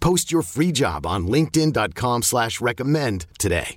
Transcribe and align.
Post 0.00 0.32
your 0.32 0.42
free 0.42 0.72
job 0.72 1.06
on 1.06 1.28
linkedin.com 1.28 2.22
slash 2.22 2.60
recommend 2.60 3.26
today. 3.38 3.76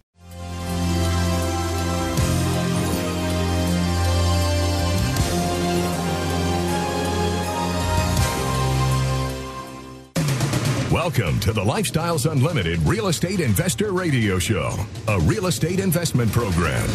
Welcome 10.93 11.39
to 11.39 11.52
the 11.52 11.59
Lifestyles 11.59 12.31
Unlimited 12.31 12.80
Real 12.81 13.08
Estate 13.08 13.39
Investor 13.39 13.91
Radio 13.91 14.37
Show, 14.37 14.71
a 15.08 15.19
real 15.21 15.47
estate 15.47 15.80
investment 15.80 16.31
program. 16.31 16.87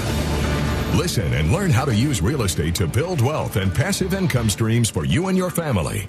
Listen 0.97 1.35
and 1.35 1.53
learn 1.53 1.73
how 1.73 1.85
to 1.85 1.95
use 1.95 2.23
real 2.23 2.43
estate 2.43 2.77
to 2.77 2.87
build 2.87 3.21
wealth 3.21 3.57
and 3.57 3.75
passive 3.75 4.15
income 4.15 4.49
streams 4.49 4.89
for 4.89 5.05
you 5.05 5.27
and 5.27 5.37
your 5.37 5.51
family. 5.51 6.09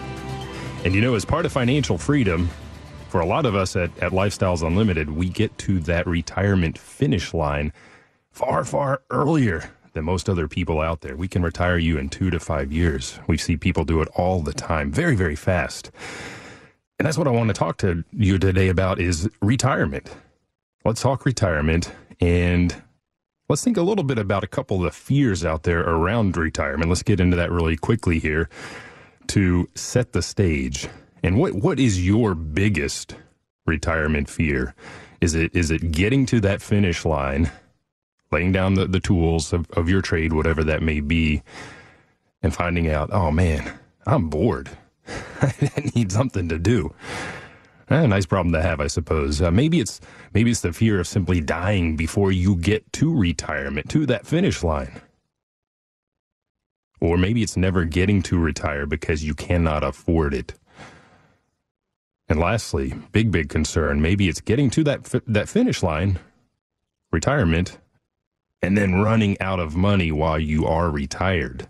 And 0.83 0.95
you 0.95 1.01
know, 1.01 1.15
as 1.15 1.25
part 1.25 1.45
of 1.45 1.51
financial 1.51 1.97
freedom, 1.97 2.49
for 3.09 3.21
a 3.21 3.25
lot 3.25 3.45
of 3.45 3.55
us 3.55 3.75
at, 3.75 3.95
at 3.99 4.11
Lifestyles 4.11 4.65
Unlimited, 4.65 5.09
we 5.09 5.29
get 5.29 5.57
to 5.59 5.79
that 5.81 6.07
retirement 6.07 6.77
finish 6.77 7.33
line 7.33 7.73
far, 8.31 8.63
far 8.63 9.01
earlier 9.09 9.69
than 9.93 10.05
most 10.05 10.29
other 10.29 10.47
people 10.47 10.79
out 10.79 11.01
there. 11.01 11.15
We 11.15 11.27
can 11.27 11.43
retire 11.43 11.77
you 11.77 11.97
in 11.97 12.09
two 12.09 12.29
to 12.29 12.39
five 12.39 12.71
years. 12.71 13.19
We 13.27 13.37
see 13.37 13.57
people 13.57 13.83
do 13.83 14.01
it 14.01 14.07
all 14.15 14.41
the 14.41 14.53
time, 14.53 14.91
very, 14.91 15.15
very 15.15 15.35
fast. 15.35 15.91
And 16.97 17.05
that's 17.05 17.17
what 17.17 17.27
I 17.27 17.31
want 17.31 17.49
to 17.49 17.53
talk 17.53 17.77
to 17.79 18.03
you 18.13 18.37
today 18.37 18.69
about 18.69 18.99
is 18.99 19.29
retirement 19.41 20.09
let's 20.83 21.01
talk 21.01 21.25
retirement 21.25 21.91
and 22.19 22.81
let's 23.49 23.63
think 23.63 23.77
a 23.77 23.81
little 23.81 24.03
bit 24.03 24.17
about 24.17 24.43
a 24.43 24.47
couple 24.47 24.77
of 24.77 24.83
the 24.83 24.91
fears 24.91 25.45
out 25.45 25.63
there 25.63 25.81
around 25.81 26.37
retirement. 26.37 26.89
Let's 26.89 27.03
get 27.03 27.19
into 27.19 27.37
that 27.37 27.51
really 27.51 27.77
quickly 27.77 28.19
here 28.19 28.49
to 29.27 29.69
set 29.75 30.13
the 30.13 30.21
stage. 30.21 30.87
And 31.23 31.37
what 31.37 31.53
what 31.53 31.79
is 31.79 32.05
your 32.05 32.35
biggest 32.35 33.15
retirement 33.65 34.29
fear? 34.29 34.75
Is 35.19 35.35
it 35.35 35.55
is 35.55 35.71
it 35.71 35.91
getting 35.91 36.25
to 36.27 36.39
that 36.41 36.61
finish 36.61 37.05
line, 37.05 37.51
laying 38.31 38.51
down 38.51 38.73
the, 38.73 38.87
the 38.87 38.99
tools 38.99 39.53
of, 39.53 39.69
of 39.71 39.87
your 39.87 40.01
trade, 40.01 40.33
whatever 40.33 40.63
that 40.63 40.81
may 40.81 40.99
be, 40.99 41.43
and 42.41 42.53
finding 42.53 42.89
out, 42.89 43.09
oh 43.11 43.31
man, 43.31 43.71
I'm 44.05 44.29
bored. 44.29 44.69
I 45.41 45.91
need 45.95 46.11
something 46.11 46.49
to 46.49 46.57
do. 46.57 46.93
Eh, 47.89 48.07
nice 48.07 48.25
problem 48.25 48.53
to 48.53 48.61
have, 48.61 48.79
I 48.79 48.87
suppose. 48.87 49.41
Uh, 49.41 49.51
maybe 49.51 49.81
it's 49.81 49.99
maybe 50.33 50.49
it's 50.49 50.61
the 50.61 50.71
fear 50.71 50.99
of 50.99 51.07
simply 51.07 51.41
dying 51.41 51.97
before 51.97 52.31
you 52.31 52.55
get 52.55 52.91
to 52.93 53.13
retirement, 53.13 53.89
to 53.89 54.05
that 54.05 54.25
finish 54.25 54.63
line. 54.63 55.01
Or 57.01 57.17
maybe 57.17 57.41
it's 57.43 57.57
never 57.57 57.83
getting 57.83 58.21
to 58.23 58.37
retire 58.37 58.85
because 58.85 59.23
you 59.23 59.33
cannot 59.33 59.83
afford 59.83 60.33
it. 60.33 60.53
And 62.29 62.39
lastly, 62.39 62.93
big 63.11 63.31
big 63.31 63.49
concern, 63.49 64.01
maybe 64.01 64.29
it's 64.29 64.39
getting 64.39 64.69
to 64.69 64.83
that 64.85 65.03
that 65.27 65.49
finish 65.49 65.83
line, 65.83 66.19
retirement, 67.11 67.77
and 68.61 68.77
then 68.77 69.01
running 69.01 69.39
out 69.41 69.59
of 69.59 69.75
money 69.75 70.11
while 70.11 70.39
you 70.39 70.65
are 70.65 70.89
retired. 70.89 71.67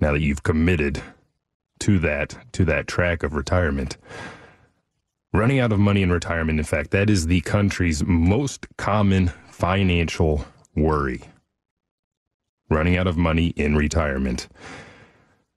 Now 0.00 0.12
that 0.12 0.20
you've 0.20 0.42
committed 0.42 1.02
to 1.80 1.98
that 2.00 2.36
to 2.52 2.64
that 2.64 2.86
track 2.86 3.22
of 3.22 3.34
retirement. 3.34 3.96
Running 5.32 5.60
out 5.60 5.72
of 5.72 5.78
money 5.78 6.02
in 6.02 6.10
retirement, 6.10 6.58
in 6.58 6.64
fact, 6.64 6.90
that 6.90 7.08
is 7.08 7.26
the 7.26 7.40
country's 7.42 8.02
most 8.04 8.66
common 8.78 9.28
financial 9.50 10.44
worry. 10.74 11.20
Running 12.70 12.96
out 12.96 13.06
of 13.08 13.16
money 13.16 13.48
in 13.56 13.74
retirement. 13.74 14.48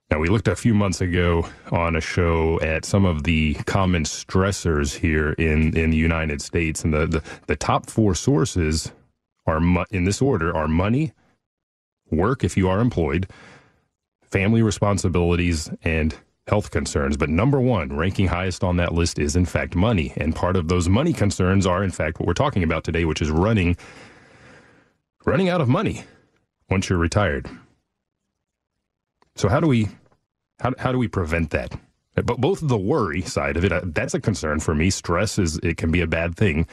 Now, 0.09 0.19
we 0.19 0.29
looked 0.29 0.47
a 0.47 0.55
few 0.55 0.73
months 0.73 0.99
ago 0.99 1.47
on 1.71 1.95
a 1.95 2.01
show 2.01 2.59
at 2.61 2.85
some 2.85 3.05
of 3.05 3.23
the 3.23 3.53
common 3.65 4.03
stressors 4.03 4.97
here 4.97 5.33
in, 5.33 5.75
in 5.77 5.91
the 5.91 5.97
United 5.97 6.41
States, 6.41 6.83
and 6.83 6.93
the, 6.93 7.07
the, 7.07 7.23
the 7.47 7.55
top 7.55 7.89
four 7.89 8.13
sources 8.13 8.91
are 9.45 9.59
in 9.91 10.03
this 10.03 10.21
order 10.21 10.55
are 10.55 10.67
money, 10.67 11.13
work 12.11 12.43
if 12.43 12.55
you 12.57 12.69
are 12.69 12.79
employed, 12.79 13.27
family 14.21 14.61
responsibilities, 14.61 15.69
and 15.83 16.15
health 16.47 16.71
concerns. 16.71 17.17
But 17.17 17.29
number 17.29 17.59
one, 17.59 17.95
ranking 17.95 18.27
highest 18.27 18.63
on 18.63 18.77
that 18.77 18.93
list 18.93 19.17
is 19.17 19.35
in 19.35 19.45
fact 19.45 19.75
money. 19.75 20.13
And 20.17 20.35
part 20.35 20.55
of 20.55 20.67
those 20.67 20.89
money 20.89 21.13
concerns 21.13 21.65
are 21.65 21.83
in 21.83 21.91
fact 21.91 22.19
what 22.19 22.27
we're 22.27 22.33
talking 22.33 22.63
about 22.63 22.83
today, 22.83 23.05
which 23.05 23.21
is 23.21 23.31
running 23.31 23.77
running 25.25 25.47
out 25.47 25.61
of 25.61 25.69
money 25.69 26.03
once 26.73 26.89
you're 26.89 26.97
retired. 26.97 27.47
So 29.35 29.47
how 29.47 29.59
do 29.59 29.67
we 29.67 29.89
how, 30.59 30.73
how 30.79 30.91
do 30.91 30.97
we 30.97 31.07
prevent 31.07 31.51
that? 31.51 31.79
But 32.15 32.41
both 32.41 32.59
the 32.61 32.77
worry 32.77 33.21
side 33.21 33.57
of 33.57 33.63
it, 33.63 33.71
uh, 33.71 33.81
that's 33.83 34.15
a 34.15 34.19
concern 34.19 34.59
for 34.59 34.73
me. 34.73 34.89
Stress 34.89 35.37
is 35.37 35.57
it 35.61 35.77
can 35.77 35.91
be 35.91 36.01
a 36.01 36.07
bad 36.07 36.35
thing 36.35 36.67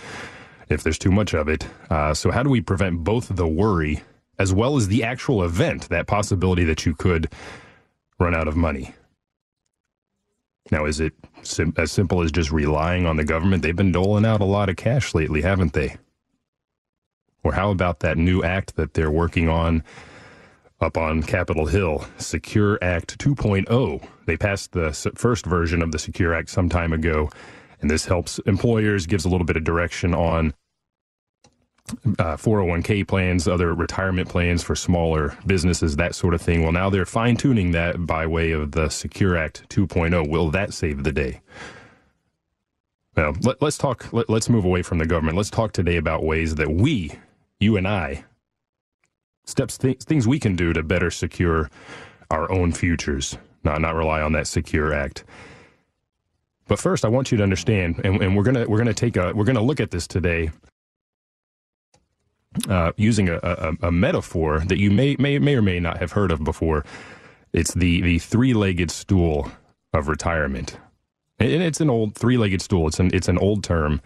if 0.71 0.83
there's 0.83 0.99
too 0.99 1.11
much 1.11 1.35
of 1.35 1.49
it. 1.49 1.67
Uh, 1.91 2.15
so 2.15 2.31
how 2.31 2.43
do 2.43 2.49
we 2.49 2.63
prevent 2.63 3.05
both 3.05 3.29
the 3.29 3.47
worry 3.47 4.03
as 4.39 4.55
well 4.55 4.77
as 4.77 4.89
the 4.89 5.05
actual 5.05 5.45
event, 5.45 5.89
that 5.91 6.07
possibility 6.07 6.65
that 6.65 6.87
you 6.87 6.95
could 6.95 7.31
run 8.19 8.35
out 8.35 8.49
of 8.49 8.57
money? 8.57 8.95
Now, 10.71 10.87
is 10.87 11.01
it 11.01 11.13
sim- 11.43 11.75
as 11.77 11.93
simple 11.93 12.23
as 12.23 12.33
just 12.33 12.51
relying 12.51 13.05
on 13.05 13.17
the 13.17 13.25
government? 13.25 13.63
They've 13.63 13.77
been 13.77 13.93
doling 13.93 14.25
out 14.25 14.41
a 14.41 14.45
lot 14.45 14.71
of 14.71 14.77
cash 14.77 15.15
lately, 15.15 15.43
haven't 15.43 15.75
they? 15.75 15.97
Or 17.43 17.53
how 17.53 17.71
about 17.71 18.01
that 18.01 18.19
new 18.19 18.43
act 18.43 18.77
that 18.77 18.95
they're 18.95 19.11
working 19.11 19.49
on 19.49 19.83
up 20.81 20.97
on 20.97 21.23
Capitol 21.23 21.67
Hill, 21.67 22.05
Secure 22.19 22.79
Act 22.83 23.19
2.0? 23.19 24.07
They 24.27 24.37
passed 24.37 24.73
the 24.73 24.93
first 25.17 25.47
version 25.47 25.83
of 25.83 25.93
the 25.93 25.99
Secure 25.99 26.35
Act 26.35 26.51
some 26.51 26.69
time 26.69 26.93
ago, 26.93 27.31
and 27.81 27.91
this 27.91 28.07
helps 28.07 28.39
employers, 28.41 29.07
gives 29.07 29.25
a 29.25 29.29
little 29.29 29.47
bit 29.47 29.57
of 29.57 29.65
direction 29.65 30.15
on 30.15 30.55
uh, 32.19 32.37
401k 32.37 33.07
plans, 33.07 33.49
other 33.49 33.75
retirement 33.75 34.29
plans 34.29 34.63
for 34.63 34.75
smaller 34.75 35.37
businesses, 35.47 35.97
that 35.97 36.15
sort 36.15 36.35
of 36.35 36.41
thing. 36.41 36.63
Well, 36.63 36.73
now 36.73 36.91
they're 36.91 37.07
fine 37.07 37.37
tuning 37.37 37.73
that 37.73 38.07
by 38.07 38.27
way 38.27 38.53
of 38.53 38.73
the 38.73 38.89
Secure 38.89 39.37
Act 39.37 39.69
2.0. 39.71 40.29
Will 40.29 40.51
that 40.51 40.73
save 40.73 41.05
the 41.05 41.13
day? 41.13 41.41
Well, 43.17 43.37
let, 43.43 43.63
us 43.63 43.77
talk. 43.77 44.13
Let, 44.13 44.31
let's 44.31 44.49
move 44.49 44.65
away 44.65 44.83
from 44.83 44.99
the 44.99 45.07
government. 45.07 45.37
Let's 45.37 45.51
talk 45.51 45.73
today 45.73 45.97
about 45.97 46.25
ways 46.25 46.55
that 46.57 46.71
we, 46.71 47.13
you 47.61 47.77
and 47.77 47.87
I, 47.87 48.25
steps 49.45 49.79
th- 49.79 50.03
things 50.03 50.27
we 50.27 50.41
can 50.41 50.57
do 50.57 50.73
to 50.73 50.83
better 50.83 51.11
secure 51.11 51.71
our 52.31 52.51
own 52.51 52.73
futures, 52.73 53.37
not 53.65 53.81
not 53.81 53.95
rely 53.95 54.21
on 54.23 54.33
that 54.33 54.47
Secure 54.47 54.93
Act. 54.93 55.25
But 56.69 56.79
first, 56.79 57.05
I 57.05 57.09
want 57.09 57.33
you 57.33 57.39
to 57.39 57.43
understand, 57.43 58.01
and, 58.05 58.23
and 58.23 58.37
we're 58.37 58.45
gonna 58.45 58.67
we're 58.69 58.79
gonna 58.79 58.95
take 58.95 59.17
a 59.17 59.33
we're 59.35 59.45
gonna 59.45 59.63
look 59.63 59.81
at 59.81 59.91
this 59.91 60.07
today 60.07 60.51
uh, 62.69 62.93
using 62.97 63.29
a, 63.29 63.39
a, 63.43 63.89
a, 63.89 63.93
metaphor 63.93 64.61
that 64.61 64.79
you 64.79 64.91
may, 64.91 65.17
may 65.19 65.39
may 65.39 65.55
or 65.55 65.63
may 65.63 65.79
not 65.79 65.99
have 65.99 66.13
heard 66.13 66.31
of 66.33 66.43
before. 66.43 66.85
It's 67.53 67.75
the 67.75 68.01
the 68.03 68.19
three 68.19 68.55
legged 68.55 68.91
stool 68.91 69.51
of 69.93 70.09
retirement, 70.09 70.79
and 71.39 71.63
it's 71.63 71.81
an 71.81 71.91
old 71.91 72.15
three 72.15 72.37
legged 72.37 72.63
stool. 72.63 72.87
It's 72.89 73.01
an 73.01 73.11
it's 73.13 73.29
an 73.29 73.39
old 73.39 73.65
term, 73.65 74.01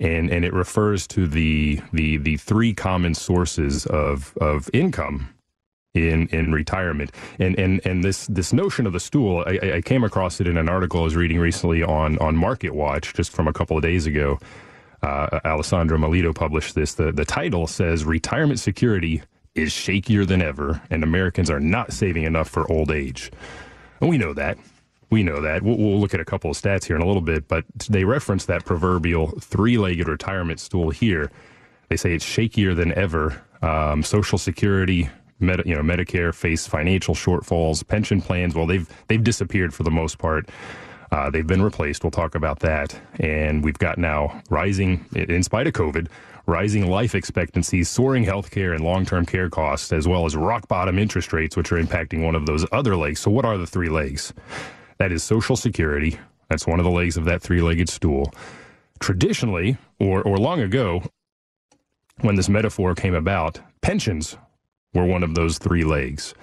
and 0.00 0.30
and 0.30 0.44
it 0.44 0.52
refers 0.52 1.06
to 1.08 1.26
the 1.26 1.80
the 1.92 2.16
the 2.16 2.36
three 2.38 2.74
common 2.74 3.14
sources 3.14 3.86
of 3.86 4.36
of 4.40 4.68
income 4.72 5.28
in 5.94 6.26
in 6.28 6.52
retirement. 6.52 7.12
And 7.38 7.58
and 7.58 7.80
and 7.84 8.02
this 8.02 8.26
this 8.26 8.52
notion 8.52 8.86
of 8.86 8.92
the 8.92 9.00
stool, 9.00 9.44
I, 9.46 9.76
I 9.76 9.80
came 9.80 10.04
across 10.04 10.40
it 10.40 10.46
in 10.46 10.56
an 10.56 10.68
article 10.68 11.00
I 11.00 11.04
was 11.04 11.16
reading 11.16 11.38
recently 11.38 11.82
on 11.82 12.18
on 12.18 12.36
Market 12.36 12.74
Watch 12.74 13.14
just 13.14 13.32
from 13.32 13.46
a 13.46 13.52
couple 13.52 13.76
of 13.76 13.82
days 13.82 14.06
ago 14.06 14.38
uh, 15.02 15.40
Alessandra 15.44 15.98
Malito 15.98 16.34
published 16.34 16.74
this. 16.74 16.94
The, 16.94 17.12
the 17.12 17.24
title 17.24 17.66
says 17.66 18.04
Retirement 18.04 18.60
Security 18.60 19.22
is 19.54 19.70
shakier 19.70 20.26
than 20.26 20.42
ever, 20.42 20.80
and 20.90 21.02
Americans 21.02 21.50
are 21.50 21.60
not 21.60 21.92
saving 21.92 22.24
enough 22.24 22.48
for 22.48 22.70
old 22.70 22.90
age. 22.90 23.30
And 24.00 24.08
we 24.08 24.18
know 24.18 24.32
that. 24.34 24.58
We 25.10 25.22
know 25.24 25.40
that. 25.40 25.62
We'll, 25.62 25.76
we'll 25.76 26.00
look 26.00 26.14
at 26.14 26.20
a 26.20 26.24
couple 26.24 26.50
of 26.50 26.56
stats 26.56 26.84
here 26.84 26.96
in 26.96 27.02
a 27.02 27.06
little 27.06 27.22
bit, 27.22 27.48
but 27.48 27.64
they 27.88 28.04
reference 28.04 28.44
that 28.46 28.64
proverbial 28.64 29.28
three 29.40 29.76
legged 29.76 30.08
retirement 30.08 30.60
stool 30.60 30.90
here. 30.90 31.30
They 31.88 31.96
say 31.96 32.14
it's 32.14 32.24
shakier 32.24 32.74
than 32.76 32.92
ever. 32.96 33.42
Um, 33.62 34.02
Social 34.04 34.38
Security, 34.38 35.10
Med- 35.40 35.62
you 35.66 35.74
know, 35.74 35.82
Medicare 35.82 36.32
face 36.34 36.66
financial 36.66 37.14
shortfalls. 37.14 37.86
Pension 37.86 38.20
plans, 38.22 38.54
well, 38.54 38.66
they've 38.66 38.88
they've 39.08 39.22
disappeared 39.22 39.74
for 39.74 39.82
the 39.82 39.90
most 39.90 40.18
part. 40.18 40.48
Uh, 41.10 41.28
they've 41.28 41.46
been 41.46 41.62
replaced. 41.62 42.04
We'll 42.04 42.12
talk 42.12 42.36
about 42.36 42.60
that. 42.60 42.98
And 43.18 43.64
we've 43.64 43.78
got 43.78 43.98
now 43.98 44.40
rising, 44.48 45.04
in 45.14 45.42
spite 45.42 45.66
of 45.66 45.72
COVID, 45.72 46.06
rising 46.46 46.88
life 46.88 47.16
expectancies, 47.16 47.88
soaring 47.88 48.24
healthcare 48.24 48.74
and 48.74 48.84
long 48.84 49.04
term 49.04 49.26
care 49.26 49.50
costs, 49.50 49.92
as 49.92 50.06
well 50.06 50.24
as 50.24 50.36
rock 50.36 50.68
bottom 50.68 50.98
interest 50.98 51.32
rates, 51.32 51.56
which 51.56 51.72
are 51.72 51.82
impacting 51.82 52.22
one 52.24 52.36
of 52.36 52.46
those 52.46 52.64
other 52.70 52.96
legs. 52.96 53.18
So, 53.18 53.30
what 53.30 53.44
are 53.44 53.58
the 53.58 53.66
three 53.66 53.88
legs? 53.88 54.32
That 55.00 55.12
is 55.12 55.22
Social 55.22 55.56
Security. 55.56 56.18
That's 56.50 56.66
one 56.66 56.78
of 56.78 56.84
the 56.84 56.90
legs 56.90 57.16
of 57.16 57.24
that 57.24 57.40
three 57.40 57.62
legged 57.62 57.88
stool. 57.88 58.34
Traditionally, 58.98 59.78
or, 59.98 60.22
or 60.22 60.36
long 60.36 60.60
ago, 60.60 61.02
when 62.20 62.34
this 62.34 62.50
metaphor 62.50 62.94
came 62.94 63.14
about, 63.14 63.58
pensions 63.80 64.36
were 64.92 65.06
one 65.06 65.22
of 65.22 65.34
those 65.34 65.56
three 65.56 65.84
legs. 65.84 66.34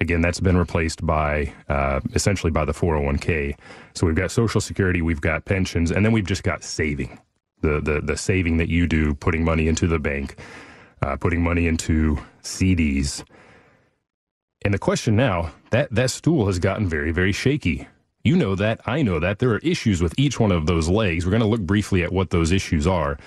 Again, 0.00 0.22
that's 0.22 0.40
been 0.40 0.56
replaced 0.56 1.06
by 1.06 1.52
uh, 1.68 2.00
essentially 2.12 2.50
by 2.50 2.64
the 2.64 2.72
401k. 2.72 3.56
So 3.94 4.08
we've 4.08 4.16
got 4.16 4.32
Social 4.32 4.60
Security, 4.60 5.02
we've 5.02 5.20
got 5.20 5.44
pensions, 5.44 5.92
and 5.92 6.04
then 6.04 6.10
we've 6.10 6.26
just 6.26 6.42
got 6.42 6.64
saving 6.64 7.16
the 7.60 7.80
the, 7.80 8.00
the 8.00 8.16
saving 8.16 8.56
that 8.56 8.68
you 8.68 8.88
do, 8.88 9.14
putting 9.14 9.44
money 9.44 9.68
into 9.68 9.86
the 9.86 10.00
bank, 10.00 10.36
uh, 11.00 11.14
putting 11.14 11.44
money 11.44 11.68
into 11.68 12.18
CDs. 12.42 13.22
And 14.64 14.74
the 14.74 14.80
question 14.80 15.14
now 15.14 15.52
that 15.70 15.94
that 15.94 16.10
stool 16.10 16.46
has 16.46 16.58
gotten 16.58 16.88
very 16.88 17.12
very 17.12 17.30
shaky. 17.30 17.86
You 18.22 18.36
know 18.36 18.54
that, 18.54 18.80
I 18.86 19.02
know 19.02 19.18
that. 19.20 19.38
There 19.38 19.50
are 19.50 19.58
issues 19.58 20.02
with 20.02 20.14
each 20.18 20.38
one 20.38 20.52
of 20.52 20.66
those 20.66 20.88
legs. 20.88 21.24
We're 21.24 21.30
going 21.30 21.42
to 21.42 21.48
look 21.48 21.62
briefly 21.62 22.02
at 22.02 22.12
what 22.12 22.30
those 22.30 22.52
issues 22.52 22.86
are 22.86 23.18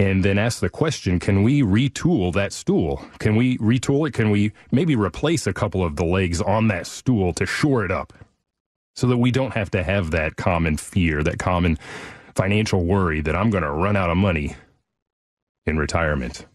and 0.00 0.24
then 0.24 0.38
ask 0.38 0.60
the 0.60 0.70
question 0.70 1.18
can 1.18 1.42
we 1.42 1.62
retool 1.62 2.32
that 2.32 2.52
stool? 2.52 3.04
Can 3.18 3.36
we 3.36 3.58
retool 3.58 4.08
it? 4.08 4.14
Can 4.14 4.30
we 4.30 4.52
maybe 4.72 4.96
replace 4.96 5.46
a 5.46 5.52
couple 5.52 5.84
of 5.84 5.96
the 5.96 6.04
legs 6.04 6.40
on 6.40 6.68
that 6.68 6.86
stool 6.86 7.34
to 7.34 7.44
shore 7.44 7.84
it 7.84 7.90
up 7.90 8.14
so 8.96 9.06
that 9.06 9.18
we 9.18 9.30
don't 9.30 9.52
have 9.52 9.70
to 9.72 9.82
have 9.82 10.10
that 10.12 10.36
common 10.36 10.78
fear, 10.78 11.22
that 11.22 11.38
common 11.38 11.78
financial 12.34 12.84
worry 12.84 13.20
that 13.20 13.36
I'm 13.36 13.50
going 13.50 13.62
to 13.62 13.70
run 13.70 13.94
out 13.94 14.08
of 14.08 14.16
money 14.16 14.56
in 15.66 15.76
retirement? 15.76 16.46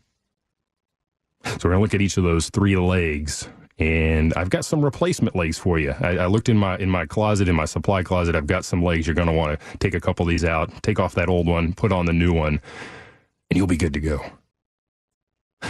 So 1.43 1.51
we're 1.65 1.71
going 1.71 1.77
to 1.77 1.81
look 1.81 1.93
at 1.93 2.01
each 2.01 2.17
of 2.17 2.23
those 2.23 2.49
three 2.49 2.75
legs 2.77 3.47
and 3.77 4.33
I've 4.35 4.49
got 4.49 4.63
some 4.63 4.83
replacement 4.83 5.35
legs 5.35 5.57
for 5.57 5.77
you. 5.77 5.93
I, 5.99 6.17
I, 6.17 6.25
looked 6.27 6.47
in 6.47 6.57
my 6.57 6.77
in 6.77 6.89
my 6.89 7.05
closet, 7.05 7.49
in 7.49 7.55
my 7.55 7.65
supply 7.65 8.03
closet. 8.03 8.35
I've 8.35 8.47
got 8.47 8.63
some 8.63 8.81
legs. 8.83 9.05
You're 9.05 9.15
going 9.15 9.27
to 9.27 9.33
want 9.33 9.59
to 9.59 9.77
take 9.79 9.93
a 9.93 9.99
couple 9.99 10.23
of 10.23 10.29
these 10.29 10.45
out, 10.45 10.71
take 10.81 10.99
off 10.99 11.15
that 11.15 11.27
old 11.27 11.47
one, 11.47 11.73
put 11.73 11.91
on 11.91 12.05
the 12.05 12.13
new 12.13 12.33
one, 12.33 12.61
and 13.49 13.57
you'll 13.57 13.67
be 13.67 13.77
good 13.77 13.93
to 13.93 13.99
go. 13.99 14.25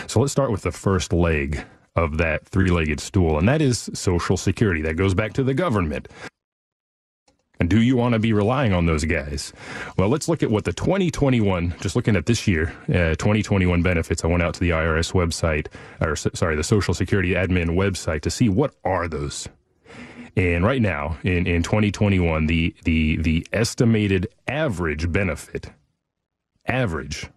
So 0.07 0.19
let's 0.19 0.31
start 0.31 0.51
with 0.51 0.61
the 0.61 0.71
first 0.71 1.13
leg 1.13 1.63
of 1.95 2.17
that 2.17 2.45
three 2.45 2.69
legged 2.69 2.99
stool, 2.99 3.39
and 3.39 3.47
that 3.47 3.61
is 3.61 3.89
Social 3.93 4.37
Security. 4.37 4.81
That 4.81 4.95
goes 4.95 5.13
back 5.13 5.33
to 5.33 5.43
the 5.43 5.53
government. 5.53 6.07
And 7.59 7.69
do 7.69 7.81
you 7.81 7.95
want 7.95 8.13
to 8.13 8.19
be 8.19 8.33
relying 8.33 8.73
on 8.73 8.85
those 8.85 9.05
guys? 9.05 9.53
Well, 9.97 10.09
let's 10.09 10.27
look 10.27 10.43
at 10.43 10.51
what 10.51 10.65
the 10.65 10.73
2021, 10.73 11.75
just 11.79 11.95
looking 11.95 12.15
at 12.15 12.25
this 12.25 12.47
year, 12.47 12.73
uh, 12.89 13.15
2021 13.15 13.81
benefits. 13.81 14.23
I 14.23 14.27
went 14.27 14.43
out 14.43 14.53
to 14.55 14.59
the 14.59 14.71
IRS 14.71 15.13
website, 15.13 15.67
or 16.01 16.15
sorry, 16.15 16.55
the 16.55 16.63
Social 16.63 16.93
Security 16.93 17.33
admin 17.33 17.69
website 17.69 18.21
to 18.21 18.29
see 18.29 18.49
what 18.49 18.75
are 18.83 19.07
those. 19.07 19.47
And 20.35 20.65
right 20.65 20.81
now, 20.81 21.17
in, 21.23 21.47
in 21.47 21.63
2021, 21.63 22.47
the, 22.47 22.75
the, 22.83 23.17
the 23.17 23.47
estimated 23.53 24.27
average 24.47 25.11
benefit, 25.11 25.71
average 26.67 27.29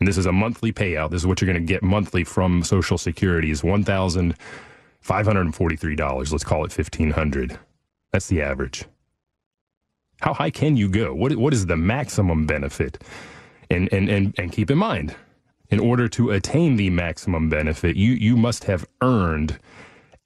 and 0.00 0.08
this 0.08 0.16
is 0.16 0.26
a 0.26 0.32
monthly 0.32 0.72
payout. 0.72 1.10
This 1.10 1.22
is 1.22 1.26
what 1.26 1.40
you're 1.40 1.52
going 1.52 1.64
to 1.64 1.72
get 1.72 1.82
monthly 1.82 2.24
from 2.24 2.64
Social 2.64 2.96
Security 2.96 3.50
is 3.50 3.62
one 3.62 3.84
thousand 3.84 4.34
five 5.02 5.26
hundred 5.26 5.42
and 5.42 5.54
forty-three 5.54 5.94
dollars. 5.94 6.32
Let's 6.32 6.44
call 6.44 6.64
it 6.64 6.72
fifteen 6.72 7.10
hundred. 7.10 7.58
That's 8.12 8.28
the 8.28 8.42
average. 8.42 8.84
How 10.20 10.34
high 10.34 10.50
can 10.50 10.76
you 10.76 10.88
go? 10.88 11.14
What 11.14 11.34
what 11.36 11.52
is 11.52 11.66
the 11.66 11.76
maximum 11.76 12.46
benefit? 12.46 13.02
And 13.70 13.92
and 13.92 14.08
and 14.08 14.34
and 14.38 14.52
keep 14.52 14.70
in 14.70 14.78
mind, 14.78 15.16
in 15.70 15.80
order 15.80 16.08
to 16.08 16.30
attain 16.30 16.76
the 16.76 16.90
maximum 16.90 17.48
benefit, 17.48 17.96
you 17.96 18.12
you 18.12 18.36
must 18.36 18.64
have 18.64 18.86
earned 19.00 19.58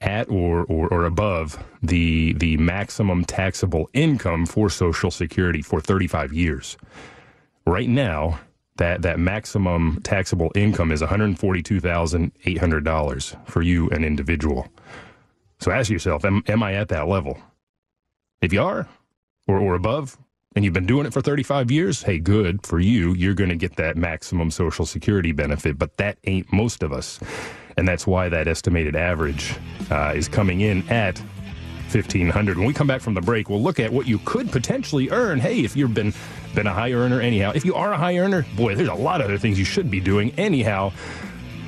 at 0.00 0.28
or, 0.28 0.64
or, 0.64 0.88
or 0.88 1.04
above 1.04 1.62
the 1.82 2.32
the 2.34 2.56
maximum 2.56 3.24
taxable 3.24 3.88
income 3.92 4.46
for 4.46 4.70
Social 4.70 5.10
Security 5.10 5.62
for 5.62 5.80
35 5.80 6.32
years. 6.32 6.76
Right 7.66 7.88
now, 7.88 8.38
that 8.76 9.02
that 9.02 9.18
maximum 9.20 10.00
taxable 10.02 10.50
income 10.54 10.92
is 10.92 11.02
$142,800 11.02 13.48
for 13.48 13.62
you 13.62 13.88
an 13.90 14.04
individual. 14.04 14.68
So 15.60 15.70
ask 15.70 15.90
yourself, 15.90 16.24
am, 16.24 16.42
am 16.48 16.62
I 16.62 16.74
at 16.74 16.88
that 16.88 17.08
level? 17.08 17.38
If 18.40 18.52
you 18.52 18.62
are 18.62 18.88
or, 19.46 19.58
or 19.58 19.74
above 19.74 20.18
and 20.54 20.64
you've 20.64 20.74
been 20.74 20.86
doing 20.86 21.06
it 21.06 21.12
for 21.12 21.20
35 21.20 21.70
years, 21.70 22.02
hey, 22.02 22.18
good 22.18 22.66
for 22.66 22.78
you. 22.78 23.14
You're 23.14 23.34
going 23.34 23.50
to 23.50 23.56
get 23.56 23.76
that 23.76 23.96
maximum 23.96 24.50
social 24.50 24.86
security 24.86 25.32
benefit, 25.32 25.78
but 25.78 25.96
that 25.96 26.18
ain't 26.24 26.52
most 26.52 26.82
of 26.82 26.92
us. 26.92 27.18
And 27.76 27.88
that's 27.88 28.06
why 28.06 28.28
that 28.28 28.46
estimated 28.46 28.94
average 28.94 29.56
uh, 29.90 30.12
is 30.14 30.28
coming 30.28 30.60
in 30.60 30.88
at 30.88 31.18
1500 31.90 32.58
When 32.58 32.66
we 32.66 32.72
come 32.72 32.86
back 32.86 33.00
from 33.00 33.14
the 33.14 33.20
break, 33.20 33.48
we'll 33.48 33.62
look 33.62 33.78
at 33.78 33.92
what 33.92 34.06
you 34.06 34.18
could 34.20 34.50
potentially 34.50 35.10
earn. 35.10 35.38
Hey, 35.38 35.60
if 35.60 35.76
you've 35.76 35.94
been 35.94 36.12
been 36.54 36.66
a 36.66 36.72
high 36.72 36.92
earner 36.92 37.20
anyhow. 37.20 37.52
If 37.54 37.64
you 37.64 37.74
are 37.74 37.92
a 37.92 37.96
high 37.96 38.18
earner, 38.18 38.46
boy, 38.56 38.74
there's 38.74 38.88
a 38.88 38.94
lot 38.94 39.20
of 39.20 39.26
other 39.26 39.38
things 39.38 39.58
you 39.58 39.64
should 39.64 39.90
be 39.90 40.00
doing 40.00 40.32
anyhow, 40.38 40.92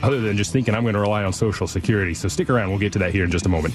other 0.02 0.20
than 0.20 0.36
just 0.36 0.52
thinking 0.52 0.74
I'm 0.74 0.82
going 0.82 0.94
to 0.94 1.00
rely 1.00 1.24
on 1.24 1.32
Social 1.32 1.66
Security. 1.66 2.14
So 2.14 2.28
stick 2.28 2.48
around. 2.48 2.70
We'll 2.70 2.78
get 2.78 2.92
to 2.94 2.98
that 3.00 3.12
here 3.12 3.24
in 3.24 3.30
just 3.30 3.46
a 3.46 3.48
moment. 3.48 3.74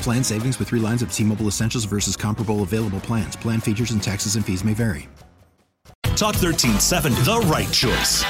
Plan 0.00 0.24
savings 0.24 0.58
with 0.58 0.68
3 0.68 0.80
lines 0.80 1.02
of 1.02 1.12
T-Mobile 1.12 1.46
Essentials 1.46 1.84
versus 1.84 2.16
comparable 2.16 2.62
available 2.62 3.00
plans. 3.00 3.36
Plan 3.36 3.60
features 3.60 3.90
and 3.90 4.02
taxes 4.02 4.36
and 4.36 4.44
fees 4.44 4.64
may 4.64 4.74
vary. 4.74 5.08
Talk 6.16 6.34
1370, 6.36 7.22
the 7.22 7.38
right 7.48 7.70
choice. 7.70 8.24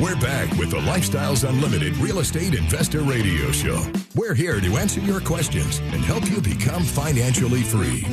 We're 0.00 0.16
back 0.16 0.50
with 0.56 0.70
the 0.70 0.78
Lifestyles 0.78 1.46
Unlimited 1.48 1.96
Real 1.98 2.20
Estate 2.20 2.54
Investor 2.54 3.00
Radio 3.00 3.50
Show. 3.50 3.82
We're 4.14 4.34
here 4.34 4.60
to 4.60 4.76
answer 4.76 5.00
your 5.00 5.20
questions 5.20 5.78
and 5.78 6.02
help 6.02 6.30
you 6.30 6.40
become 6.40 6.82
financially 6.82 7.62
free. 7.62 8.04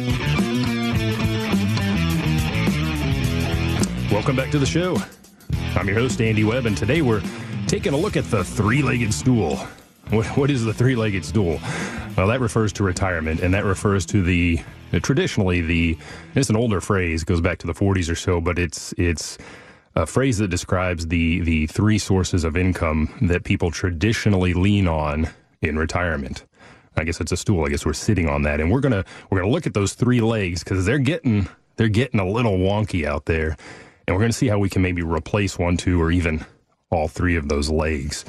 Welcome 4.11 4.37
back 4.37 4.51
to 4.51 4.59
the 4.59 4.65
show. 4.65 4.97
I'm 5.75 5.87
your 5.87 5.97
host, 5.97 6.21
Andy 6.21 6.43
Webb, 6.45 6.65
and 6.65 6.77
today 6.77 7.01
we're 7.01 7.21
taking 7.67 7.93
a 7.93 7.97
look 7.97 8.15
at 8.15 8.23
the 8.25 8.43
three 8.43 8.81
legged 8.81 9.13
stool. 9.13 9.57
What, 10.09 10.25
what 10.37 10.49
is 10.49 10.63
the 10.63 10.73
three 10.73 10.95
legged 10.95 11.25
stool? 11.25 11.59
Well, 12.15 12.27
that 12.27 12.39
refers 12.39 12.71
to 12.73 12.83
retirement, 12.83 13.41
and 13.41 13.53
that 13.53 13.65
refers 13.65 14.05
to 14.07 14.23
the 14.23 14.59
uh, 14.93 14.99
traditionally 14.99 15.59
the 15.59 15.97
it's 16.35 16.49
an 16.49 16.55
older 16.55 16.79
phrase, 16.79 17.25
goes 17.25 17.41
back 17.41 17.57
to 17.59 17.67
the 17.67 17.73
40s 17.73 18.09
or 18.09 18.15
so, 18.15 18.39
but 18.39 18.57
it's 18.57 18.93
it's 18.97 19.37
a 19.95 20.05
phrase 20.05 20.37
that 20.37 20.47
describes 20.47 21.07
the 21.07 21.41
the 21.41 21.67
three 21.67 21.97
sources 21.99 22.45
of 22.45 22.55
income 22.55 23.13
that 23.23 23.43
people 23.43 23.71
traditionally 23.71 24.53
lean 24.53 24.87
on 24.87 25.27
in 25.61 25.77
retirement. 25.77 26.45
I 26.95 27.03
guess 27.03 27.19
it's 27.19 27.33
a 27.33 27.37
stool. 27.37 27.65
I 27.65 27.69
guess 27.69 27.85
we're 27.85 27.93
sitting 27.93 28.29
on 28.29 28.43
that, 28.43 28.61
and 28.61 28.71
we're 28.71 28.79
gonna 28.79 29.03
we're 29.29 29.39
gonna 29.39 29.51
look 29.51 29.67
at 29.67 29.73
those 29.73 29.93
three 29.93 30.21
legs 30.21 30.63
because 30.63 30.85
they're 30.85 30.97
getting 30.97 31.49
they're 31.75 31.89
getting 31.89 32.19
a 32.19 32.27
little 32.27 32.57
wonky 32.57 33.05
out 33.05 33.25
there, 33.25 33.55
and 34.07 34.15
we're 34.15 34.21
gonna 34.21 34.33
see 34.33 34.47
how 34.47 34.57
we 34.57 34.69
can 34.69 34.81
maybe 34.81 35.01
replace 35.03 35.59
one, 35.59 35.77
two, 35.77 36.01
or 36.01 36.11
even 36.11 36.45
all 36.89 37.07
three 37.07 37.35
of 37.35 37.49
those 37.49 37.69
legs. 37.69 38.23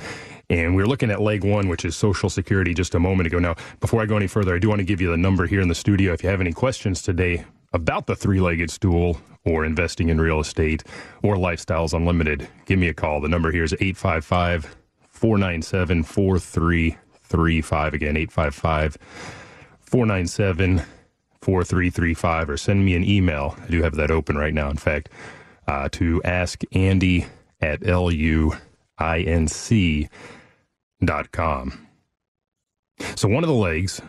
And 0.51 0.75
we 0.75 0.83
are 0.83 0.87
looking 0.87 1.11
at 1.11 1.21
leg 1.21 1.45
one, 1.45 1.69
which 1.69 1.85
is 1.85 1.95
Social 1.95 2.31
Security, 2.31 2.75
just 2.75 2.95
a 2.95 2.99
moment 2.99 3.27
ago. 3.27 3.39
Now, 3.39 3.55
before 3.81 4.01
I 4.01 4.07
go 4.07 4.17
any 4.17 4.27
further, 4.27 4.55
I 4.55 4.59
do 4.59 4.69
want 4.69 4.81
to 4.81 4.85
give 4.85 5.01
you 5.01 5.11
the 5.11 5.17
number 5.17 5.47
here 5.47 5.61
in 5.61 5.69
the 5.69 5.75
studio. 5.75 6.13
If 6.13 6.23
you 6.23 6.31
have 6.31 6.41
any 6.41 6.53
questions 6.53 7.03
today 7.03 7.45
about 7.75 8.07
the 8.07 8.17
three 8.17 8.41
legged 8.41 8.71
stool 8.71 9.21
or 9.45 9.65
investing 9.65 10.09
in 10.09 10.21
real 10.21 10.41
estate 10.41 10.85
or 11.23 11.37
Lifestyles 11.37 11.93
Unlimited, 11.93 12.49
give 12.65 12.79
me 12.79 12.89
a 12.89 12.95
call. 12.95 13.21
The 13.21 13.29
number 13.29 13.53
here 13.53 13.63
is 13.63 13.75
855 13.75 14.75
497 15.11 16.03
4335. 16.03 17.95
Again, 17.95 18.17
855 18.17 18.99
497 19.81 20.83
4335. 21.43 22.51
Or 22.51 22.57
send 22.57 22.85
me 22.87 22.95
an 22.95 23.05
email. 23.05 23.55
I 23.63 23.67
do 23.67 23.83
have 23.83 23.97
that 23.97 24.11
open 24.11 24.39
right 24.39 24.55
now, 24.55 24.71
in 24.71 24.79
fact, 24.79 25.11
uh, 25.69 25.89
to 25.93 26.21
ask 26.25 26.63
Andy 26.73 27.27
at 27.61 27.81
luinc.com. 27.83 28.59
So, 33.15 33.29
one 33.29 33.45
of 33.45 33.49
the 33.49 33.55
legs 33.55 34.01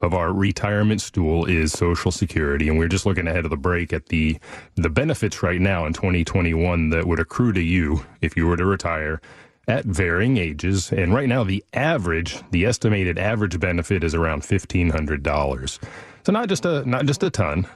of 0.00 0.14
our 0.14 0.32
retirement 0.32 1.00
stool 1.00 1.44
is 1.44 1.72
Social 1.72 2.12
Security, 2.12 2.68
and 2.68 2.78
we're 2.78 2.88
just 2.88 3.04
looking 3.04 3.26
ahead 3.26 3.44
of 3.44 3.50
the 3.50 3.56
break 3.56 3.92
at 3.92 4.06
the 4.06 4.38
the 4.76 4.88
benefits 4.88 5.42
right 5.42 5.60
now 5.60 5.84
in 5.84 5.92
2021 5.92 6.90
that 6.90 7.06
would 7.06 7.20
accrue 7.20 7.52
to 7.52 7.60
you 7.60 8.06
if 8.22 8.36
you 8.36 8.46
were 8.46 8.56
to 8.56 8.64
retire 8.64 9.20
at 9.66 9.84
varying 9.84 10.38
ages. 10.38 10.92
And 10.92 11.12
right 11.12 11.28
now, 11.28 11.44
the 11.44 11.62
average, 11.74 12.40
the 12.52 12.64
estimated 12.64 13.18
average 13.18 13.58
benefit 13.60 14.04
is 14.04 14.14
around 14.14 14.44
fifteen 14.44 14.90
hundred 14.90 15.24
dollars. 15.24 15.80
So 16.24 16.32
not 16.32 16.48
just 16.48 16.64
a 16.64 16.88
not 16.88 17.04
just 17.06 17.22
a 17.24 17.30
ton. 17.30 17.66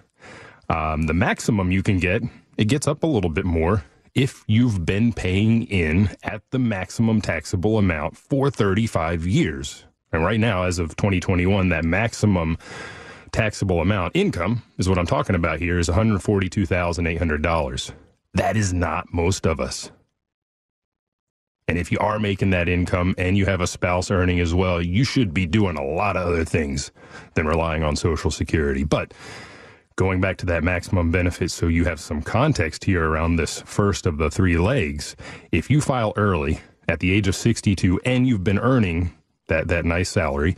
Um, 0.68 1.02
the 1.02 1.14
maximum 1.14 1.72
you 1.72 1.82
can 1.82 1.98
get 1.98 2.22
it 2.56 2.66
gets 2.66 2.86
up 2.86 3.02
a 3.02 3.06
little 3.06 3.30
bit 3.30 3.44
more 3.44 3.84
if 4.14 4.44
you've 4.46 4.84
been 4.84 5.12
paying 5.12 5.64
in 5.64 6.10
at 6.22 6.42
the 6.50 6.58
maximum 6.58 7.20
taxable 7.20 7.78
amount 7.78 8.16
for 8.16 8.50
35 8.50 9.26
years. 9.26 9.84
And 10.12 10.24
right 10.24 10.40
now, 10.40 10.64
as 10.64 10.78
of 10.78 10.96
2021, 10.96 11.70
that 11.70 11.84
maximum 11.84 12.58
taxable 13.32 13.80
amount 13.80 14.14
income 14.14 14.62
is 14.76 14.88
what 14.88 14.98
I'm 14.98 15.06
talking 15.06 15.34
about 15.34 15.58
here 15.58 15.78
is 15.78 15.88
$142,800. 15.88 17.92
That 18.34 18.56
is 18.56 18.74
not 18.74 19.12
most 19.12 19.46
of 19.46 19.60
us. 19.60 19.90
And 21.68 21.78
if 21.78 21.90
you 21.90 21.98
are 21.98 22.18
making 22.18 22.50
that 22.50 22.68
income 22.68 23.14
and 23.16 23.38
you 23.38 23.46
have 23.46 23.62
a 23.62 23.66
spouse 23.66 24.10
earning 24.10 24.40
as 24.40 24.52
well, 24.52 24.82
you 24.82 25.04
should 25.04 25.32
be 25.32 25.46
doing 25.46 25.78
a 25.78 25.84
lot 25.84 26.16
of 26.16 26.26
other 26.26 26.44
things 26.44 26.90
than 27.34 27.46
relying 27.46 27.82
on 27.82 27.96
Social 27.96 28.30
Security. 28.30 28.84
But 28.84 29.14
going 29.96 30.20
back 30.20 30.36
to 30.38 30.46
that 30.46 30.64
maximum 30.64 31.10
benefit, 31.10 31.50
so 31.50 31.66
you 31.66 31.84
have 31.84 32.00
some 32.00 32.22
context 32.22 32.84
here 32.84 33.04
around 33.04 33.36
this 33.36 33.60
first 33.62 34.06
of 34.06 34.18
the 34.18 34.30
three 34.30 34.58
legs. 34.58 35.16
If 35.50 35.70
you 35.70 35.80
file 35.80 36.12
early 36.16 36.60
at 36.88 37.00
the 37.00 37.12
age 37.12 37.28
of 37.28 37.36
62 37.36 38.00
and 38.04 38.26
you've 38.26 38.44
been 38.44 38.58
earning 38.58 39.12
that, 39.48 39.68
that 39.68 39.84
nice 39.84 40.08
salary, 40.08 40.56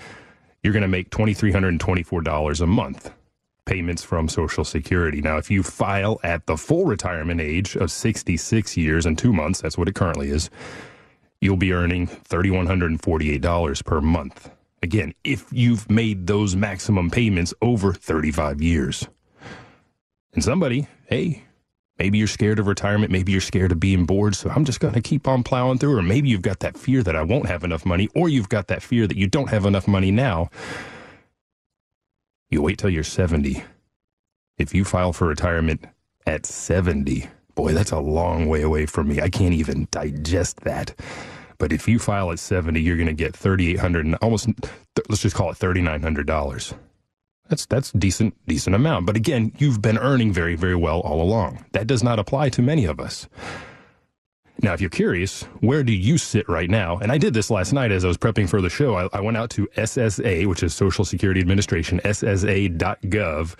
you're 0.62 0.72
going 0.72 0.82
to 0.82 0.88
make 0.88 1.10
$2,324 1.10 2.60
a 2.60 2.66
month 2.66 3.12
payments 3.64 4.02
from 4.02 4.28
Social 4.28 4.64
Security. 4.64 5.20
Now, 5.20 5.38
if 5.38 5.50
you 5.50 5.62
file 5.62 6.20
at 6.22 6.46
the 6.46 6.56
full 6.56 6.84
retirement 6.84 7.40
age 7.40 7.76
of 7.76 7.90
66 7.90 8.76
years 8.76 9.06
and 9.06 9.16
two 9.16 9.32
months, 9.32 9.60
that's 9.60 9.78
what 9.78 9.88
it 9.88 9.94
currently 9.94 10.30
is, 10.30 10.50
you'll 11.40 11.56
be 11.56 11.72
earning 11.72 12.06
$3,148 12.06 13.84
per 13.84 14.00
month. 14.00 14.50
Again, 14.82 15.14
if 15.24 15.46
you've 15.50 15.90
made 15.90 16.26
those 16.26 16.54
maximum 16.54 17.10
payments 17.10 17.54
over 17.62 17.92
35 17.92 18.60
years. 18.60 19.08
And 20.34 20.42
somebody, 20.42 20.86
hey, 21.06 21.44
maybe 21.98 22.18
you're 22.18 22.26
scared 22.26 22.58
of 22.58 22.66
retirement. 22.66 23.12
Maybe 23.12 23.32
you're 23.32 23.40
scared 23.40 23.72
of 23.72 23.80
being 23.80 24.04
bored. 24.04 24.34
So 24.34 24.50
I'm 24.50 24.64
just 24.64 24.80
going 24.80 24.94
to 24.94 25.00
keep 25.00 25.28
on 25.28 25.42
plowing 25.42 25.78
through. 25.78 25.96
Or 25.96 26.02
maybe 26.02 26.28
you've 26.28 26.42
got 26.42 26.60
that 26.60 26.76
fear 26.76 27.02
that 27.02 27.16
I 27.16 27.22
won't 27.22 27.46
have 27.46 27.64
enough 27.64 27.86
money, 27.86 28.08
or 28.14 28.28
you've 28.28 28.48
got 28.48 28.68
that 28.68 28.82
fear 28.82 29.06
that 29.06 29.16
you 29.16 29.26
don't 29.26 29.50
have 29.50 29.64
enough 29.64 29.88
money 29.88 30.10
now. 30.10 30.50
You 32.50 32.62
wait 32.62 32.78
till 32.78 32.90
you're 32.90 33.04
70. 33.04 33.64
If 34.58 34.74
you 34.74 34.84
file 34.84 35.12
for 35.12 35.26
retirement 35.26 35.84
at 36.26 36.46
70, 36.46 37.28
boy, 37.54 37.72
that's 37.72 37.90
a 37.90 37.98
long 37.98 38.48
way 38.48 38.62
away 38.62 38.86
from 38.86 39.08
me. 39.08 39.20
I 39.20 39.28
can't 39.28 39.54
even 39.54 39.88
digest 39.90 40.60
that. 40.60 40.94
But 41.58 41.72
if 41.72 41.88
you 41.88 41.98
file 41.98 42.30
at 42.30 42.38
70, 42.38 42.80
you're 42.80 42.96
going 42.96 43.06
to 43.06 43.12
get 43.12 43.36
3800 43.36 44.14
almost 44.16 44.48
let's 45.08 45.22
just 45.22 45.34
call 45.34 45.50
it 45.50 45.58
$3900. 45.58 46.74
That's 47.48 47.66
that's 47.66 47.92
decent 47.92 48.34
decent 48.46 48.74
amount. 48.74 49.06
But 49.06 49.16
again, 49.16 49.52
you've 49.58 49.82
been 49.82 49.98
earning 49.98 50.32
very 50.32 50.54
very 50.56 50.76
well 50.76 51.00
all 51.00 51.20
along. 51.20 51.64
That 51.72 51.86
does 51.86 52.02
not 52.02 52.18
apply 52.18 52.48
to 52.50 52.62
many 52.62 52.84
of 52.84 53.00
us. 53.00 53.28
Now, 54.62 54.72
if 54.72 54.80
you're 54.80 54.88
curious, 54.88 55.42
where 55.60 55.82
do 55.82 55.92
you 55.92 56.16
sit 56.16 56.48
right 56.48 56.70
now? 56.70 56.98
And 56.98 57.10
I 57.10 57.18
did 57.18 57.34
this 57.34 57.50
last 57.50 57.72
night 57.72 57.90
as 57.90 58.04
I 58.04 58.08
was 58.08 58.16
prepping 58.16 58.48
for 58.48 58.62
the 58.62 58.70
show. 58.70 58.94
I, 58.94 59.08
I 59.12 59.20
went 59.20 59.36
out 59.36 59.50
to 59.50 59.66
SSA, 59.76 60.46
which 60.46 60.62
is 60.62 60.72
Social 60.72 61.04
Security 61.04 61.40
Administration, 61.40 62.00
SSA.gov. 62.04 63.58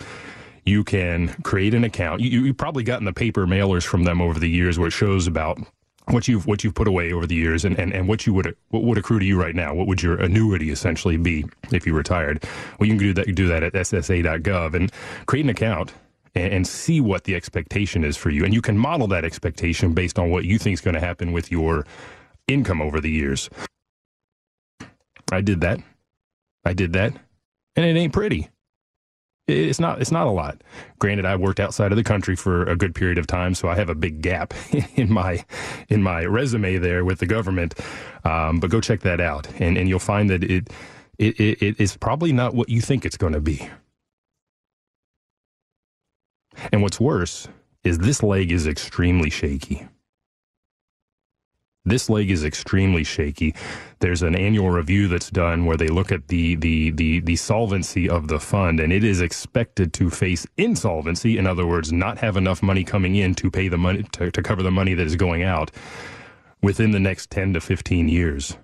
You 0.64 0.85
can 0.85 1.29
create 1.43 1.75
an 1.75 1.85
account. 1.85 2.21
You, 2.23 2.45
you've 2.45 2.57
probably 2.57 2.85
gotten 2.85 3.05
the 3.05 3.12
paper 3.12 3.45
mailers 3.45 3.85
from 3.85 4.05
them 4.05 4.23
over 4.23 4.38
the 4.38 4.49
years 4.49 4.79
where 4.79 4.88
it 4.88 4.93
shows 4.93 5.26
about 5.26 5.59
what 6.06 6.28
you've 6.28 6.46
what 6.46 6.62
you've 6.62 6.75
put 6.75 6.88
away 6.88 7.12
over 7.12 7.26
the 7.26 7.34
years 7.34 7.64
and, 7.64 7.78
and, 7.78 7.92
and 7.92 8.08
what 8.08 8.26
you 8.26 8.34
would 8.34 8.54
what 8.68 8.82
would 8.84 8.99
accrue 8.99 9.18
to 9.18 9.25
you 9.25 9.40
right 9.40 9.54
now. 9.54 9.75
What 9.75 9.87
would 9.87 10.02
your 10.02 10.16
annuity 10.16 10.70
essentially 10.70 11.16
be 11.16 11.46
if 11.73 11.87
you 11.87 11.94
retired? 11.94 12.44
Well, 12.78 12.88
you 12.88 12.92
can 12.94 12.99
do 12.99 13.14
that 13.14 13.26
you 13.26 13.32
do 13.32 13.49
that 13.49 13.62
at 13.62 13.73
ssa.gov 13.73 14.75
and 14.75 14.92
create 15.26 15.44
an 15.44 15.50
account 15.50 15.92
and, 16.34 16.52
and 16.52 16.66
see 16.66 17.00
what 17.00 17.25
the 17.25 17.34
expectation 17.34 18.04
is 18.04 18.16
for 18.16 18.30
you, 18.30 18.44
and 18.44 18.52
you 18.52 18.61
can 18.62 18.76
model 18.76 19.06
that 19.08 19.25
expectation 19.25 19.94
based 19.94 20.18
on 20.18 20.30
what 20.30 20.44
you 20.44 20.58
think 20.58 20.75
is 20.75 20.80
going 20.80 20.94
to 20.94 21.00
happen 21.00 21.32
with 21.32 21.50
your 21.50 21.87
income 22.49 22.82
over 22.82 23.00
the 23.00 23.11
years. 23.11 23.49
I 25.32 25.40
did 25.40 25.61
that. 25.62 25.80
I 26.64 26.75
did 26.75 26.92
that, 26.94 27.14
and 27.76 27.84
it 27.84 27.99
ain't 27.99 28.12
pretty. 28.12 28.50
It's 29.47 29.79
not. 29.79 30.01
It's 30.01 30.11
not 30.11 30.27
a 30.27 30.31
lot. 30.31 30.63
Granted, 30.99 31.27
I 31.27 31.37
worked 31.37 31.61
outside 31.61 31.93
of 31.93 31.97
the 31.97 32.05
country 32.05 32.35
for 32.35 32.63
a 32.65 32.77
good 32.77 32.95
period 32.95 33.19
of 33.19 33.27
time, 33.27 33.55
so 33.55 33.69
I 33.69 33.75
have 33.75 33.91
a 33.91 33.95
big 33.95 34.23
gap 34.23 34.55
in 34.97 35.13
my 35.13 35.45
in 35.91 36.03
my 36.03 36.25
resume 36.25 36.79
there 36.79 37.05
with 37.05 37.19
the 37.19 37.27
government. 37.27 37.75
Um, 38.25 38.59
but 38.59 38.71
go 38.71 38.81
check 38.81 39.01
that 39.01 39.21
out, 39.21 39.47
and 39.61 39.77
and 39.77 39.87
you'll 39.87 39.99
find 39.99 40.31
that 40.31 40.43
it 40.45 40.71
it, 41.19 41.39
it, 41.39 41.63
it 41.63 41.81
is 41.81 41.97
probably 41.97 42.33
not 42.33 42.55
what 42.55 42.71
you 42.71 42.81
think 42.81 43.05
it's 43.05 43.19
going 43.19 43.35
to 43.35 43.41
be. 43.41 43.69
And 46.73 46.83
what's 46.83 47.01
worse 47.01 47.47
is 47.83 47.99
this 47.99 48.23
leg 48.23 48.51
is 48.51 48.67
extremely 48.67 49.29
shaky. 49.29 49.87
This 51.85 52.09
leg 52.09 52.31
is 52.31 52.45
extremely 52.45 53.05
shaky. 53.05 53.55
There's 54.04 54.20
an 54.20 54.34
annual 54.34 54.68
review 54.68 55.08
that's 55.08 55.30
done 55.30 55.64
where 55.64 55.78
they 55.78 55.88
look 55.88 56.12
at 56.12 56.28
the, 56.28 56.56
the, 56.56 56.90
the, 56.90 57.20
the 57.20 57.37
solvency 57.37 58.06
of 58.06 58.28
the 58.28 58.38
fund, 58.38 58.78
and 58.78 58.92
it 58.92 59.02
is 59.02 59.23
expected 59.23 59.94
to 59.94 60.11
face 60.11 60.46
insolvency. 60.58 61.38
In 61.38 61.46
other 61.46 61.66
words, 61.66 61.90
not 61.90 62.18
have 62.18 62.37
enough 62.37 62.62
money 62.62 62.84
coming 62.84 63.16
in 63.16 63.34
to 63.37 63.50
pay 63.50 63.68
the 63.68 63.78
money 63.78 64.02
to, 64.12 64.30
to 64.30 64.42
cover 64.42 64.62
the 64.62 64.70
money 64.70 64.92
that 64.92 65.06
is 65.06 65.16
going 65.16 65.42
out 65.42 65.70
within 66.61 66.90
the 66.90 67.00
next 67.00 67.30
10 67.30 67.54
to 67.54 67.62
15 67.62 68.11
years. 68.11 68.58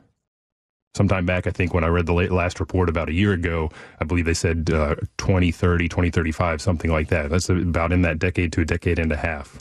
Sometime 0.95 1.25
back, 1.25 1.47
I 1.47 1.53
think 1.53 1.73
when 1.73 1.85
I 1.85 1.89
read 1.89 2.05
the 2.05 2.13
last 2.13 2.61
report 2.61 2.91
about 2.91 3.09
a 3.09 3.15
year 3.15 3.33
ago, 3.33 3.71
I 3.99 4.05
believe 4.05 4.27
they 4.27 4.35
said 4.35 4.69
uh, 4.71 4.97
2030, 5.17 5.89
2035, 5.89 6.61
something 6.61 6.93
like 6.93 7.09
that. 7.09 7.31
That's 7.31 7.49
about 7.49 7.93
in 7.93 8.03
that 8.03 8.19
decade 8.19 8.53
to 8.53 8.61
a 8.61 8.67
decade 8.67 8.99
and 8.99 9.11
a 9.11 9.17
half. 9.17 9.59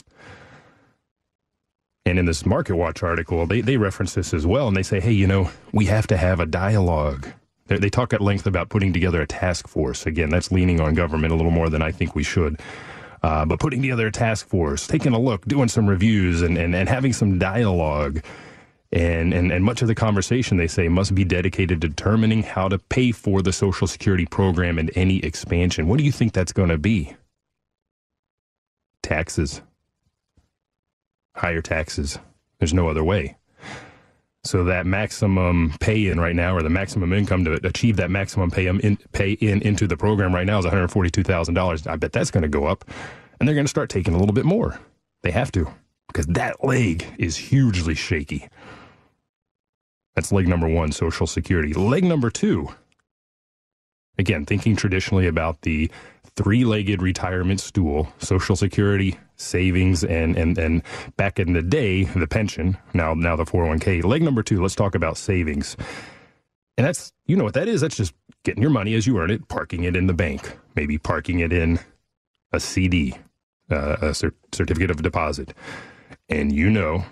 And 2.06 2.18
in 2.18 2.24
this 2.24 2.46
Market 2.46 2.76
Watch 2.76 3.02
article, 3.02 3.46
they, 3.46 3.60
they 3.60 3.76
reference 3.76 4.14
this 4.14 4.32
as 4.32 4.46
well. 4.46 4.68
And 4.68 4.76
they 4.76 4.82
say, 4.82 5.00
hey, 5.00 5.12
you 5.12 5.26
know, 5.26 5.50
we 5.72 5.84
have 5.86 6.06
to 6.08 6.16
have 6.16 6.40
a 6.40 6.46
dialogue. 6.46 7.28
They, 7.66 7.76
they 7.76 7.90
talk 7.90 8.12
at 8.12 8.20
length 8.20 8.46
about 8.46 8.70
putting 8.70 8.92
together 8.92 9.20
a 9.20 9.26
task 9.26 9.68
force. 9.68 10.06
Again, 10.06 10.30
that's 10.30 10.50
leaning 10.50 10.80
on 10.80 10.94
government 10.94 11.32
a 11.32 11.36
little 11.36 11.52
more 11.52 11.68
than 11.68 11.82
I 11.82 11.92
think 11.92 12.14
we 12.14 12.22
should. 12.22 12.58
Uh, 13.22 13.44
but 13.44 13.60
putting 13.60 13.82
together 13.82 14.06
a 14.06 14.12
task 14.12 14.48
force, 14.48 14.86
taking 14.86 15.12
a 15.12 15.18
look, 15.18 15.44
doing 15.44 15.68
some 15.68 15.86
reviews, 15.86 16.40
and, 16.40 16.56
and, 16.56 16.74
and 16.74 16.88
having 16.88 17.12
some 17.12 17.38
dialogue. 17.38 18.24
And, 18.92 19.32
and, 19.34 19.52
and 19.52 19.62
much 19.62 19.82
of 19.82 19.88
the 19.88 19.94
conversation, 19.94 20.56
they 20.56 20.66
say, 20.66 20.88
must 20.88 21.14
be 21.14 21.24
dedicated 21.24 21.82
to 21.82 21.88
determining 21.88 22.42
how 22.42 22.68
to 22.68 22.78
pay 22.78 23.12
for 23.12 23.42
the 23.42 23.52
Social 23.52 23.86
Security 23.86 24.24
program 24.26 24.78
and 24.78 24.90
any 24.96 25.18
expansion. 25.18 25.86
What 25.86 25.98
do 25.98 26.04
you 26.04 26.12
think 26.12 26.32
that's 26.32 26.52
going 26.52 26.70
to 26.70 26.78
be? 26.78 27.14
Taxes 29.02 29.60
higher 31.34 31.62
taxes. 31.62 32.18
There's 32.58 32.74
no 32.74 32.88
other 32.88 33.04
way. 33.04 33.36
So 34.42 34.64
that 34.64 34.86
maximum 34.86 35.74
pay 35.80 36.06
in 36.06 36.18
right 36.18 36.34
now, 36.34 36.56
or 36.56 36.62
the 36.62 36.70
maximum 36.70 37.12
income 37.12 37.44
to 37.44 37.54
achieve 37.66 37.96
that 37.96 38.10
maximum 38.10 38.50
pay 38.50 38.66
in, 38.66 38.98
pay 39.12 39.32
in 39.32 39.60
into 39.62 39.86
the 39.86 39.98
program 39.98 40.34
right 40.34 40.46
now 40.46 40.58
is 40.58 40.64
$142,000. 40.64 41.86
I 41.86 41.96
bet 41.96 42.12
that's 42.12 42.30
going 42.30 42.42
to 42.42 42.48
go 42.48 42.64
up, 42.64 42.84
and 43.38 43.46
they're 43.46 43.54
going 43.54 43.66
to 43.66 43.70
start 43.70 43.90
taking 43.90 44.14
a 44.14 44.18
little 44.18 44.34
bit 44.34 44.46
more. 44.46 44.80
They 45.22 45.30
have 45.30 45.52
to, 45.52 45.70
because 46.08 46.26
that 46.28 46.64
leg 46.64 47.04
is 47.18 47.36
hugely 47.36 47.94
shaky. 47.94 48.48
That's 50.14 50.32
leg 50.32 50.48
number 50.48 50.68
one, 50.68 50.90
Social 50.92 51.26
Security. 51.26 51.74
Leg 51.74 52.04
number 52.04 52.30
two, 52.30 52.68
again, 54.16 54.46
thinking 54.46 54.74
traditionally 54.74 55.26
about 55.26 55.60
the 55.62 55.90
three 56.36 56.64
legged 56.64 57.02
retirement 57.02 57.60
stool, 57.60 58.08
Social 58.18 58.56
Security, 58.56 59.18
savings, 59.36 60.04
and, 60.04 60.36
and, 60.36 60.56
and 60.58 60.82
back 61.16 61.38
in 61.38 61.52
the 61.52 61.62
day, 61.62 62.04
the 62.04 62.26
pension, 62.26 62.76
now, 62.94 63.14
now 63.14 63.36
the 63.36 63.44
401k. 63.44 64.04
Leg 64.04 64.22
number 64.22 64.42
two, 64.42 64.62
let's 64.62 64.74
talk 64.74 64.94
about 64.94 65.16
savings. 65.16 65.76
And 66.76 66.86
that's, 66.86 67.12
you 67.26 67.36
know 67.36 67.44
what 67.44 67.54
that 67.54 67.68
is? 67.68 67.80
That's 67.80 67.96
just 67.96 68.14
getting 68.44 68.62
your 68.62 68.70
money 68.70 68.94
as 68.94 69.06
you 69.06 69.18
earn 69.18 69.30
it, 69.30 69.48
parking 69.48 69.84
it 69.84 69.96
in 69.96 70.06
the 70.06 70.14
bank, 70.14 70.56
maybe 70.74 70.98
parking 70.98 71.40
it 71.40 71.52
in 71.52 71.78
a 72.52 72.60
CD, 72.60 73.16
uh, 73.70 73.96
a 74.00 74.14
cer- 74.14 74.34
certificate 74.52 74.90
of 74.90 75.02
deposit. 75.02 75.54
And 76.28 76.52
you 76.52 76.70
know, 76.70 77.04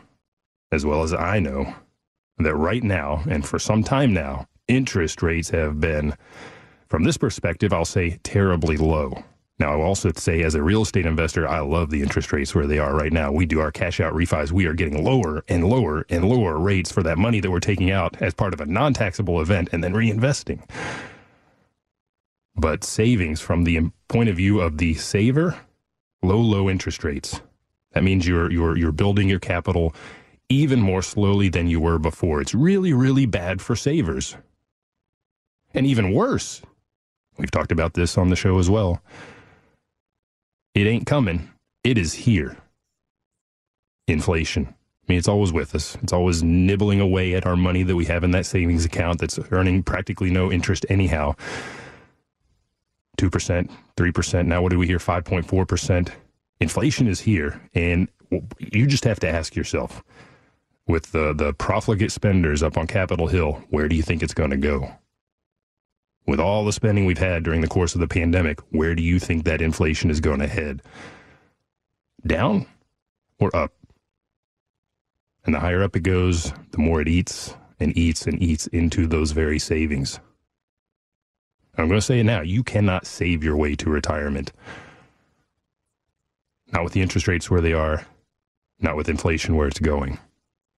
as 0.72 0.86
well 0.86 1.02
as 1.02 1.12
I 1.12 1.38
know, 1.38 1.74
that 2.38 2.54
right 2.54 2.82
now, 2.82 3.22
and 3.28 3.46
for 3.46 3.58
some 3.58 3.82
time 3.82 4.12
now, 4.12 4.46
interest 4.68 5.22
rates 5.22 5.50
have 5.50 5.80
been 5.80 6.14
from 6.88 7.04
this 7.04 7.16
perspective, 7.16 7.72
I'll 7.72 7.84
say 7.84 8.18
terribly 8.22 8.76
low. 8.76 9.22
Now, 9.58 9.72
I'll 9.72 9.82
also 9.82 10.12
say, 10.14 10.42
as 10.42 10.54
a 10.54 10.62
real 10.62 10.82
estate 10.82 11.04
investor, 11.04 11.46
I 11.46 11.60
love 11.60 11.90
the 11.90 12.00
interest 12.00 12.32
rates 12.32 12.54
where 12.54 12.66
they 12.66 12.78
are 12.78 12.94
right 12.94 13.12
now. 13.12 13.32
We 13.32 13.44
do 13.44 13.58
our 13.58 13.72
cash 13.72 13.98
out 13.98 14.14
refis. 14.14 14.52
We 14.52 14.66
are 14.66 14.72
getting 14.72 15.02
lower 15.02 15.44
and 15.48 15.68
lower 15.68 16.06
and 16.08 16.24
lower 16.24 16.58
rates 16.58 16.92
for 16.92 17.02
that 17.02 17.18
money 17.18 17.40
that 17.40 17.50
we're 17.50 17.58
taking 17.58 17.90
out 17.90 18.22
as 18.22 18.34
part 18.34 18.54
of 18.54 18.60
a 18.60 18.66
non 18.66 18.94
taxable 18.94 19.40
event 19.40 19.70
and 19.72 19.82
then 19.82 19.94
reinvesting. 19.94 20.62
But 22.54 22.84
savings, 22.84 23.40
from 23.40 23.64
the 23.64 23.90
point 24.08 24.28
of 24.28 24.36
view 24.36 24.60
of 24.60 24.78
the 24.78 24.94
saver, 24.94 25.58
low, 26.22 26.38
low 26.38 26.70
interest 26.70 27.02
rates. 27.04 27.40
That 27.92 28.04
means 28.04 28.26
you're, 28.26 28.50
you're, 28.50 28.76
you're 28.76 28.92
building 28.92 29.28
your 29.28 29.40
capital 29.40 29.94
even 30.48 30.80
more 30.80 31.02
slowly 31.02 31.48
than 31.48 31.68
you 31.68 31.80
were 31.80 31.98
before. 31.98 32.40
It's 32.40 32.54
really, 32.54 32.92
really 32.92 33.26
bad 33.26 33.60
for 33.60 33.76
savers. 33.76 34.36
And 35.74 35.86
even 35.86 36.12
worse, 36.12 36.62
We've 37.38 37.50
talked 37.50 37.72
about 37.72 37.94
this 37.94 38.18
on 38.18 38.28
the 38.28 38.36
show 38.36 38.58
as 38.58 38.68
well. 38.68 39.00
It 40.74 40.86
ain't 40.86 41.06
coming. 41.06 41.50
It 41.84 41.98
is 41.98 42.12
here. 42.12 42.56
Inflation. 44.06 44.66
I 44.66 45.12
mean, 45.12 45.18
it's 45.18 45.28
always 45.28 45.52
with 45.52 45.74
us. 45.74 45.96
It's 46.02 46.12
always 46.12 46.42
nibbling 46.42 47.00
away 47.00 47.34
at 47.34 47.46
our 47.46 47.56
money 47.56 47.82
that 47.82 47.96
we 47.96 48.04
have 48.06 48.24
in 48.24 48.32
that 48.32 48.46
savings 48.46 48.84
account 48.84 49.20
that's 49.20 49.38
earning 49.50 49.82
practically 49.82 50.30
no 50.30 50.52
interest 50.52 50.84
anyhow. 50.88 51.34
2%, 53.18 53.70
3%. 53.96 54.46
Now, 54.46 54.62
what 54.62 54.70
do 54.70 54.78
we 54.78 54.86
hear? 54.86 54.98
5.4%. 54.98 56.10
Inflation 56.60 57.08
is 57.08 57.20
here. 57.20 57.60
And 57.74 58.08
you 58.58 58.86
just 58.86 59.04
have 59.04 59.20
to 59.20 59.28
ask 59.28 59.56
yourself 59.56 60.02
with 60.86 61.12
the, 61.12 61.32
the 61.34 61.52
profligate 61.54 62.12
spenders 62.12 62.62
up 62.62 62.76
on 62.76 62.86
Capitol 62.86 63.28
Hill, 63.28 63.62
where 63.70 63.88
do 63.88 63.96
you 63.96 64.02
think 64.02 64.22
it's 64.22 64.34
going 64.34 64.50
to 64.50 64.56
go? 64.56 64.90
With 66.28 66.38
all 66.38 66.62
the 66.66 66.72
spending 66.74 67.06
we've 67.06 67.16
had 67.16 67.42
during 67.42 67.62
the 67.62 67.66
course 67.66 67.94
of 67.94 68.02
the 68.02 68.06
pandemic, 68.06 68.60
where 68.68 68.94
do 68.94 69.02
you 69.02 69.18
think 69.18 69.44
that 69.44 69.62
inflation 69.62 70.10
is 70.10 70.20
going 70.20 70.40
to 70.40 70.46
head? 70.46 70.82
Down 72.26 72.66
or 73.40 73.54
up? 73.56 73.72
And 75.46 75.54
the 75.54 75.60
higher 75.60 75.82
up 75.82 75.96
it 75.96 76.02
goes, 76.02 76.52
the 76.72 76.78
more 76.78 77.00
it 77.00 77.08
eats 77.08 77.56
and 77.80 77.96
eats 77.96 78.26
and 78.26 78.40
eats 78.42 78.66
into 78.66 79.06
those 79.06 79.32
very 79.32 79.58
savings. 79.58 80.20
I'm 81.78 81.88
going 81.88 81.98
to 81.98 82.04
say 82.04 82.20
it 82.20 82.24
now 82.24 82.42
you 82.42 82.62
cannot 82.62 83.06
save 83.06 83.42
your 83.42 83.56
way 83.56 83.74
to 83.76 83.88
retirement. 83.88 84.52
Not 86.72 86.84
with 86.84 86.92
the 86.92 87.00
interest 87.00 87.26
rates 87.26 87.50
where 87.50 87.62
they 87.62 87.72
are, 87.72 88.06
not 88.80 88.96
with 88.96 89.08
inflation 89.08 89.56
where 89.56 89.68
it's 89.68 89.80
going. 89.80 90.18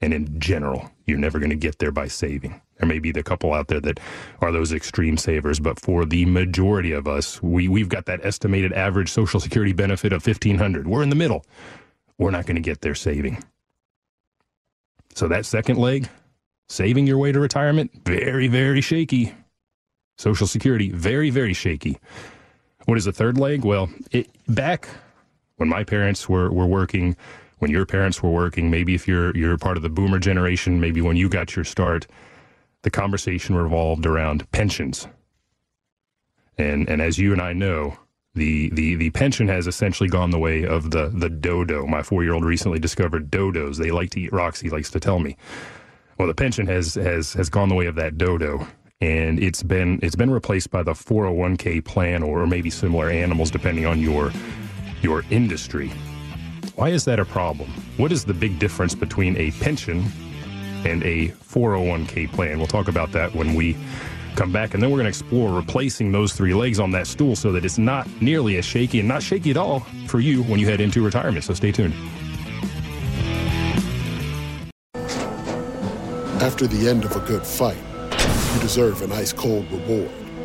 And 0.00 0.14
in 0.14 0.38
general, 0.40 0.90
you're 1.06 1.18
never 1.18 1.38
going 1.38 1.50
to 1.50 1.56
get 1.56 1.78
there 1.78 1.92
by 1.92 2.08
saving. 2.08 2.60
There 2.78 2.88
may 2.88 2.98
be 2.98 3.12
the 3.12 3.22
couple 3.22 3.52
out 3.52 3.68
there 3.68 3.80
that 3.80 4.00
are 4.40 4.50
those 4.50 4.72
extreme 4.72 5.18
savers, 5.18 5.60
but 5.60 5.78
for 5.78 6.06
the 6.06 6.24
majority 6.24 6.92
of 6.92 7.06
us, 7.06 7.42
we, 7.42 7.68
we've 7.68 7.90
got 7.90 8.06
that 8.06 8.24
estimated 8.24 8.72
average 8.72 9.10
Social 9.10 9.40
Security 9.40 9.74
benefit 9.74 10.12
of 10.12 10.26
1500 10.26 10.86
We're 10.86 11.02
in 11.02 11.10
the 11.10 11.16
middle. 11.16 11.44
We're 12.16 12.30
not 12.30 12.46
going 12.46 12.56
to 12.56 12.62
get 12.62 12.80
there 12.80 12.94
saving. 12.94 13.44
So 15.14 15.28
that 15.28 15.44
second 15.44 15.76
leg, 15.76 16.08
saving 16.68 17.06
your 17.06 17.18
way 17.18 17.32
to 17.32 17.40
retirement, 17.40 17.90
very, 18.04 18.48
very 18.48 18.80
shaky. 18.80 19.34
Social 20.16 20.46
Security, 20.46 20.90
very, 20.90 21.28
very 21.28 21.52
shaky. 21.52 21.98
What 22.86 22.96
is 22.96 23.04
the 23.04 23.12
third 23.12 23.36
leg? 23.36 23.64
Well, 23.64 23.90
it, 24.10 24.30
back 24.48 24.88
when 25.56 25.68
my 25.68 25.84
parents 25.84 26.28
were, 26.28 26.50
were 26.50 26.66
working, 26.66 27.16
when 27.60 27.70
your 27.70 27.86
parents 27.86 28.22
were 28.22 28.30
working, 28.30 28.70
maybe 28.70 28.94
if 28.94 29.06
you're 29.06 29.36
you're 29.36 29.56
part 29.56 29.76
of 29.76 29.82
the 29.82 29.88
boomer 29.88 30.18
generation, 30.18 30.80
maybe 30.80 31.00
when 31.00 31.16
you 31.16 31.28
got 31.28 31.54
your 31.54 31.64
start, 31.64 32.06
the 32.82 32.90
conversation 32.90 33.54
revolved 33.54 34.06
around 34.06 34.50
pensions. 34.50 35.06
And 36.58 36.88
and 36.88 37.00
as 37.00 37.18
you 37.18 37.32
and 37.32 37.40
I 37.40 37.52
know, 37.52 37.96
the 38.34 38.70
the 38.70 38.96
the 38.96 39.10
pension 39.10 39.46
has 39.48 39.66
essentially 39.66 40.08
gone 40.08 40.30
the 40.30 40.38
way 40.38 40.64
of 40.64 40.90
the 40.90 41.08
the 41.08 41.28
dodo. 41.28 41.86
My 41.86 42.02
four 42.02 42.24
year 42.24 42.32
old 42.32 42.44
recently 42.44 42.78
discovered 42.78 43.30
dodos. 43.30 43.76
They 43.76 43.90
like 43.90 44.10
to 44.10 44.20
eat 44.20 44.32
rocks. 44.32 44.60
He 44.60 44.70
likes 44.70 44.90
to 44.90 45.00
tell 45.00 45.18
me. 45.18 45.36
Well, 46.18 46.28
the 46.28 46.34
pension 46.34 46.66
has 46.66 46.94
has 46.94 47.34
has 47.34 47.50
gone 47.50 47.68
the 47.68 47.74
way 47.74 47.86
of 47.86 47.94
that 47.96 48.16
dodo, 48.16 48.66
and 49.02 49.42
it's 49.42 49.62
been 49.62 50.00
it's 50.02 50.16
been 50.16 50.30
replaced 50.30 50.70
by 50.70 50.82
the 50.82 50.92
401k 50.92 51.84
plan 51.84 52.22
or 52.22 52.46
maybe 52.46 52.70
similar 52.70 53.10
animals, 53.10 53.50
depending 53.50 53.84
on 53.84 54.00
your 54.00 54.32
your 55.02 55.24
industry. 55.30 55.90
Why 56.80 56.88
is 56.88 57.04
that 57.04 57.20
a 57.20 57.26
problem? 57.26 57.70
What 57.98 58.10
is 58.10 58.24
the 58.24 58.32
big 58.32 58.58
difference 58.58 58.94
between 58.94 59.36
a 59.36 59.50
pension 59.50 60.02
and 60.86 61.02
a 61.02 61.28
401k 61.28 62.32
plan. 62.32 62.56
We'll 62.56 62.68
talk 62.68 62.88
about 62.88 63.12
that 63.12 63.34
when 63.34 63.52
we 63.52 63.76
come 64.34 64.50
back, 64.50 64.72
and 64.72 64.82
then 64.82 64.90
we're 64.90 64.96
going 64.96 65.04
to 65.04 65.10
explore 65.10 65.54
replacing 65.54 66.10
those 66.10 66.32
three 66.32 66.54
legs 66.54 66.80
on 66.80 66.90
that 66.92 67.06
stool 67.06 67.36
so 67.36 67.52
that 67.52 67.66
it's 67.66 67.76
not 67.76 68.08
nearly 68.22 68.56
as 68.56 68.64
shaky 68.64 68.98
and 68.98 69.06
not 69.06 69.22
shaky 69.22 69.50
at 69.50 69.58
all 69.58 69.80
for 70.06 70.20
you 70.20 70.42
when 70.44 70.58
you 70.58 70.66
head 70.66 70.80
into 70.80 71.04
retirement. 71.04 71.44
So 71.44 71.52
stay 71.52 71.70
tuned. 71.70 71.92
After 76.40 76.66
the 76.66 76.88
end 76.88 77.04
of 77.04 77.14
a 77.14 77.20
good 77.20 77.46
fight, 77.46 77.76
you 78.54 78.60
deserve 78.62 79.02
an 79.02 79.12
ice 79.12 79.34
cold 79.34 79.70
reward. 79.70 80.10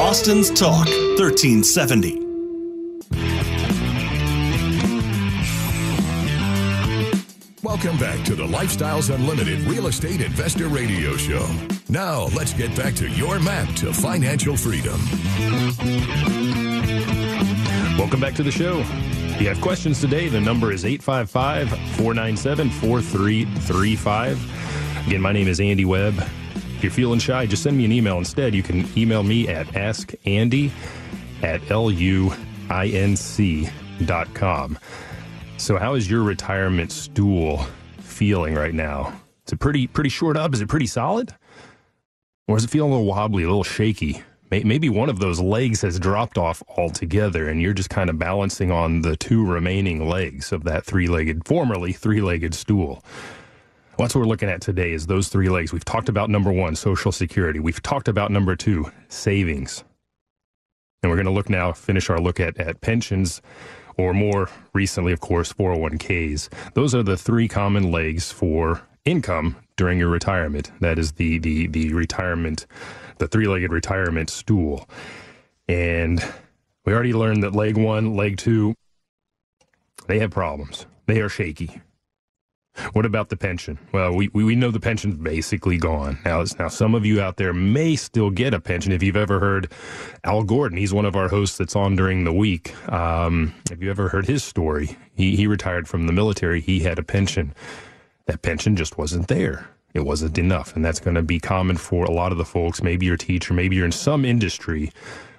Austin's 0.00 0.50
Talk 0.50 0.86
1370. 1.18 2.18
Welcome 7.62 7.96
back 7.98 8.24
to 8.24 8.34
the 8.34 8.44
Lifestyles 8.44 9.14
Unlimited 9.14 9.60
Real 9.60 9.86
Estate 9.86 10.20
Investor 10.20 10.66
Radio 10.68 11.16
Show. 11.16 11.46
Now, 11.88 12.24
let's 12.34 12.52
get 12.52 12.74
back 12.76 12.94
to 12.96 13.08
your 13.10 13.38
map 13.38 13.72
to 13.76 13.92
financial 13.92 14.56
freedom. 14.56 14.98
Welcome 17.96 18.20
back 18.20 18.34
to 18.34 18.42
the 18.42 18.50
show. 18.50 18.80
If 18.80 19.40
you 19.42 19.48
have 19.48 19.60
questions 19.60 20.00
today, 20.00 20.28
the 20.28 20.40
number 20.40 20.72
is 20.72 20.84
855 20.84 21.68
497 21.96 22.70
4335. 22.70 25.06
Again, 25.06 25.20
my 25.20 25.32
name 25.32 25.46
is 25.46 25.60
Andy 25.60 25.84
Webb. 25.84 26.14
If 26.78 26.84
you're 26.84 26.92
feeling 26.92 27.18
shy, 27.18 27.44
just 27.44 27.64
send 27.64 27.76
me 27.76 27.84
an 27.86 27.90
email 27.90 28.18
instead. 28.18 28.54
You 28.54 28.62
can 28.62 28.88
email 28.96 29.24
me 29.24 29.48
at 29.48 29.66
askandy 29.68 30.70
at 31.42 31.60
luinc.com. 31.62 32.38
So, 35.56 35.76
how 35.76 35.94
is 35.94 36.08
your 36.08 36.22
retirement 36.22 36.92
stool 36.92 37.66
feeling 37.98 38.54
right 38.54 38.72
now? 38.72 39.12
Is 39.44 39.54
it 39.54 39.58
pretty 39.58 39.88
pretty 39.88 40.10
short 40.10 40.36
up? 40.36 40.54
Is 40.54 40.60
it 40.60 40.68
pretty 40.68 40.86
solid, 40.86 41.34
or 42.46 42.54
does 42.54 42.64
it 42.64 42.70
feel 42.70 42.86
a 42.86 42.90
little 42.90 43.06
wobbly, 43.06 43.42
a 43.42 43.48
little 43.48 43.64
shaky? 43.64 44.22
Maybe 44.48 44.88
one 44.88 45.08
of 45.08 45.18
those 45.18 45.40
legs 45.40 45.82
has 45.82 45.98
dropped 45.98 46.38
off 46.38 46.62
altogether, 46.76 47.48
and 47.48 47.60
you're 47.60 47.74
just 47.74 47.90
kind 47.90 48.08
of 48.08 48.20
balancing 48.20 48.70
on 48.70 49.02
the 49.02 49.16
two 49.16 49.44
remaining 49.44 50.08
legs 50.08 50.52
of 50.52 50.62
that 50.62 50.84
three-legged, 50.84 51.44
formerly 51.44 51.92
three-legged 51.92 52.54
stool. 52.54 53.04
Well, 53.98 54.04
that's 54.04 54.14
what 54.14 54.20
we're 54.20 54.28
looking 54.28 54.48
at 54.48 54.60
today 54.60 54.92
is 54.92 55.08
those 55.08 55.26
three 55.26 55.48
legs. 55.48 55.72
We've 55.72 55.84
talked 55.84 56.08
about 56.08 56.30
number 56.30 56.52
one, 56.52 56.76
Social 56.76 57.10
Security. 57.10 57.58
We've 57.58 57.82
talked 57.82 58.06
about 58.06 58.30
number 58.30 58.54
two, 58.54 58.92
savings. 59.08 59.82
And 61.02 61.10
we're 61.10 61.16
going 61.16 61.26
to 61.26 61.32
look 61.32 61.50
now, 61.50 61.72
finish 61.72 62.08
our 62.08 62.20
look 62.20 62.38
at, 62.38 62.56
at 62.58 62.80
pensions, 62.80 63.42
or 63.96 64.14
more 64.14 64.50
recently, 64.72 65.12
of 65.12 65.18
course, 65.18 65.52
401ks. 65.52 66.48
Those 66.74 66.94
are 66.94 67.02
the 67.02 67.16
three 67.16 67.48
common 67.48 67.90
legs 67.90 68.30
for 68.30 68.82
income 69.04 69.56
during 69.76 69.98
your 69.98 70.10
retirement. 70.10 70.70
That 70.78 70.96
is 70.96 71.10
the 71.12 71.40
the 71.40 71.66
the 71.66 71.92
retirement, 71.92 72.66
the 73.18 73.26
three-legged 73.26 73.72
retirement 73.72 74.30
stool. 74.30 74.88
And 75.68 76.24
we 76.84 76.92
already 76.92 77.14
learned 77.14 77.42
that 77.42 77.52
leg 77.52 77.76
one, 77.76 78.14
leg 78.14 78.36
two, 78.36 78.76
they 80.06 80.20
have 80.20 80.30
problems. 80.30 80.86
They 81.06 81.20
are 81.20 81.28
shaky. 81.28 81.80
What 82.92 83.06
about 83.06 83.28
the 83.28 83.36
pension? 83.36 83.78
Well, 83.92 84.14
we, 84.14 84.28
we 84.28 84.54
know 84.54 84.70
the 84.70 84.80
pension's 84.80 85.16
basically 85.16 85.78
gone. 85.78 86.18
Now, 86.24 86.44
now, 86.58 86.68
some 86.68 86.94
of 86.94 87.04
you 87.04 87.20
out 87.20 87.36
there 87.36 87.52
may 87.52 87.96
still 87.96 88.30
get 88.30 88.54
a 88.54 88.60
pension. 88.60 88.92
If 88.92 89.02
you've 89.02 89.16
ever 89.16 89.40
heard 89.40 89.70
Al 90.24 90.42
Gordon, 90.44 90.78
he's 90.78 90.94
one 90.94 91.04
of 91.04 91.16
our 91.16 91.28
hosts 91.28 91.58
that's 91.58 91.76
on 91.76 91.96
during 91.96 92.24
the 92.24 92.32
week. 92.32 92.74
Um, 92.92 93.54
have 93.68 93.82
you 93.82 93.90
ever 93.90 94.08
heard 94.08 94.26
his 94.26 94.44
story? 94.44 94.96
He, 95.14 95.36
he 95.36 95.46
retired 95.46 95.88
from 95.88 96.06
the 96.06 96.12
military. 96.12 96.60
He 96.60 96.80
had 96.80 96.98
a 96.98 97.02
pension. 97.02 97.54
That 98.26 98.42
pension 98.42 98.76
just 98.76 98.98
wasn't 98.98 99.28
there. 99.28 99.68
It 99.94 100.00
wasn't 100.00 100.38
enough. 100.38 100.76
And 100.76 100.84
that's 100.84 101.00
going 101.00 101.16
to 101.16 101.22
be 101.22 101.40
common 101.40 101.76
for 101.76 102.04
a 102.04 102.10
lot 102.10 102.32
of 102.32 102.38
the 102.38 102.44
folks. 102.44 102.82
Maybe 102.82 103.06
you're 103.06 103.14
a 103.16 103.18
teacher, 103.18 103.54
maybe 103.54 103.76
you're 103.76 103.86
in 103.86 103.92
some 103.92 104.24
industry 104.24 104.92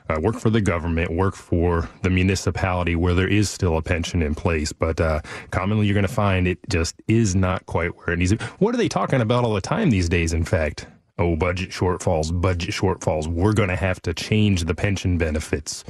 uh, 0.09 0.19
work 0.19 0.35
for 0.35 0.49
the 0.49 0.61
government, 0.61 1.11
work 1.11 1.35
for 1.35 1.87
the 2.01 2.09
municipality 2.09 2.95
where 2.95 3.13
there 3.13 3.27
is 3.27 3.49
still 3.49 3.77
a 3.77 3.81
pension 3.81 4.21
in 4.21 4.35
place. 4.35 4.73
But 4.73 4.99
uh, 4.99 5.21
commonly, 5.51 5.85
you're 5.85 5.93
going 5.93 6.07
to 6.07 6.13
find 6.13 6.47
it 6.47 6.59
just 6.69 6.95
is 7.07 7.35
not 7.35 7.65
quite 7.67 7.95
where 7.97 8.13
it 8.13 8.17
needs 8.17 8.31
to 8.31 8.37
be. 8.37 8.45
What 8.59 8.73
are 8.73 8.77
they 8.77 8.89
talking 8.89 9.21
about 9.21 9.43
all 9.43 9.53
the 9.53 9.61
time 9.61 9.89
these 9.89 10.09
days, 10.09 10.33
in 10.33 10.43
fact? 10.43 10.87
Oh, 11.17 11.35
budget 11.35 11.69
shortfalls, 11.69 12.39
budget 12.41 12.71
shortfalls. 12.71 13.27
We're 13.27 13.53
going 13.53 13.69
to 13.69 13.75
have 13.75 14.01
to 14.03 14.13
change 14.13 14.63
the 14.63 14.75
pension 14.75 15.17
benefits 15.17 15.83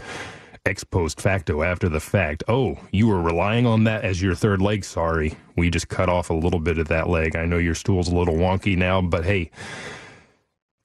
ex 0.66 0.84
post 0.84 1.22
facto 1.22 1.64
after 1.64 1.90
the 1.90 2.00
fact. 2.00 2.44
Oh, 2.48 2.78
you 2.92 3.08
were 3.08 3.22
relying 3.22 3.66
on 3.66 3.86
that 3.86 4.04
as 4.04 4.22
your 4.22 4.36
third 4.36 4.62
leg. 4.62 4.84
Sorry, 4.84 5.36
we 5.56 5.70
just 5.70 5.88
cut 5.88 6.10
off 6.10 6.30
a 6.30 6.34
little 6.34 6.60
bit 6.60 6.78
of 6.78 6.88
that 6.90 7.10
leg. 7.10 7.36
I 7.36 7.46
know 7.46 7.58
your 7.58 7.76
stool's 7.76 8.10
a 8.10 8.16
little 8.16 8.36
wonky 8.36 8.78
now, 8.78 9.02
but 9.02 9.26
hey, 9.26 9.52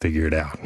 figure 0.01 0.27
it 0.27 0.35
out. 0.35 0.59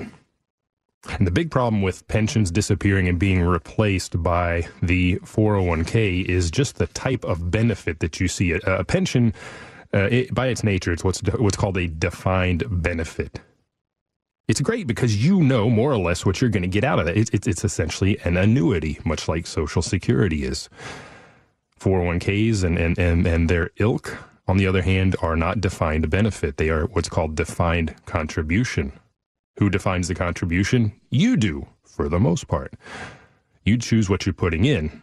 And 1.06 1.26
the 1.26 1.30
big 1.30 1.50
problem 1.50 1.82
with 1.82 2.06
pensions 2.08 2.50
disappearing 2.50 3.08
and 3.08 3.18
being 3.18 3.42
replaced 3.42 4.20
by 4.22 4.66
the 4.82 5.16
401k 5.20 6.24
is 6.24 6.50
just 6.50 6.76
the 6.76 6.88
type 6.88 7.24
of 7.24 7.50
benefit 7.50 8.00
that 8.00 8.20
you 8.20 8.26
see. 8.26 8.52
A, 8.52 8.84
pension, 8.84 9.32
uh, 9.94 10.08
it, 10.10 10.34
by 10.34 10.48
its 10.48 10.64
nature, 10.64 10.92
it's 10.92 11.04
what's 11.04 11.20
what's 11.38 11.56
called 11.56 11.76
a 11.76 11.86
defined 11.86 12.64
benefit. 12.68 13.40
It's 14.48 14.60
great 14.60 14.86
because 14.86 15.24
you 15.24 15.42
know 15.42 15.70
more 15.70 15.92
or 15.92 15.98
less 15.98 16.26
what 16.26 16.40
you're 16.40 16.50
going 16.50 16.62
to 16.62 16.68
get 16.68 16.82
out 16.82 16.98
of 16.98 17.06
it. 17.06 17.16
It's, 17.16 17.30
it's, 17.30 17.46
it's 17.46 17.64
essentially 17.64 18.18
an 18.20 18.36
annuity, 18.36 18.98
much 19.04 19.28
like 19.28 19.46
Social 19.46 19.82
Security 19.82 20.44
is. 20.44 20.68
401ks 21.78 22.64
and, 22.64 22.78
and, 22.78 22.98
and, 22.98 23.26
and 23.26 23.48
their 23.48 23.70
ilk, 23.76 24.16
on 24.48 24.56
the 24.56 24.66
other 24.66 24.82
hand, 24.82 25.16
are 25.20 25.36
not 25.36 25.60
defined 25.60 26.08
benefit. 26.10 26.56
They 26.56 26.70
are 26.70 26.86
what's 26.86 27.10
called 27.10 27.36
defined 27.36 27.94
contribution 28.06 28.92
who 29.58 29.68
defines 29.68 30.08
the 30.08 30.14
contribution? 30.14 30.92
You 31.10 31.36
do, 31.36 31.66
for 31.84 32.08
the 32.08 32.20
most 32.20 32.48
part. 32.48 32.74
You 33.64 33.76
choose 33.76 34.08
what 34.08 34.24
you're 34.24 34.32
putting 34.32 34.64
in. 34.64 35.02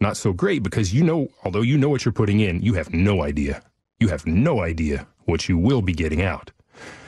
Not 0.00 0.16
so 0.16 0.32
great 0.32 0.62
because 0.62 0.94
you 0.94 1.04
know, 1.04 1.28
although 1.44 1.62
you 1.62 1.76
know 1.76 1.88
what 1.88 2.04
you're 2.04 2.12
putting 2.12 2.40
in, 2.40 2.62
you 2.62 2.74
have 2.74 2.92
no 2.92 3.22
idea. 3.22 3.62
You 4.00 4.08
have 4.08 4.26
no 4.26 4.62
idea 4.62 5.06
what 5.24 5.48
you 5.48 5.58
will 5.58 5.82
be 5.82 5.92
getting 5.92 6.22
out. 6.22 6.50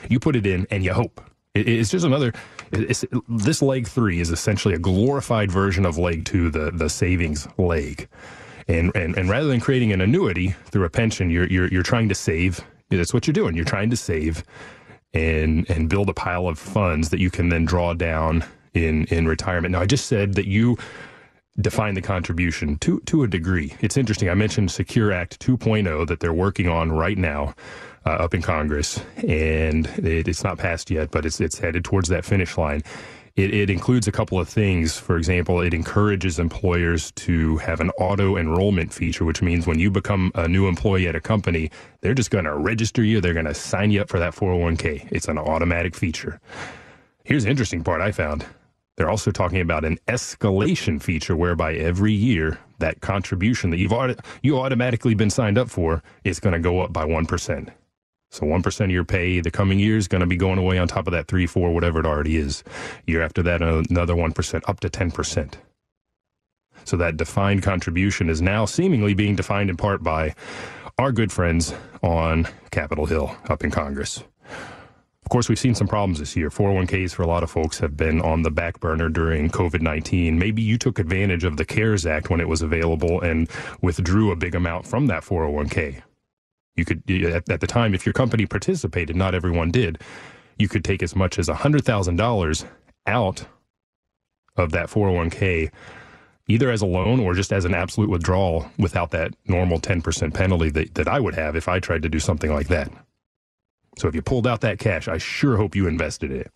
You 0.08 0.20
put 0.20 0.36
it 0.36 0.46
in 0.46 0.66
and 0.70 0.84
you 0.84 0.92
hope. 0.92 1.20
it's 1.54 1.90
just 1.90 2.04
another. 2.04 2.32
this 2.70 3.62
leg 3.62 3.88
three 3.88 4.20
is 4.20 4.30
essentially 4.30 4.74
a 4.74 4.78
glorified 4.78 5.50
version 5.50 5.86
of 5.86 5.96
leg 5.96 6.24
two, 6.24 6.50
the 6.50 6.70
the 6.72 6.88
savings 6.88 7.48
leg. 7.58 8.08
And, 8.66 8.94
and 8.94 9.16
and 9.16 9.28
rather 9.28 9.46
than 9.48 9.60
creating 9.60 9.92
an 9.92 10.00
annuity 10.00 10.54
through 10.66 10.84
a 10.84 10.90
pension, 10.90 11.30
you're 11.30 11.46
you're 11.46 11.68
you're 11.68 11.82
trying 11.82 12.08
to 12.08 12.14
save. 12.14 12.60
That's 12.90 13.14
what 13.14 13.26
you're 13.26 13.32
doing. 13.32 13.56
You're 13.56 13.64
trying 13.64 13.90
to 13.90 13.96
save 13.96 14.44
and 15.14 15.68
and 15.70 15.88
build 15.88 16.08
a 16.08 16.14
pile 16.14 16.46
of 16.48 16.58
funds 16.58 17.10
that 17.10 17.20
you 17.20 17.30
can 17.30 17.48
then 17.48 17.64
draw 17.64 17.94
down 17.94 18.44
in 18.74 19.04
in 19.06 19.26
retirement. 19.26 19.72
Now, 19.72 19.80
I 19.80 19.86
just 19.86 20.06
said 20.06 20.34
that 20.34 20.46
you 20.46 20.76
define 21.60 21.94
the 21.94 22.02
contribution 22.02 22.76
to 22.78 23.00
to 23.00 23.22
a 23.22 23.28
degree. 23.28 23.74
It's 23.80 23.96
interesting. 23.96 24.28
I 24.28 24.34
mentioned 24.34 24.70
Secure 24.70 25.12
Act 25.12 25.38
2.0 25.40 26.06
that 26.08 26.20
they're 26.20 26.32
working 26.32 26.68
on 26.68 26.92
right 26.92 27.18
now. 27.18 27.54
Uh, 28.06 28.10
up 28.10 28.34
in 28.34 28.42
Congress, 28.42 29.00
and 29.26 29.86
it, 29.96 30.28
it's 30.28 30.44
not 30.44 30.58
passed 30.58 30.90
yet, 30.90 31.10
but 31.10 31.24
it's 31.24 31.40
it's 31.40 31.58
headed 31.58 31.86
towards 31.86 32.10
that 32.10 32.22
finish 32.22 32.58
line. 32.58 32.82
It, 33.36 33.52
it, 33.52 33.68
includes 33.68 34.06
a 34.06 34.12
couple 34.12 34.38
of 34.38 34.48
things. 34.48 34.96
For 34.96 35.16
example, 35.16 35.60
it 35.60 35.74
encourages 35.74 36.38
employers 36.38 37.10
to 37.12 37.56
have 37.56 37.80
an 37.80 37.90
auto 37.98 38.36
enrollment 38.36 38.92
feature, 38.92 39.24
which 39.24 39.42
means 39.42 39.66
when 39.66 39.80
you 39.80 39.90
become 39.90 40.30
a 40.36 40.46
new 40.46 40.68
employee 40.68 41.08
at 41.08 41.16
a 41.16 41.20
company, 41.20 41.68
they're 42.00 42.14
just 42.14 42.30
going 42.30 42.44
to 42.44 42.56
register 42.56 43.02
you. 43.02 43.20
They're 43.20 43.34
going 43.34 43.46
to 43.46 43.54
sign 43.54 43.90
you 43.90 44.02
up 44.02 44.08
for 44.08 44.20
that 44.20 44.36
401k. 44.36 45.08
It's 45.10 45.26
an 45.26 45.38
automatic 45.38 45.96
feature. 45.96 46.40
Here's 47.24 47.42
the 47.42 47.50
interesting 47.50 47.82
part 47.82 48.00
I 48.00 48.12
found. 48.12 48.46
They're 48.96 49.10
also 49.10 49.32
talking 49.32 49.60
about 49.60 49.84
an 49.84 49.98
escalation 50.06 51.02
feature 51.02 51.34
whereby 51.34 51.74
every 51.74 52.12
year 52.12 52.60
that 52.78 53.00
contribution 53.00 53.70
that 53.70 53.78
you've 53.78 53.92
you 54.42 54.60
automatically 54.60 55.14
been 55.14 55.30
signed 55.30 55.58
up 55.58 55.68
for 55.68 56.04
is 56.22 56.38
going 56.38 56.52
to 56.52 56.60
go 56.60 56.80
up 56.80 56.92
by 56.92 57.04
1%. 57.04 57.72
So 58.34 58.44
1% 58.44 58.80
of 58.80 58.90
your 58.90 59.04
pay 59.04 59.38
the 59.38 59.52
coming 59.52 59.78
year 59.78 59.96
is 59.96 60.08
going 60.08 60.20
to 60.20 60.26
be 60.26 60.36
going 60.36 60.58
away 60.58 60.76
on 60.76 60.88
top 60.88 61.06
of 61.06 61.12
that 61.12 61.28
3, 61.28 61.46
4, 61.46 61.72
whatever 61.72 62.00
it 62.00 62.06
already 62.06 62.36
is. 62.36 62.64
Year 63.06 63.22
after 63.22 63.44
that, 63.44 63.62
another 63.62 64.14
1%, 64.14 64.62
up 64.66 64.80
to 64.80 64.88
10%. 64.88 65.54
So 66.84 66.96
that 66.96 67.16
defined 67.16 67.62
contribution 67.62 68.28
is 68.28 68.42
now 68.42 68.64
seemingly 68.64 69.14
being 69.14 69.36
defined 69.36 69.70
in 69.70 69.76
part 69.76 70.02
by 70.02 70.34
our 70.98 71.12
good 71.12 71.30
friends 71.30 71.72
on 72.02 72.48
Capitol 72.72 73.06
Hill 73.06 73.36
up 73.48 73.62
in 73.62 73.70
Congress. 73.70 74.24
Of 74.48 75.30
course, 75.30 75.48
we've 75.48 75.56
seen 75.58 75.76
some 75.76 75.86
problems 75.86 76.18
this 76.18 76.34
year. 76.34 76.50
401ks 76.50 77.14
for 77.14 77.22
a 77.22 77.28
lot 77.28 77.44
of 77.44 77.52
folks 77.52 77.78
have 77.78 77.96
been 77.96 78.20
on 78.20 78.42
the 78.42 78.50
back 78.50 78.80
burner 78.80 79.08
during 79.08 79.48
COVID 79.48 79.80
19. 79.80 80.40
Maybe 80.40 80.60
you 80.60 80.76
took 80.76 80.98
advantage 80.98 81.44
of 81.44 81.56
the 81.56 81.64
CARES 81.64 82.04
Act 82.04 82.30
when 82.30 82.40
it 82.40 82.48
was 82.48 82.62
available 82.62 83.20
and 83.20 83.48
withdrew 83.80 84.32
a 84.32 84.36
big 84.36 84.56
amount 84.56 84.88
from 84.88 85.06
that 85.06 85.22
401k. 85.22 86.02
You 86.76 86.84
could, 86.84 87.08
at, 87.10 87.48
at 87.48 87.60
the 87.60 87.66
time, 87.66 87.94
if 87.94 88.04
your 88.04 88.12
company 88.12 88.46
participated, 88.46 89.16
not 89.16 89.34
everyone 89.34 89.70
did, 89.70 90.00
you 90.58 90.68
could 90.68 90.84
take 90.84 91.02
as 91.02 91.14
much 91.14 91.38
as 91.38 91.48
$100,000 91.48 92.66
out 93.06 93.46
of 94.56 94.72
that 94.72 94.88
401k 94.88 95.70
either 96.46 96.70
as 96.70 96.82
a 96.82 96.86
loan 96.86 97.20
or 97.20 97.34
just 97.34 97.52
as 97.52 97.64
an 97.64 97.74
absolute 97.74 98.10
withdrawal 98.10 98.66
without 98.78 99.10
that 99.12 99.32
normal 99.46 99.80
10% 99.80 100.34
penalty 100.34 100.70
that, 100.70 100.94
that 100.94 101.08
I 101.08 101.20
would 101.20 101.34
have 101.34 101.56
if 101.56 101.68
I 101.68 101.80
tried 101.80 102.02
to 102.02 102.08
do 102.08 102.18
something 102.18 102.52
like 102.52 102.68
that. 102.68 102.92
So 103.96 104.08
if 104.08 104.14
you 104.14 104.22
pulled 104.22 104.46
out 104.46 104.60
that 104.60 104.78
cash, 104.78 105.08
I 105.08 105.18
sure 105.18 105.56
hope 105.56 105.74
you 105.74 105.86
invested 105.86 106.30
it. 106.30 106.52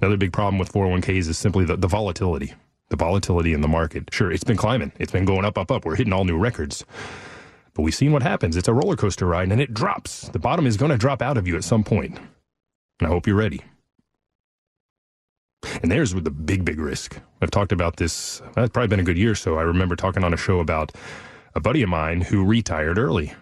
Another 0.00 0.16
big 0.16 0.32
problem 0.32 0.58
with 0.58 0.72
401ks 0.72 1.28
is 1.28 1.38
simply 1.38 1.64
the, 1.64 1.76
the 1.76 1.88
volatility. 1.88 2.54
The 2.90 2.96
volatility 2.96 3.54
in 3.54 3.60
the 3.62 3.68
market. 3.68 4.10
Sure, 4.12 4.30
it's 4.30 4.44
been 4.44 4.56
climbing. 4.56 4.92
It's 4.98 5.12
been 5.12 5.24
going 5.24 5.44
up, 5.44 5.56
up, 5.56 5.70
up. 5.70 5.84
We're 5.84 5.96
hitting 5.96 6.12
all 6.12 6.24
new 6.24 6.36
records. 6.36 6.84
But 7.74 7.82
we've 7.82 7.94
seen 7.94 8.12
what 8.12 8.22
happens. 8.22 8.56
It's 8.56 8.68
a 8.68 8.72
roller 8.72 8.96
coaster 8.96 9.26
ride 9.26 9.50
and 9.50 9.60
it 9.60 9.74
drops. 9.74 10.28
The 10.28 10.38
bottom 10.38 10.66
is 10.66 10.76
going 10.76 10.92
to 10.92 10.98
drop 10.98 11.20
out 11.20 11.36
of 11.36 11.48
you 11.48 11.56
at 11.56 11.64
some 11.64 11.84
point. 11.84 12.16
And 13.00 13.06
I 13.06 13.08
hope 13.08 13.26
you're 13.26 13.36
ready. 13.36 13.62
And 15.82 15.90
there's 15.90 16.14
the 16.14 16.30
big, 16.30 16.64
big 16.64 16.78
risk. 16.78 17.18
I've 17.40 17.50
talked 17.50 17.72
about 17.72 17.96
this, 17.96 18.40
it's 18.56 18.72
probably 18.72 18.88
been 18.88 19.00
a 19.00 19.04
good 19.04 19.18
year 19.18 19.34
so. 19.34 19.58
I 19.58 19.62
remember 19.62 19.96
talking 19.96 20.22
on 20.22 20.32
a 20.32 20.36
show 20.36 20.60
about 20.60 20.92
a 21.54 21.60
buddy 21.60 21.82
of 21.82 21.88
mine 21.88 22.20
who 22.20 22.44
retired 22.44 22.98
early. 22.98 23.32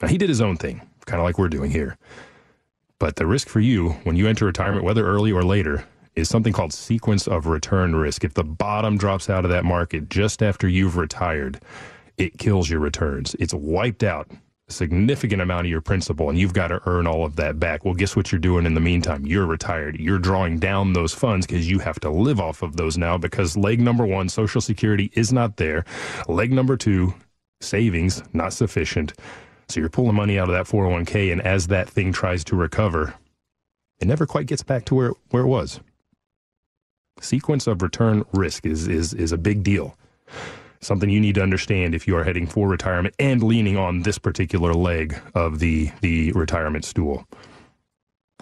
Now, 0.00 0.08
he 0.08 0.18
did 0.18 0.28
his 0.28 0.40
own 0.40 0.56
thing, 0.56 0.82
kind 1.06 1.20
of 1.20 1.24
like 1.24 1.38
we're 1.38 1.48
doing 1.48 1.70
here. 1.70 1.96
But 2.98 3.16
the 3.16 3.26
risk 3.26 3.48
for 3.48 3.60
you 3.60 3.90
when 4.04 4.16
you 4.16 4.28
enter 4.28 4.44
retirement, 4.44 4.84
whether 4.84 5.06
early 5.06 5.32
or 5.32 5.42
later, 5.42 5.84
is 6.14 6.28
something 6.28 6.52
called 6.52 6.72
sequence 6.72 7.26
of 7.26 7.46
return 7.46 7.96
risk. 7.96 8.22
If 8.22 8.34
the 8.34 8.44
bottom 8.44 8.96
drops 8.96 9.28
out 9.28 9.44
of 9.44 9.50
that 9.50 9.64
market 9.64 10.08
just 10.08 10.42
after 10.42 10.68
you've 10.68 10.96
retired, 10.96 11.60
it 12.18 12.38
kills 12.38 12.70
your 12.70 12.80
returns. 12.80 13.34
It's 13.38 13.54
wiped 13.54 14.02
out 14.02 14.30
a 14.68 14.72
significant 14.72 15.42
amount 15.42 15.66
of 15.66 15.70
your 15.70 15.80
principal 15.80 16.30
and 16.30 16.38
you've 16.38 16.54
got 16.54 16.68
to 16.68 16.80
earn 16.86 17.06
all 17.06 17.24
of 17.24 17.36
that 17.36 17.60
back. 17.60 17.84
Well, 17.84 17.94
guess 17.94 18.16
what 18.16 18.32
you're 18.32 18.38
doing 18.38 18.66
in 18.66 18.74
the 18.74 18.80
meantime? 18.80 19.26
You're 19.26 19.46
retired. 19.46 19.98
You're 20.00 20.18
drawing 20.18 20.58
down 20.58 20.92
those 20.92 21.12
funds 21.12 21.46
because 21.46 21.68
you 21.68 21.80
have 21.80 22.00
to 22.00 22.10
live 22.10 22.40
off 22.40 22.62
of 22.62 22.76
those 22.76 22.96
now 22.96 23.18
because 23.18 23.56
leg 23.56 23.80
number 23.80 24.06
one, 24.06 24.28
Social 24.28 24.60
Security 24.60 25.10
is 25.14 25.32
not 25.32 25.56
there. 25.56 25.84
Leg 26.28 26.52
number 26.52 26.76
two, 26.76 27.14
savings, 27.60 28.22
not 28.32 28.52
sufficient. 28.52 29.12
So 29.68 29.80
you're 29.80 29.90
pulling 29.90 30.14
money 30.14 30.38
out 30.38 30.48
of 30.48 30.54
that 30.54 30.66
401k, 30.66 31.32
and 31.32 31.40
as 31.40 31.68
that 31.68 31.88
thing 31.88 32.12
tries 32.12 32.44
to 32.44 32.56
recover, 32.56 33.14
it 33.98 34.06
never 34.06 34.26
quite 34.26 34.46
gets 34.46 34.62
back 34.62 34.84
to 34.86 34.94
where, 34.94 35.12
where 35.30 35.42
it 35.42 35.48
was. 35.48 35.80
Sequence 37.20 37.66
of 37.66 37.80
return 37.80 38.24
risk 38.32 38.66
is, 38.66 38.88
is, 38.88 39.14
is 39.14 39.32
a 39.32 39.38
big 39.38 39.62
deal 39.62 39.96
something 40.84 41.10
you 41.10 41.20
need 41.20 41.34
to 41.36 41.42
understand 41.42 41.94
if 41.94 42.06
you 42.06 42.16
are 42.16 42.24
heading 42.24 42.46
for 42.46 42.68
retirement 42.68 43.14
and 43.18 43.42
leaning 43.42 43.76
on 43.76 44.02
this 44.02 44.18
particular 44.18 44.74
leg 44.74 45.18
of 45.34 45.58
the 45.58 45.90
the 46.00 46.32
retirement 46.32 46.84
stool. 46.84 47.26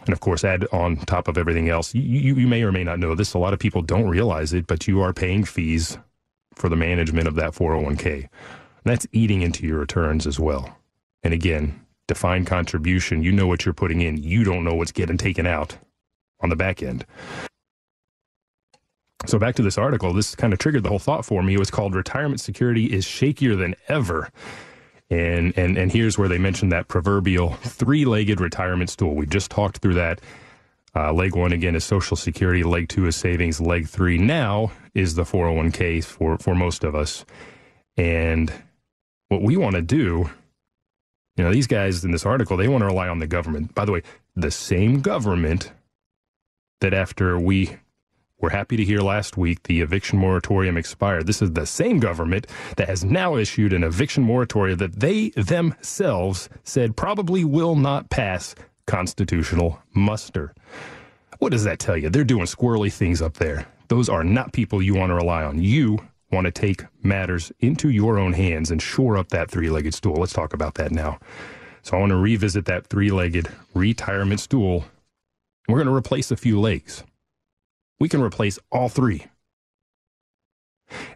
And 0.05 0.13
of 0.13 0.21
course, 0.21 0.45
add 0.45 0.67
on 0.73 0.97
top 0.97 1.29
of 1.29 1.39
everything 1.39 1.69
else, 1.69 1.95
you, 1.95 2.03
you, 2.03 2.35
you 2.35 2.49
may 2.49 2.63
or 2.63 2.73
may 2.73 2.83
not 2.83 2.99
know 2.99 3.15
this. 3.15 3.35
A 3.35 3.39
lot 3.39 3.53
of 3.53 3.61
people 3.61 3.83
don't 3.83 4.09
realize 4.09 4.53
it, 4.53 4.67
but 4.67 4.89
you 4.89 5.01
are 5.01 5.13
paying 5.13 5.45
fees 5.45 5.97
for 6.55 6.69
the 6.69 6.77
management 6.77 7.29
of 7.29 7.37
that 7.37 7.53
401k. 7.53 8.29
That's 8.85 9.07
eating 9.13 9.43
into 9.43 9.67
your 9.67 9.79
returns 9.79 10.27
as 10.27 10.41
well. 10.41 10.77
And 11.23 11.33
again, 11.33 11.81
defined 12.09 12.49
contribution, 12.49 13.23
you 13.23 13.31
know 13.31 13.47
what 13.47 13.65
you're 13.65 13.73
putting 13.73 14.01
in. 14.01 14.17
You 14.23 14.43
don't 14.43 14.65
know 14.65 14.75
what's 14.75 14.93
getting 14.93 15.19
taken 15.19 15.47
out 15.47 15.79
on 16.41 16.49
the 16.49 16.57
back 16.57 16.83
end. 16.83 17.07
So 19.27 19.39
back 19.39 19.55
to 19.57 19.63
this 19.63 19.79
article, 19.79 20.13
this 20.13 20.35
kind 20.35 20.53
of 20.53 20.59
triggered 20.59 20.83
the 20.83 20.89
whole 20.89 20.99
thought 20.99 21.25
for 21.25 21.43
me. 21.43 21.55
It 21.55 21.59
was 21.59 21.71
called 21.71 21.95
Retirement 21.95 22.41
Security 22.41 22.87
is 22.87 23.07
Shakier 23.07 23.57
Than 23.57 23.75
Ever. 23.89 24.31
And, 25.11 25.57
and, 25.57 25.77
and 25.77 25.93
here's 25.93 26.19
where 26.19 26.29
they 26.29 26.39
mentioned 26.39 26.73
that 26.73 26.89
proverbial 26.89 27.51
three 27.63 28.05
legged 28.05 28.41
retirement 28.41 28.91
stool. 28.91 29.15
We 29.15 29.27
just 29.27 29.51
talked 29.51 29.79
through 29.79 29.95
that. 29.95 30.21
Uh, 30.95 31.13
leg 31.13 31.37
one 31.37 31.53
again 31.53 31.75
is 31.75 31.85
Social 31.85 32.17
Security. 32.17 32.63
Leg 32.63 32.89
two 32.89 33.07
is 33.07 33.17
savings. 33.17 33.61
Leg 33.61 33.89
three 33.89 34.19
now 34.19 34.73
is 34.95 35.15
the 35.15 35.23
401k 35.23 36.05
for, 36.05 36.37
for 36.39 36.55
most 36.55 36.85
of 36.85 36.95
us. 36.95 37.25
And 37.97 38.53
what 39.29 39.43
we 39.43 39.57
want 39.57 39.77
to 39.77 39.83
do, 39.83 40.31
you 41.37 41.45
know, 41.45 41.53
these 41.53 41.67
guys 41.67 42.05
in 42.05 42.11
this 42.11 42.27
article, 42.27 42.57
they 42.57 42.69
want 42.69 42.83
to 42.83 42.87
rely 42.87 43.09
on 43.09 43.21
the 43.21 43.27
government. 43.27 43.75
By 43.75 43.85
the 43.85 43.93
way, 43.93 44.03
the 44.35 44.51
same 44.51 45.01
government 45.01 45.73
that 46.81 46.93
after 46.93 47.39
we 47.39 47.77
we're 48.43 48.51
happy 48.51 48.77
to 48.77 48.85
hear 48.85 49.01
last 49.01 49.37
week 49.37 49.63
the 49.63 49.81
eviction 49.81 50.19
moratorium 50.19 50.77
expired. 50.77 51.29
This 51.29 51.41
is 51.41 51.53
the 51.53 51.65
same 51.65 52.01
government 52.01 52.49
that 52.77 52.89
has 52.89 53.05
now 53.05 53.37
issued 53.37 53.73
an 53.73 53.85
eviction 53.85 54.25
moratorium 54.25 54.79
that 54.79 54.99
they 54.99 55.31
themselves 55.31 56.49
said 56.65 56.97
probably 56.97 57.45
will 57.45 57.77
not 57.77 58.11
pass 58.11 58.57
constitutional 58.87 59.79
muster. 59.95 60.53
What 61.39 61.53
does 61.53 61.63
that 61.65 61.79
tell 61.79 61.97
you? 61.97 62.11
They're 62.11 62.25
doing 62.25 62.47
squirrely 62.47 62.93
things 62.93 63.23
up 63.23 63.35
there. 63.35 63.65
Those 63.87 64.09
are 64.09 64.25
not 64.25 64.53
people 64.53 64.83
you 64.83 64.97
want 64.97 65.11
to 65.11 65.15
rely 65.15 65.45
on. 65.45 65.63
You 65.63 65.99
want 66.33 66.47
to 66.47 66.51
take 66.51 66.85
matters 67.03 67.53
into 67.61 67.91
your 67.91 68.19
own 68.19 68.33
hands 68.33 68.73
and 68.73 68.83
shore 68.83 69.17
up 69.17 69.29
that 69.29 69.53
three 69.53 69.71
legged 69.71 69.95
stool. 69.95 70.17
Let's 70.17 70.33
talk 70.33 70.53
about 70.53 70.75
that 70.75 70.91
now. 70.91 71.21
So 71.83 71.97
I 71.97 72.01
want 72.01 72.11
to 72.11 72.17
revisit 72.17 72.65
that 72.65 72.89
three 72.89 73.11
legged 73.11 73.49
retirement 73.73 74.41
stool. 74.41 74.85
We're 75.69 75.77
going 75.77 75.87
to 75.87 75.95
replace 75.95 76.33
a 76.33 76.37
few 76.37 76.59
legs 76.59 77.05
we 78.03 78.09
can 78.09 78.21
replace 78.21 78.59
all 78.73 78.89
three. 78.89 79.25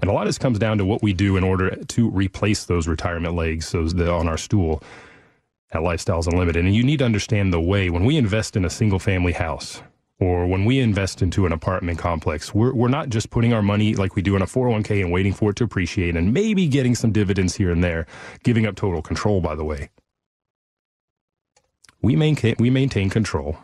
And 0.01 0.09
a 0.09 0.13
lot 0.13 0.23
of 0.23 0.29
this 0.29 0.39
comes 0.39 0.57
down 0.57 0.79
to 0.79 0.85
what 0.85 1.03
we 1.03 1.13
do 1.13 1.37
in 1.37 1.43
order 1.43 1.75
to 1.75 2.11
replace 2.11 2.65
those 2.65 2.87
retirement 2.87 3.35
legs 3.35 3.73
those 3.73 3.95
that 3.95 4.09
on 4.09 4.29
our 4.29 4.39
stool 4.39 4.81
at 5.73 5.81
Lifestyles 5.81 6.29
Unlimited. 6.29 6.65
And 6.65 6.77
you 6.77 6.85
need 6.85 7.01
to 7.01 7.05
understand 7.05 7.53
the 7.53 7.61
way 7.61 7.91
when 7.91 8.05
we 8.05 8.17
invest 8.17 8.57
in 8.57 8.65
a 8.65 8.71
single 8.71 9.01
family 9.01 9.33
house 9.33 9.83
or 10.21 10.47
when 10.47 10.65
we 10.65 10.79
invest 10.79 11.23
into 11.23 11.45
an 11.45 11.51
apartment 11.51 11.99
complex, 11.99 12.55
we're, 12.55 12.73
we're 12.73 12.87
not 12.87 13.09
just 13.09 13.31
putting 13.31 13.53
our 13.53 13.63
money 13.63 13.97
like 13.97 14.15
we 14.15 14.23
do 14.23 14.37
in 14.37 14.43
a 14.43 14.47
401k 14.47 15.01
and 15.01 15.11
waiting 15.11 15.33
for 15.33 15.51
it 15.51 15.57
to 15.57 15.65
appreciate 15.65 16.15
and 16.15 16.33
maybe 16.33 16.69
getting 16.69 16.95
some 16.95 17.11
dividends 17.11 17.57
here 17.57 17.73
and 17.73 17.83
there, 17.83 18.07
giving 18.45 18.65
up 18.65 18.77
total 18.77 19.03
control, 19.03 19.41
by 19.41 19.57
the 19.57 19.65
way. 19.65 19.91
We 22.01 22.15
maintain, 22.15 22.55
we 22.61 22.71
maintain 22.71 23.11
control 23.11 23.59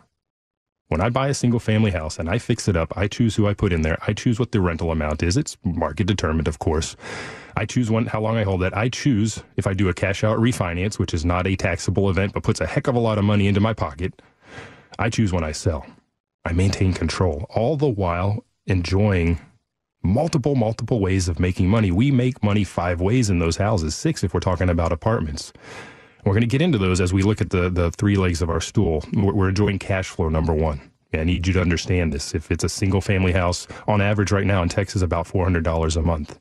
when 0.89 1.01
I 1.01 1.09
buy 1.09 1.29
a 1.29 1.33
single 1.33 1.59
family 1.59 1.91
house 1.91 2.19
and 2.19 2.29
I 2.29 2.37
fix 2.37 2.67
it 2.67 2.75
up, 2.75 2.95
I 2.95 3.07
choose 3.07 3.35
who 3.35 3.47
I 3.47 3.53
put 3.53 3.73
in 3.73 3.81
there. 3.81 3.97
I 4.05 4.13
choose 4.13 4.39
what 4.39 4.51
the 4.51 4.61
rental 4.61 4.91
amount 4.91 5.23
is. 5.23 5.37
It's 5.37 5.57
market 5.63 6.07
determined, 6.07 6.47
of 6.47 6.59
course. 6.59 6.95
I 7.55 7.65
choose 7.65 7.89
when, 7.89 8.05
how 8.07 8.21
long 8.21 8.37
I 8.37 8.43
hold 8.43 8.61
that. 8.61 8.75
I 8.75 8.89
choose 8.89 9.43
if 9.57 9.65
I 9.65 9.73
do 9.73 9.89
a 9.89 9.93
cash 9.93 10.23
out 10.23 10.37
refinance, 10.39 10.99
which 10.99 11.13
is 11.13 11.25
not 11.25 11.47
a 11.47 11.55
taxable 11.55 12.09
event, 12.09 12.33
but 12.33 12.43
puts 12.43 12.61
a 12.61 12.67
heck 12.67 12.87
of 12.87 12.95
a 12.95 12.99
lot 12.99 13.17
of 13.17 13.23
money 13.23 13.47
into 13.47 13.59
my 13.59 13.73
pocket. 13.73 14.21
I 14.99 15.09
choose 15.09 15.31
when 15.31 15.43
I 15.43 15.51
sell. 15.51 15.85
I 16.45 16.51
maintain 16.51 16.93
control, 16.93 17.45
all 17.49 17.77
the 17.77 17.87
while 17.87 18.43
enjoying 18.65 19.39
multiple, 20.03 20.55
multiple 20.55 20.99
ways 20.99 21.27
of 21.29 21.39
making 21.39 21.69
money. 21.69 21.89
We 21.91 22.11
make 22.11 22.43
money 22.43 22.63
five 22.63 22.99
ways 22.99 23.29
in 23.29 23.39
those 23.39 23.57
houses, 23.57 23.95
six 23.95 24.23
if 24.23 24.33
we're 24.33 24.41
talking 24.41 24.69
about 24.69 24.91
apartments. 24.91 25.53
We're 26.25 26.33
going 26.33 26.41
to 26.41 26.47
get 26.47 26.61
into 26.61 26.77
those 26.77 27.01
as 27.01 27.11
we 27.11 27.21
look 27.21 27.41
at 27.41 27.49
the, 27.49 27.69
the 27.69 27.91
three 27.91 28.15
legs 28.15 28.41
of 28.41 28.49
our 28.49 28.61
stool. 28.61 29.03
We're, 29.13 29.33
we're 29.33 29.49
enjoying 29.49 29.79
cash 29.79 30.07
flow, 30.07 30.29
number 30.29 30.53
one. 30.53 30.81
I 31.13 31.23
need 31.23 31.45
you 31.45 31.53
to 31.53 31.61
understand 31.61 32.11
this. 32.11 32.33
If 32.33 32.49
it's 32.49 32.63
a 32.63 32.69
single 32.69 33.01
family 33.01 33.33
house, 33.33 33.67
on 33.87 34.01
average 34.01 34.31
right 34.31 34.45
now 34.45 34.63
in 34.63 34.69
Texas, 34.69 35.01
about 35.01 35.27
$400 35.27 35.97
a 35.97 36.01
month. 36.01 36.39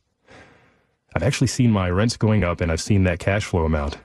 I've 1.14 1.22
actually 1.22 1.48
seen 1.48 1.70
my 1.70 1.90
rents 1.90 2.16
going 2.16 2.42
up 2.42 2.60
and 2.60 2.72
I've 2.72 2.80
seen 2.80 3.04
that 3.04 3.18
cash 3.18 3.44
flow 3.44 3.64
amount 3.64 3.98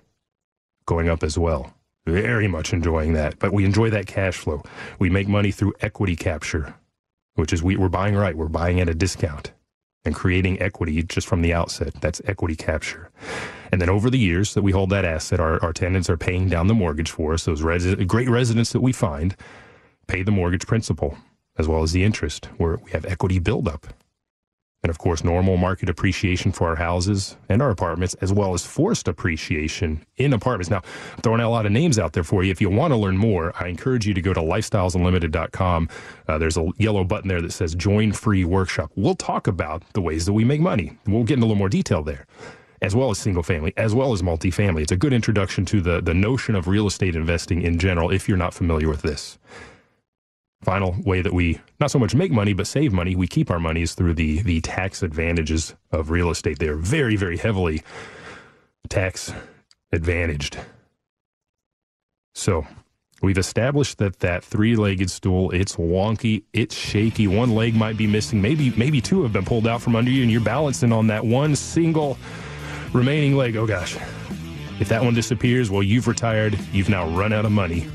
going 0.85 1.07
up 1.07 1.23
as 1.23 1.37
well. 1.37 1.73
Very 2.05 2.47
much 2.47 2.73
enjoying 2.73 3.13
that. 3.13 3.39
But 3.39 3.53
we 3.53 3.63
enjoy 3.63 3.89
that 3.91 4.07
cash 4.07 4.35
flow. 4.35 4.63
We 4.99 5.09
make 5.09 5.27
money 5.27 5.51
through 5.51 5.73
equity 5.79 6.15
capture, 6.15 6.75
which 7.35 7.53
is 7.53 7.63
we, 7.63 7.77
we're 7.77 7.87
buying 7.87 8.15
right. 8.15 8.35
We're 8.35 8.47
buying 8.47 8.81
at 8.81 8.89
a 8.89 8.93
discount 8.93 9.53
and 10.07 10.15
creating 10.15 10.59
equity 10.59 11.03
just 11.03 11.27
from 11.27 11.43
the 11.43 11.53
outset. 11.53 11.93
That's 12.01 12.21
equity 12.25 12.55
capture. 12.55 13.11
And 13.71 13.79
then 13.81 13.89
over 13.89 14.09
the 14.09 14.17
years 14.17 14.53
that 14.55 14.63
we 14.63 14.71
hold 14.71 14.89
that 14.89 15.05
asset, 15.05 15.39
our, 15.39 15.61
our 15.63 15.73
tenants 15.73 16.09
are 16.09 16.17
paying 16.17 16.49
down 16.49 16.67
the 16.67 16.73
mortgage 16.73 17.11
for 17.11 17.33
us. 17.33 17.45
Those 17.45 17.61
great 17.61 18.29
residents 18.29 18.71
that 18.71 18.81
we 18.81 18.93
find 18.93 19.35
pay 20.07 20.23
the 20.23 20.31
mortgage 20.31 20.65
principal 20.65 21.17
as 21.57 21.67
well 21.67 21.83
as 21.83 21.91
the 21.91 22.03
interest, 22.03 22.45
where 22.57 22.77
we 22.77 22.91
have 22.91 23.05
equity 23.05 23.39
buildup. 23.39 23.87
And 24.87 24.89
of 24.89 24.99
course, 24.99 25.21
normal 25.21 25.57
market 25.57 25.89
appreciation 25.89 26.53
for 26.53 26.69
our 26.69 26.77
houses 26.77 27.35
and 27.49 27.61
our 27.61 27.71
apartments, 27.71 28.13
as 28.21 28.31
well 28.31 28.53
as 28.53 28.65
forced 28.65 29.09
appreciation 29.09 30.01
in 30.15 30.31
apartments. 30.31 30.69
Now, 30.69 30.77
I'm 30.77 31.21
throwing 31.23 31.41
out 31.41 31.47
a 31.47 31.49
lot 31.49 31.65
of 31.65 31.73
names 31.73 31.99
out 31.99 32.13
there 32.13 32.23
for 32.23 32.41
you. 32.41 32.51
If 32.51 32.61
you 32.61 32.69
want 32.69 32.93
to 32.93 32.95
learn 32.95 33.17
more, 33.17 33.51
I 33.59 33.67
encourage 33.67 34.07
you 34.07 34.13
to 34.13 34.21
go 34.21 34.33
to 34.33 34.39
lifestylesunlimited.com. 34.39 35.89
Uh, 36.29 36.37
there's 36.37 36.55
a 36.55 36.69
yellow 36.77 37.03
button 37.03 37.27
there 37.27 37.41
that 37.41 37.51
says 37.51 37.75
join 37.75 38.13
free 38.13 38.45
workshop. 38.45 38.89
We'll 38.95 39.15
talk 39.15 39.47
about 39.47 39.83
the 39.91 39.99
ways 39.99 40.25
that 40.25 40.31
we 40.31 40.45
make 40.45 40.61
money. 40.61 40.97
We'll 41.05 41.25
get 41.25 41.33
into 41.33 41.47
a 41.47 41.47
little 41.47 41.59
more 41.59 41.67
detail 41.67 42.01
there 42.01 42.25
as 42.81 42.95
well 42.95 43.09
as 43.09 43.17
single 43.17 43.43
family, 43.43 43.73
as 43.75 43.93
well 43.93 44.13
as 44.13 44.21
multifamily. 44.21 44.83
It's 44.83 44.91
a 44.93 44.95
good 44.95 45.11
introduction 45.11 45.65
to 45.65 45.81
the, 45.81 45.99
the 45.99 46.13
notion 46.13 46.55
of 46.55 46.69
real 46.69 46.87
estate 46.87 47.15
investing 47.17 47.63
in 47.63 47.77
general 47.77 48.09
if 48.11 48.29
you're 48.29 48.37
not 48.37 48.53
familiar 48.53 48.87
with 48.87 49.01
this. 49.01 49.37
Final 50.61 50.95
way 51.05 51.21
that 51.21 51.33
we 51.33 51.61
not 51.79 51.91
so 51.91 51.99
much 51.99 52.15
make 52.15 52.31
money 52.31 52.53
but 52.53 52.67
save 52.67 52.91
money, 52.91 53.15
we 53.15 53.27
keep 53.27 53.51
our 53.51 53.59
money 53.59 53.83
is 53.83 53.93
through 53.93 54.13
the 54.13 54.41
the 54.41 54.59
tax 54.61 55.03
advantages 55.03 55.75
of 55.91 56.09
real 56.09 56.29
estate. 56.29 56.59
They're 56.59 56.75
very, 56.75 57.15
very 57.15 57.37
heavily 57.37 57.83
tax 58.89 59.33
advantaged. 59.91 60.57
So 62.33 62.65
We've 63.21 63.37
established 63.37 63.97
that 63.97 64.19
that 64.19 64.43
three-legged 64.43 65.09
stool, 65.09 65.49
it's 65.49 65.75
wonky, 65.75 66.43
it's 66.53 66.75
shaky. 66.75 67.27
One 67.27 67.55
leg 67.55 67.73
might 67.73 67.97
be 67.97 68.05
missing. 68.05 68.41
Maybe 68.41 68.71
maybe 68.77 69.01
two 69.01 69.23
have 69.23 69.33
been 69.33 69.45
pulled 69.45 69.65
out 69.65 69.81
from 69.81 69.95
under 69.95 70.11
you 70.11 70.21
and 70.21 70.31
you're 70.31 70.39
balancing 70.39 70.93
on 70.93 71.07
that 71.07 71.25
one 71.25 71.55
single 71.55 72.17
remaining 72.93 73.35
leg. 73.35 73.55
Oh 73.55 73.65
gosh. 73.65 73.97
If 74.79 74.89
that 74.89 75.03
one 75.03 75.15
disappears, 75.15 75.71
well, 75.71 75.81
you've 75.81 76.07
retired. 76.07 76.59
You've 76.71 76.89
now 76.89 77.07
run 77.09 77.33
out 77.33 77.45
of 77.45 77.51
money 77.51 77.87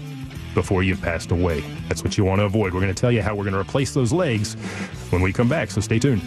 before 0.54 0.82
you've 0.82 1.00
passed 1.00 1.30
away. 1.30 1.60
That's 1.88 2.02
what 2.02 2.16
you 2.18 2.24
want 2.24 2.40
to 2.40 2.44
avoid. 2.44 2.74
We're 2.74 2.80
going 2.80 2.94
to 2.94 3.00
tell 3.00 3.12
you 3.12 3.22
how 3.22 3.34
we're 3.34 3.44
going 3.44 3.54
to 3.54 3.60
replace 3.60 3.94
those 3.94 4.12
legs 4.12 4.54
when 5.10 5.22
we 5.22 5.32
come 5.32 5.48
back, 5.48 5.70
so 5.70 5.80
stay 5.80 5.98
tuned. 5.98 6.22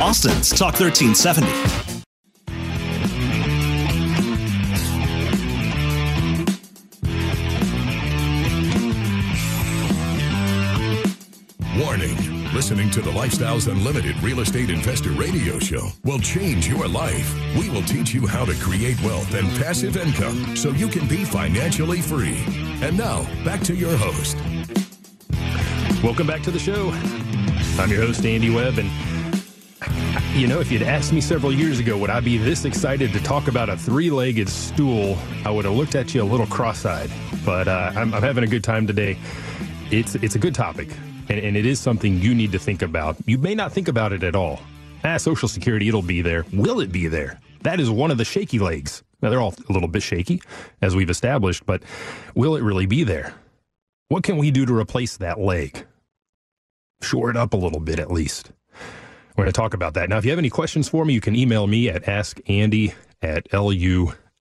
Austin's 0.00 0.50
Talk 0.50 0.78
1370. 0.78 1.97
Listening 12.58 12.90
to 12.90 13.00
the 13.00 13.10
Lifestyles 13.12 13.70
Unlimited 13.70 14.20
Real 14.20 14.40
Estate 14.40 14.68
Investor 14.68 15.12
Radio 15.12 15.60
Show 15.60 15.90
will 16.02 16.18
change 16.18 16.66
your 16.66 16.88
life. 16.88 17.32
We 17.56 17.70
will 17.70 17.84
teach 17.84 18.12
you 18.12 18.26
how 18.26 18.44
to 18.44 18.52
create 18.54 19.00
wealth 19.04 19.32
and 19.34 19.46
passive 19.62 19.96
income 19.96 20.56
so 20.56 20.70
you 20.70 20.88
can 20.88 21.06
be 21.06 21.24
financially 21.24 22.00
free. 22.00 22.42
And 22.82 22.98
now, 22.98 23.22
back 23.44 23.60
to 23.60 23.76
your 23.76 23.96
host. 23.96 24.36
Welcome 26.02 26.26
back 26.26 26.42
to 26.42 26.50
the 26.50 26.58
show. 26.58 26.90
I'm 27.80 27.92
your 27.92 28.02
host, 28.02 28.26
Andy 28.26 28.52
Webb, 28.52 28.78
and 28.78 28.90
you 30.36 30.48
know, 30.48 30.58
if 30.58 30.72
you'd 30.72 30.82
asked 30.82 31.12
me 31.12 31.20
several 31.20 31.52
years 31.52 31.78
ago, 31.78 31.96
would 31.96 32.10
I 32.10 32.18
be 32.18 32.38
this 32.38 32.64
excited 32.64 33.12
to 33.12 33.22
talk 33.22 33.46
about 33.46 33.68
a 33.68 33.76
three 33.76 34.10
legged 34.10 34.48
stool, 34.48 35.16
I 35.44 35.52
would 35.52 35.64
have 35.64 35.74
looked 35.74 35.94
at 35.94 36.12
you 36.12 36.24
a 36.24 36.24
little 36.24 36.46
cross 36.48 36.84
eyed. 36.84 37.10
But 37.44 37.68
uh, 37.68 37.92
I'm, 37.94 38.12
I'm 38.12 38.22
having 38.22 38.42
a 38.42 38.48
good 38.48 38.64
time 38.64 38.84
today. 38.84 39.16
It's, 39.92 40.16
it's 40.16 40.34
a 40.34 40.40
good 40.40 40.56
topic, 40.56 40.88
and, 41.28 41.38
and 41.38 41.56
it 41.56 41.66
is 41.66 41.80
something 41.80 42.18
you 42.18 42.34
need 42.34 42.52
to 42.52 42.58
think 42.58 42.82
about. 42.82 43.16
You 43.26 43.38
may 43.38 43.54
not 43.54 43.72
think 43.72 43.88
about 43.88 44.12
it 44.12 44.22
at 44.22 44.34
all. 44.34 44.60
Ah, 45.04 45.16
Social 45.16 45.48
Security, 45.48 45.88
it'll 45.88 46.02
be 46.02 46.22
there. 46.22 46.44
Will 46.52 46.80
it 46.80 46.90
be 46.90 47.08
there? 47.08 47.40
That 47.62 47.80
is 47.80 47.90
one 47.90 48.10
of 48.10 48.18
the 48.18 48.24
shaky 48.24 48.58
legs. 48.58 49.02
Now, 49.20 49.30
they're 49.30 49.40
all 49.40 49.54
a 49.68 49.72
little 49.72 49.88
bit 49.88 50.02
shaky, 50.02 50.40
as 50.80 50.94
we've 50.94 51.10
established, 51.10 51.66
but 51.66 51.82
will 52.34 52.56
it 52.56 52.62
really 52.62 52.86
be 52.86 53.04
there? 53.04 53.34
What 54.08 54.22
can 54.22 54.36
we 54.36 54.50
do 54.50 54.64
to 54.64 54.74
replace 54.76 55.16
that 55.16 55.40
leg? 55.40 55.84
Shore 57.02 57.30
it 57.30 57.36
up 57.36 57.52
a 57.52 57.56
little 57.56 57.80
bit, 57.80 57.98
at 57.98 58.10
least. 58.10 58.52
We're 59.36 59.44
going 59.44 59.52
to 59.52 59.60
talk 59.60 59.74
about 59.74 59.94
that. 59.94 60.08
Now, 60.08 60.18
if 60.18 60.24
you 60.24 60.30
have 60.30 60.38
any 60.38 60.50
questions 60.50 60.88
for 60.88 61.04
me, 61.04 61.14
you 61.14 61.20
can 61.20 61.36
email 61.36 61.66
me 61.66 61.88
at 61.88 62.04
askandy 62.04 62.94
at 63.22 63.48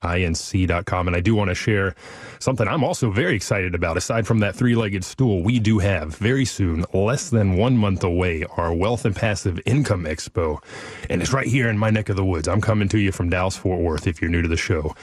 luinc.com. 0.04 1.08
And 1.08 1.16
I 1.16 1.20
do 1.20 1.36
want 1.36 1.50
to 1.50 1.56
share 1.56 1.96
something 2.40 2.68
I'm 2.68 2.84
also 2.84 3.12
very 3.12 3.36
excited 3.36 3.76
about. 3.76 3.98
Aside 3.98 4.28
from 4.28 4.40
that 4.40 4.56
three 4.56 4.76
legged 4.76 5.04
stool, 5.04 5.44
we 5.44 5.60
do 5.60 5.80
have 5.80 6.16
very 6.16 6.46
soon, 6.46 6.86
less 6.94 7.30
than 7.30 7.58
one 7.58 7.78
month 7.78 8.04
away, 8.04 8.46
our 8.58 8.74
Wealth 8.74 9.06
and 9.06 9.16
Passive 9.16 9.60
Income 9.66 10.06
Expo. 10.06 10.64
And 11.10 11.22
it's 11.22 11.34
right 11.34 11.48
here 11.48 11.70
in 11.70 11.78
my 11.78 11.90
neck 11.90 12.10
of 12.10 12.16
the 12.16 12.26
woods. 12.26 12.48
I'm 12.48 12.62
coming 12.62 12.90
to 12.90 13.00
you 13.00 13.12
from 13.12 13.30
Dallas, 13.30 13.58
Fort 13.58 13.82
Worth, 13.82 14.08
if 14.08 14.22
you're 14.22 14.32
new 14.32 14.42
to 14.42 14.48
the 14.48 14.58
show. 14.58 14.96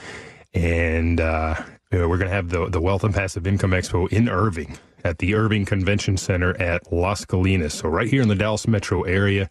And 0.53 1.19
uh, 1.19 1.55
we're 1.91 2.07
going 2.07 2.29
to 2.29 2.35
have 2.35 2.49
the, 2.49 2.69
the 2.69 2.81
Wealth 2.81 3.03
and 3.03 3.13
Passive 3.13 3.45
Income 3.45 3.71
Expo 3.71 4.11
in 4.11 4.29
Irving 4.29 4.77
at 5.03 5.19
the 5.19 5.35
Irving 5.35 5.65
Convention 5.65 6.17
Center 6.17 6.59
at 6.59 6.91
Las 6.91 7.25
Colinas. 7.25 7.73
So, 7.73 7.89
right 7.89 8.07
here 8.07 8.21
in 8.21 8.27
the 8.27 8.35
Dallas 8.35 8.67
metro 8.67 9.03
area. 9.03 9.49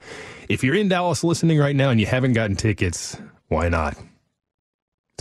If 0.49 0.65
you're 0.65 0.75
in 0.75 0.89
Dallas 0.89 1.23
listening 1.23 1.59
right 1.59 1.77
now 1.77 1.91
and 1.91 2.01
you 2.01 2.07
haven't 2.07 2.33
gotten 2.33 2.57
tickets, 2.57 3.17
why 3.49 3.69
not? 3.69 3.97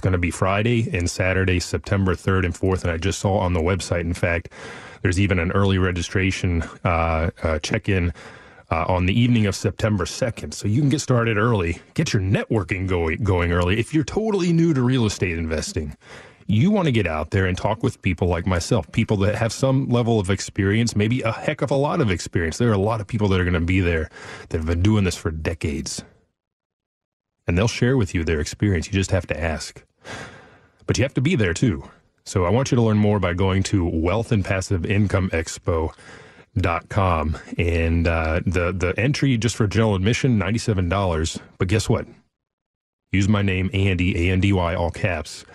Going 0.04 0.12
to 0.12 0.18
be 0.18 0.32
Friday 0.32 0.90
and 0.92 1.10
Saturday, 1.10 1.62
September 1.62 2.14
3rd 2.14 2.44
and 2.44 2.54
4th. 2.54 2.82
And 2.82 2.92
I 2.92 2.98
just 2.98 3.20
saw 3.20 3.38
on 3.38 3.54
the 3.54 3.62
website, 3.62 4.02
in 4.02 4.14
fact, 4.14 4.50
there's 5.02 5.18
even 5.18 5.40
an 5.40 5.54
early 5.54 5.78
registration 5.78 6.62
uh, 6.84 7.30
uh, 7.42 7.60
check 7.60 7.88
in. 7.88 8.14
Uh, 8.72 8.86
on 8.88 9.06
the 9.06 9.14
evening 9.14 9.46
of 9.46 9.56
September 9.56 10.04
2nd. 10.04 10.52
So 10.52 10.68
you 10.68 10.82
can 10.82 10.90
get 10.90 11.00
started 11.00 11.38
early, 11.38 11.78
get 11.94 12.12
your 12.12 12.24
networking 12.24 12.88
going, 12.88 13.24
going 13.24 13.52
early. 13.52 13.80
If 13.80 13.94
you're 13.94 14.04
totally 14.04 14.52
new 14.52 14.74
to 14.74 14.82
real 14.82 15.06
estate 15.06 15.38
investing, 15.38 15.96
you 16.48 16.72
want 16.72 16.88
to 16.88 16.92
get 16.92 17.06
out 17.06 17.30
there 17.30 17.46
and 17.46 17.56
talk 17.56 17.84
with 17.84 18.02
people 18.02 18.30
like 18.30 18.48
myself, 18.48 18.92
people 18.92 19.18
that 19.18 19.36
have 19.36 19.54
some 19.54 19.90
level 19.90 20.20
of 20.20 20.32
experience, 20.32 20.96
maybe 20.96 21.22
a 21.22 21.32
heck 21.32 21.62
of 21.62 21.70
a 21.70 21.76
lot 21.76 22.02
of 22.02 22.10
experience. 22.10 22.58
There 22.58 22.70
are 22.70 22.74
a 22.74 22.78
lot 22.78 23.00
of 23.00 23.06
people 23.06 23.28
that 23.28 23.40
are 23.40 23.44
going 23.44 23.54
to 23.54 23.60
be 23.60 23.80
there 23.80 24.10
that 24.50 24.58
have 24.58 24.66
been 24.66 24.82
doing 24.82 25.04
this 25.04 25.18
for 25.18 25.30
decades. 25.30 26.04
And 27.46 27.56
they'll 27.56 27.68
share 27.68 27.96
with 27.96 28.16
you 28.16 28.24
their 28.24 28.40
experience. 28.40 28.88
You 28.88 28.94
just 28.94 29.12
have 29.12 29.28
to 29.28 29.40
ask. 29.40 29.84
But 30.86 30.98
you 30.98 31.04
have 31.04 31.14
to 31.16 31.22
be 31.22 31.36
there 31.36 31.54
too. 31.54 31.90
So 32.26 32.46
I 32.46 32.50
want 32.50 32.72
you 32.72 32.76
to 32.76 32.82
learn 32.82 32.98
more 32.98 33.20
by 33.20 33.34
going 33.34 33.64
to 33.64 33.86
Wealth 33.86 34.32
and 37.58 38.08
uh, 38.08 38.42
the 38.46 38.72
the 38.72 38.94
entry 38.98 39.38
just 39.38 39.56
for 39.56 39.68
general 39.68 39.96
admission 39.96 40.38
ninety 40.38 40.60
seven 40.60 40.88
dollars. 40.88 41.40
But 41.58 41.68
guess 41.68 41.90
what? 41.90 42.06
Use 43.12 43.28
my 43.28 43.42
name 43.42 43.70
Andy 43.74 44.30
A 44.30 44.32
N 44.32 44.40
D 44.40 44.54
Y 44.54 44.76
all 44.76 44.92
caps 44.92 45.46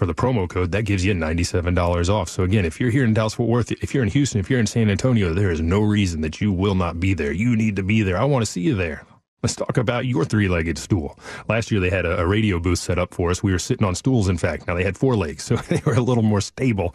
for 0.00 0.06
the 0.06 0.14
promo 0.14 0.48
code, 0.48 0.72
that 0.72 0.86
gives 0.86 1.04
you 1.04 1.12
$97 1.12 2.08
off. 2.08 2.30
So 2.30 2.42
again, 2.42 2.64
if 2.64 2.80
you're 2.80 2.88
here 2.88 3.04
in 3.04 3.12
Dallas 3.12 3.34
Fort 3.34 3.50
Worth, 3.50 3.70
if 3.70 3.92
you're 3.92 4.02
in 4.02 4.08
Houston, 4.08 4.40
if 4.40 4.48
you're 4.48 4.58
in 4.58 4.66
San 4.66 4.88
Antonio, 4.88 5.34
there 5.34 5.50
is 5.50 5.60
no 5.60 5.82
reason 5.82 6.22
that 6.22 6.40
you 6.40 6.50
will 6.52 6.74
not 6.74 6.98
be 6.98 7.12
there. 7.12 7.32
You 7.32 7.54
need 7.54 7.76
to 7.76 7.82
be 7.82 8.00
there. 8.00 8.16
I 8.16 8.24
want 8.24 8.42
to 8.42 8.50
see 8.50 8.62
you 8.62 8.74
there. 8.74 9.04
Let's 9.42 9.56
talk 9.56 9.78
about 9.78 10.04
your 10.04 10.26
three 10.26 10.48
legged 10.48 10.76
stool. 10.76 11.18
Last 11.48 11.70
year, 11.70 11.80
they 11.80 11.88
had 11.88 12.04
a, 12.04 12.20
a, 12.20 12.26
radio 12.26 12.58
booth 12.58 12.78
set 12.78 12.98
up 12.98 13.14
for 13.14 13.30
us. 13.30 13.42
We 13.42 13.52
were 13.52 13.58
sitting 13.58 13.86
on 13.86 13.94
stools, 13.94 14.28
in 14.28 14.36
fact. 14.36 14.66
Now, 14.66 14.74
they 14.74 14.84
had 14.84 14.98
four 14.98 15.16
legs, 15.16 15.42
so 15.44 15.56
they 15.56 15.80
were 15.86 15.94
a 15.94 16.02
little 16.02 16.22
more 16.22 16.42
stable 16.42 16.94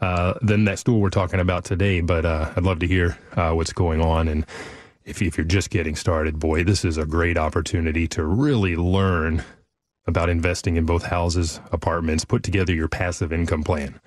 uh, 0.00 0.34
than 0.42 0.64
that 0.64 0.78
stool 0.78 1.00
we're 1.00 1.10
talking 1.10 1.40
about 1.40 1.64
today. 1.64 2.02
But 2.02 2.26
uh, 2.26 2.52
I'd 2.54 2.64
love 2.64 2.80
to 2.80 2.86
hear 2.86 3.18
uh, 3.34 3.52
what's 3.52 3.72
going 3.72 4.02
on. 4.02 4.28
And 4.28 4.44
if, 5.04 5.22
if 5.22 5.38
you're 5.38 5.46
just 5.46 5.70
getting 5.70 5.96
started, 5.96 6.38
boy, 6.38 6.64
this 6.64 6.84
is 6.84 6.98
a 6.98 7.06
great 7.06 7.38
opportunity 7.38 8.06
to 8.08 8.24
really 8.24 8.76
learn 8.76 9.42
about 10.06 10.28
investing 10.28 10.76
in 10.76 10.84
both 10.84 11.04
houses, 11.04 11.60
apartments, 11.72 12.24
put 12.24 12.42
together 12.42 12.74
your 12.74 12.88
passive 12.88 13.32
income 13.32 13.62
plan, 13.62 13.98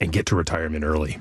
and 0.00 0.12
get 0.12 0.26
to 0.26 0.36
retirement 0.36 0.84
early. 0.84 1.18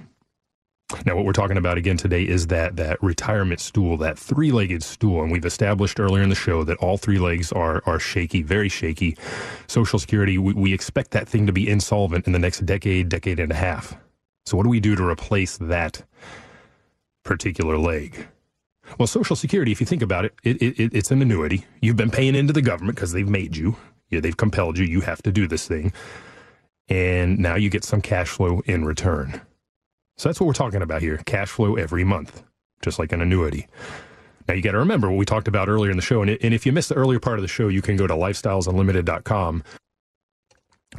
Now, 1.05 1.15
what 1.15 1.23
we're 1.23 1.33
talking 1.33 1.57
about 1.57 1.77
again 1.77 1.97
today 1.97 2.23
is 2.23 2.47
that 2.47 2.75
that 2.77 3.01
retirement 3.03 3.59
stool, 3.59 3.95
that 3.97 4.17
three-legged 4.17 4.81
stool, 4.81 5.21
and 5.21 5.31
we've 5.31 5.45
established 5.45 5.99
earlier 5.99 6.23
in 6.23 6.29
the 6.29 6.35
show 6.35 6.63
that 6.63 6.77
all 6.79 6.97
three 6.97 7.19
legs 7.19 7.51
are 7.51 7.83
are 7.85 7.99
shaky, 7.99 8.41
very 8.41 8.69
shaky. 8.69 9.15
Social 9.67 9.99
Security, 9.99 10.37
we, 10.37 10.53
we 10.53 10.73
expect 10.73 11.11
that 11.11 11.29
thing 11.29 11.45
to 11.45 11.53
be 11.53 11.69
insolvent 11.69 12.25
in 12.25 12.33
the 12.33 12.39
next 12.39 12.65
decade, 12.65 13.07
decade 13.07 13.39
and 13.39 13.51
a 13.51 13.55
half. 13.55 13.95
So, 14.47 14.57
what 14.57 14.63
do 14.63 14.69
we 14.69 14.79
do 14.79 14.95
to 14.95 15.07
replace 15.07 15.57
that 15.57 16.03
particular 17.23 17.77
leg? 17.77 18.27
Well, 18.97 19.07
Social 19.07 19.35
Security, 19.35 19.71
if 19.71 19.79
you 19.79 19.85
think 19.85 20.01
about 20.01 20.25
it, 20.25 20.33
it, 20.43 20.61
it 20.61 20.93
it's 20.93 21.11
an 21.11 21.21
annuity. 21.21 21.65
You've 21.81 21.97
been 21.97 22.09
paying 22.09 22.33
into 22.33 22.51
the 22.51 22.63
government 22.63 22.95
because 22.95 23.11
they've 23.11 23.29
made 23.29 23.55
you. 23.55 23.75
Yeah, 24.09 24.21
they've 24.21 24.35
compelled 24.35 24.79
you. 24.79 24.85
You 24.85 25.01
have 25.01 25.21
to 25.21 25.31
do 25.31 25.47
this 25.47 25.67
thing. 25.67 25.93
And 26.87 27.37
now 27.37 27.53
you 27.55 27.69
get 27.69 27.83
some 27.83 28.01
cash 28.01 28.29
flow 28.29 28.61
in 28.65 28.83
return. 28.85 29.39
So 30.19 30.27
that's 30.27 30.37
what 30.41 30.47
we're 30.47 30.53
talking 30.53 30.81
about 30.81 31.01
here 31.01 31.17
cash 31.25 31.47
flow 31.47 31.75
every 31.75 32.03
month, 32.03 32.43
just 32.81 32.99
like 32.99 33.13
an 33.13 33.21
annuity. 33.21 33.67
Now 34.49 34.53
you 34.53 34.61
got 34.61 34.73
to 34.73 34.79
remember 34.79 35.09
what 35.09 35.15
we 35.15 35.25
talked 35.25 35.47
about 35.47 35.69
earlier 35.69 35.91
in 35.91 35.97
the 35.97 36.03
show. 36.03 36.21
And, 36.21 36.29
if 36.41 36.65
you 36.65 36.73
missed 36.73 36.89
the 36.89 36.95
earlier 36.95 37.21
part 37.21 37.37
of 37.39 37.41
the 37.41 37.47
show, 37.47 37.69
you 37.69 37.81
can 37.81 37.95
go 37.95 38.05
to 38.05 38.13
lifestylesunlimited.com, 38.13 39.63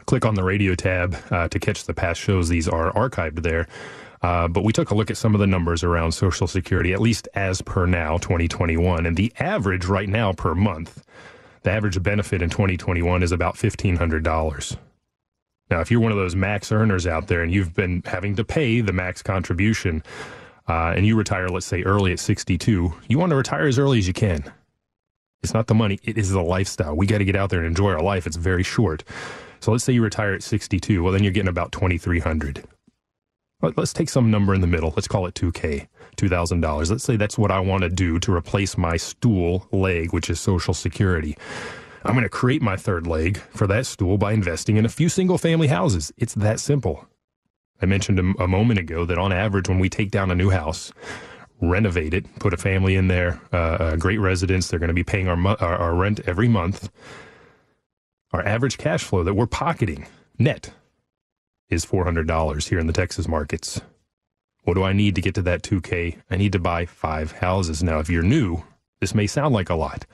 click 0.06 0.24
on 0.24 0.36
the 0.36 0.42
radio 0.42 0.74
tab 0.74 1.18
uh, 1.30 1.48
to 1.48 1.58
catch 1.58 1.84
the 1.84 1.92
past 1.92 2.18
shows. 2.18 2.48
These 2.48 2.66
are 2.66 2.94
archived 2.94 3.42
there. 3.42 3.66
Uh, 4.22 4.48
but 4.48 4.64
we 4.64 4.72
took 4.72 4.90
a 4.90 4.94
look 4.94 5.10
at 5.10 5.18
some 5.18 5.34
of 5.34 5.40
the 5.40 5.46
numbers 5.46 5.84
around 5.84 6.12
Social 6.12 6.46
Security, 6.46 6.94
at 6.94 7.00
least 7.00 7.28
as 7.34 7.60
per 7.60 7.84
now, 7.84 8.16
2021. 8.16 9.04
And 9.04 9.18
the 9.18 9.34
average 9.38 9.84
right 9.84 10.08
now 10.08 10.32
per 10.32 10.54
month 10.54 11.04
the 11.62 11.70
average 11.70 12.02
benefit 12.02 12.40
in 12.40 12.48
2021 12.48 13.22
is 13.22 13.32
about 13.32 13.56
$1,500. 13.56 14.78
Now, 15.70 15.80
if 15.80 15.90
you're 15.90 16.00
one 16.00 16.12
of 16.12 16.18
those 16.18 16.34
max 16.34 16.72
earners 16.72 17.06
out 17.06 17.28
there 17.28 17.42
and 17.42 17.52
you've 17.52 17.74
been 17.74 18.02
having 18.04 18.34
to 18.36 18.44
pay 18.44 18.80
the 18.80 18.92
max 18.92 19.22
contribution 19.22 20.02
uh, 20.68 20.92
and 20.96 21.06
you 21.06 21.16
retire, 21.16 21.48
let's 21.48 21.66
say, 21.66 21.82
early 21.82 22.12
at 22.12 22.18
62, 22.18 22.92
you 23.08 23.18
want 23.18 23.30
to 23.30 23.36
retire 23.36 23.66
as 23.66 23.78
early 23.78 23.98
as 23.98 24.06
you 24.06 24.12
can. 24.12 24.44
It's 25.42 25.54
not 25.54 25.68
the 25.68 25.74
money, 25.74 25.98
it 26.02 26.18
is 26.18 26.30
the 26.30 26.42
lifestyle. 26.42 26.96
We 26.96 27.06
got 27.06 27.18
to 27.18 27.24
get 27.24 27.36
out 27.36 27.50
there 27.50 27.60
and 27.60 27.68
enjoy 27.68 27.92
our 27.92 28.02
life. 28.02 28.26
It's 28.26 28.36
very 28.36 28.62
short. 28.62 29.04
So 29.60 29.72
let's 29.72 29.84
say 29.84 29.92
you 29.92 30.02
retire 30.02 30.34
at 30.34 30.42
62. 30.42 31.02
Well, 31.02 31.12
then 31.12 31.22
you're 31.22 31.32
getting 31.32 31.48
about 31.48 31.72
2300 31.72 32.64
Let's 33.62 33.92
take 33.92 34.08
some 34.08 34.30
number 34.30 34.54
in 34.54 34.62
the 34.62 34.66
middle. 34.66 34.92
Let's 34.96 35.08
call 35.08 35.26
it 35.26 35.34
2K. 35.34 35.86
$2,000. 36.16 36.90
Let's 36.90 37.04
say 37.04 37.16
that's 37.16 37.36
what 37.36 37.50
I 37.50 37.60
want 37.60 37.82
to 37.82 37.90
do 37.90 38.18
to 38.20 38.32
replace 38.32 38.78
my 38.78 38.96
stool 38.96 39.68
leg, 39.70 40.12
which 40.12 40.30
is 40.30 40.40
Social 40.40 40.74
Security. 40.74 41.36
I'm 42.04 42.14
going 42.14 42.22
to 42.22 42.30
create 42.30 42.62
my 42.62 42.76
third 42.76 43.06
leg 43.06 43.38
for 43.38 43.66
that 43.66 43.86
stool 43.86 44.16
by 44.16 44.32
investing 44.32 44.76
in 44.76 44.86
a 44.86 44.88
few 44.88 45.08
single 45.08 45.38
family 45.38 45.68
houses. 45.68 46.12
It's 46.16 46.34
that 46.34 46.60
simple. 46.60 47.06
I 47.82 47.86
mentioned 47.86 48.18
a, 48.18 48.42
a 48.42 48.48
moment 48.48 48.78
ago 48.78 49.04
that 49.04 49.18
on 49.18 49.32
average, 49.32 49.68
when 49.68 49.78
we 49.78 49.88
take 49.88 50.10
down 50.10 50.30
a 50.30 50.34
new 50.34 50.50
house, 50.50 50.92
renovate 51.60 52.14
it, 52.14 52.26
put 52.38 52.54
a 52.54 52.56
family 52.56 52.96
in 52.96 53.08
there, 53.08 53.40
uh, 53.52 53.92
a 53.92 53.96
great 53.96 54.18
residence, 54.18 54.68
they're 54.68 54.78
going 54.78 54.88
to 54.88 54.94
be 54.94 55.04
paying 55.04 55.28
our, 55.28 55.38
our, 55.60 55.76
our 55.76 55.94
rent 55.94 56.20
every 56.26 56.48
month. 56.48 56.90
Our 58.32 58.44
average 58.46 58.78
cash 58.78 59.02
flow 59.02 59.24
that 59.24 59.34
we're 59.34 59.46
pocketing 59.46 60.06
net 60.38 60.72
is 61.68 61.84
$400 61.84 62.68
here 62.68 62.78
in 62.78 62.86
the 62.86 62.92
Texas 62.92 63.28
markets. 63.28 63.80
What 64.64 64.74
do 64.74 64.84
I 64.84 64.92
need 64.92 65.14
to 65.14 65.20
get 65.20 65.34
to 65.36 65.42
that 65.42 65.62
2K? 65.62 66.16
I 66.30 66.36
need 66.36 66.52
to 66.52 66.58
buy 66.58 66.86
five 66.86 67.32
houses. 67.32 67.82
Now, 67.82 67.98
if 67.98 68.08
you're 68.08 68.22
new, 68.22 68.62
this 69.00 69.14
may 69.14 69.26
sound 69.26 69.54
like 69.54 69.70
a 69.70 69.74
lot. 69.74 70.06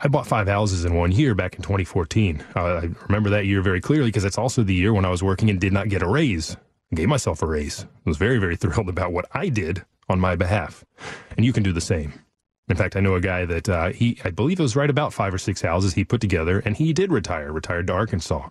I 0.00 0.08
bought 0.08 0.26
five 0.26 0.48
houses 0.48 0.84
in 0.84 0.94
one 0.94 1.12
year 1.12 1.34
back 1.34 1.54
in 1.54 1.62
2014. 1.62 2.44
Uh, 2.56 2.60
I 2.60 2.90
remember 3.06 3.30
that 3.30 3.46
year 3.46 3.62
very 3.62 3.80
clearly 3.80 4.08
because 4.08 4.24
it's 4.24 4.38
also 4.38 4.62
the 4.62 4.74
year 4.74 4.92
when 4.92 5.04
I 5.04 5.10
was 5.10 5.22
working 5.22 5.50
and 5.50 5.60
did 5.60 5.72
not 5.72 5.88
get 5.88 6.02
a 6.02 6.08
raise. 6.08 6.56
I 6.92 6.96
gave 6.96 7.08
myself 7.08 7.42
a 7.42 7.46
raise. 7.46 7.84
I 7.84 8.08
was 8.08 8.16
very, 8.16 8.38
very 8.38 8.56
thrilled 8.58 8.88
about 8.88 9.12
what 9.12 9.26
I 9.32 9.48
did 9.48 9.84
on 10.08 10.20
my 10.20 10.36
behalf. 10.36 10.84
And 11.36 11.46
you 11.46 11.52
can 11.52 11.62
do 11.62 11.72
the 11.72 11.80
same. 11.80 12.12
In 12.68 12.76
fact, 12.76 12.96
I 12.96 13.00
know 13.00 13.14
a 13.14 13.20
guy 13.20 13.44
that 13.44 13.68
uh, 13.68 13.90
he, 13.90 14.18
I 14.24 14.30
believe 14.30 14.58
it 14.58 14.62
was 14.62 14.76
right 14.76 14.88
about 14.88 15.12
five 15.12 15.34
or 15.34 15.38
six 15.38 15.60
houses 15.60 15.94
he 15.94 16.04
put 16.04 16.22
together, 16.22 16.60
and 16.60 16.76
he 16.76 16.94
did 16.94 17.12
retire, 17.12 17.52
retired 17.52 17.88
to 17.88 17.92
Arkansas, 17.92 18.48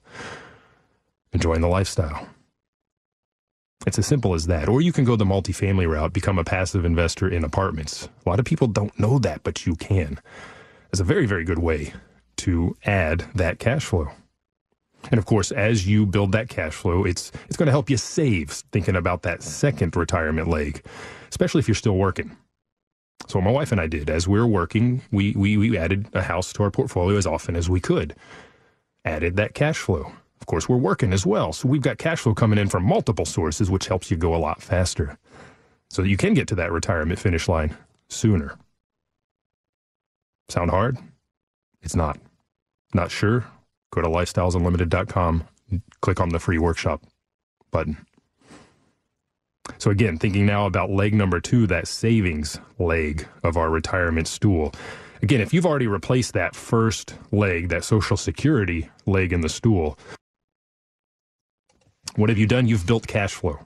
enjoying 1.32 1.62
the 1.62 1.68
lifestyle. 1.68 2.28
It's 3.88 3.98
as 3.98 4.06
simple 4.06 4.34
as 4.36 4.46
that. 4.48 4.70
Or 4.70 4.82
you 4.82 4.94
can 4.94 5.04
go 5.04 5.16
the 5.16 5.26
multifamily 5.26 5.90
route, 5.90 6.14
become 6.14 6.38
a 6.38 6.44
passive 6.44 6.86
investor 6.86 7.28
in 7.28 7.44
apartments. 7.44 8.08
A 8.26 8.30
lot 8.30 8.40
of 8.40 8.46
people 8.46 8.68
don't 8.68 8.98
know 9.00 9.18
that, 9.20 9.44
but 9.44 9.66
you 9.66 9.76
can. 9.76 10.20
It's 10.94 11.00
a 11.00 11.04
very, 11.04 11.26
very 11.26 11.44
good 11.44 11.58
way 11.58 11.92
to 12.38 12.78
add 12.86 13.26
that 13.34 13.58
cash 13.58 13.84
flow. 13.84 14.10
And 15.10 15.18
of 15.18 15.26
course, 15.26 15.52
as 15.52 15.88
you 15.88 16.06
build 16.06 16.34
that 16.34 16.50
cash 16.50 16.74
flow, 16.74 17.04
it's 17.04 17.32
it's 17.48 17.58
going 17.58 17.66
to 17.66 17.72
help 17.72 17.90
you 17.90 17.98
save 17.98 18.52
thinking 18.72 18.96
about 18.96 19.24
that 19.24 19.42
second 19.42 19.96
retirement 19.96 20.50
leg, 20.50 20.86
especially 21.30 21.60
if 21.60 21.68
you're 21.68 21.74
still 21.74 21.98
working. 21.98 22.38
So 23.28 23.42
my 23.42 23.50
wife 23.50 23.72
and 23.72 23.82
I 23.82 23.88
did. 23.88 24.12
As 24.12 24.28
we 24.28 24.38
were 24.38 24.46
working, 24.46 25.02
we, 25.12 25.34
we, 25.36 25.58
we 25.58 25.76
added 25.80 26.10
a 26.14 26.22
house 26.22 26.54
to 26.54 26.64
our 26.64 26.70
portfolio 26.70 27.18
as 27.18 27.26
often 27.26 27.56
as 27.56 27.72
we 27.72 27.80
could. 27.80 28.16
Added 29.04 29.36
that 29.38 29.56
cash 29.56 29.80
flow. 29.80 30.12
Of 30.42 30.46
course, 30.46 30.70
we're 30.70 30.78
working 30.78 31.12
as 31.12 31.26
well. 31.26 31.54
So 31.54 31.68
we've 31.68 31.82
got 31.82 31.98
cash 31.98 32.20
flow 32.20 32.36
coming 32.36 32.60
in 32.60 32.70
from 32.70 32.84
multiple 32.84 33.26
sources, 33.26 33.72
which 33.72 33.88
helps 33.88 34.12
you 34.12 34.18
go 34.18 34.36
a 34.36 34.38
lot 34.38 34.62
faster. 34.62 35.18
So 35.90 36.04
you 36.04 36.18
can 36.18 36.36
get 36.36 36.48
to 36.50 36.56
that 36.56 36.72
retirement 36.72 37.20
finish 37.20 37.48
line 37.48 37.76
sooner. 38.10 38.60
Sound 40.54 40.70
hard? 40.70 41.00
It's 41.82 41.96
not. 41.96 42.20
Not 42.94 43.10
sure? 43.10 43.44
Go 43.92 44.04
to 44.04 44.08
lifestylesunlimited.com, 44.08 45.48
click 46.02 46.20
on 46.20 46.30
the 46.30 46.38
free 46.38 46.60
workshop 46.60 47.02
button. 47.72 47.98
So, 49.80 49.90
again, 49.90 50.20
thinking 50.20 50.46
now 50.46 50.68
about 50.68 50.92
leg 50.92 51.16
number 51.16 51.40
two, 51.40 51.66
that 51.68 51.88
savings 51.88 52.60
leg 52.78 53.28
of 53.42 53.58
our 53.58 53.72
retirement 53.72 54.28
stool. 54.28 54.72
Again, 55.24 55.42
if 55.42 55.56
you've 55.56 55.66
already 55.66 55.88
replaced 55.88 56.34
that 56.34 56.56
first 56.56 57.16
leg, 57.32 57.70
that 57.70 57.84
Social 57.84 58.16
Security 58.16 58.88
leg 59.08 59.34
in 59.34 59.42
the 59.42 59.50
stool, 59.50 59.98
what 62.16 62.30
have 62.30 62.38
you 62.38 62.46
done? 62.46 62.68
You've 62.68 62.86
built 62.86 63.08
cash 63.08 63.34
flow. 63.34 63.58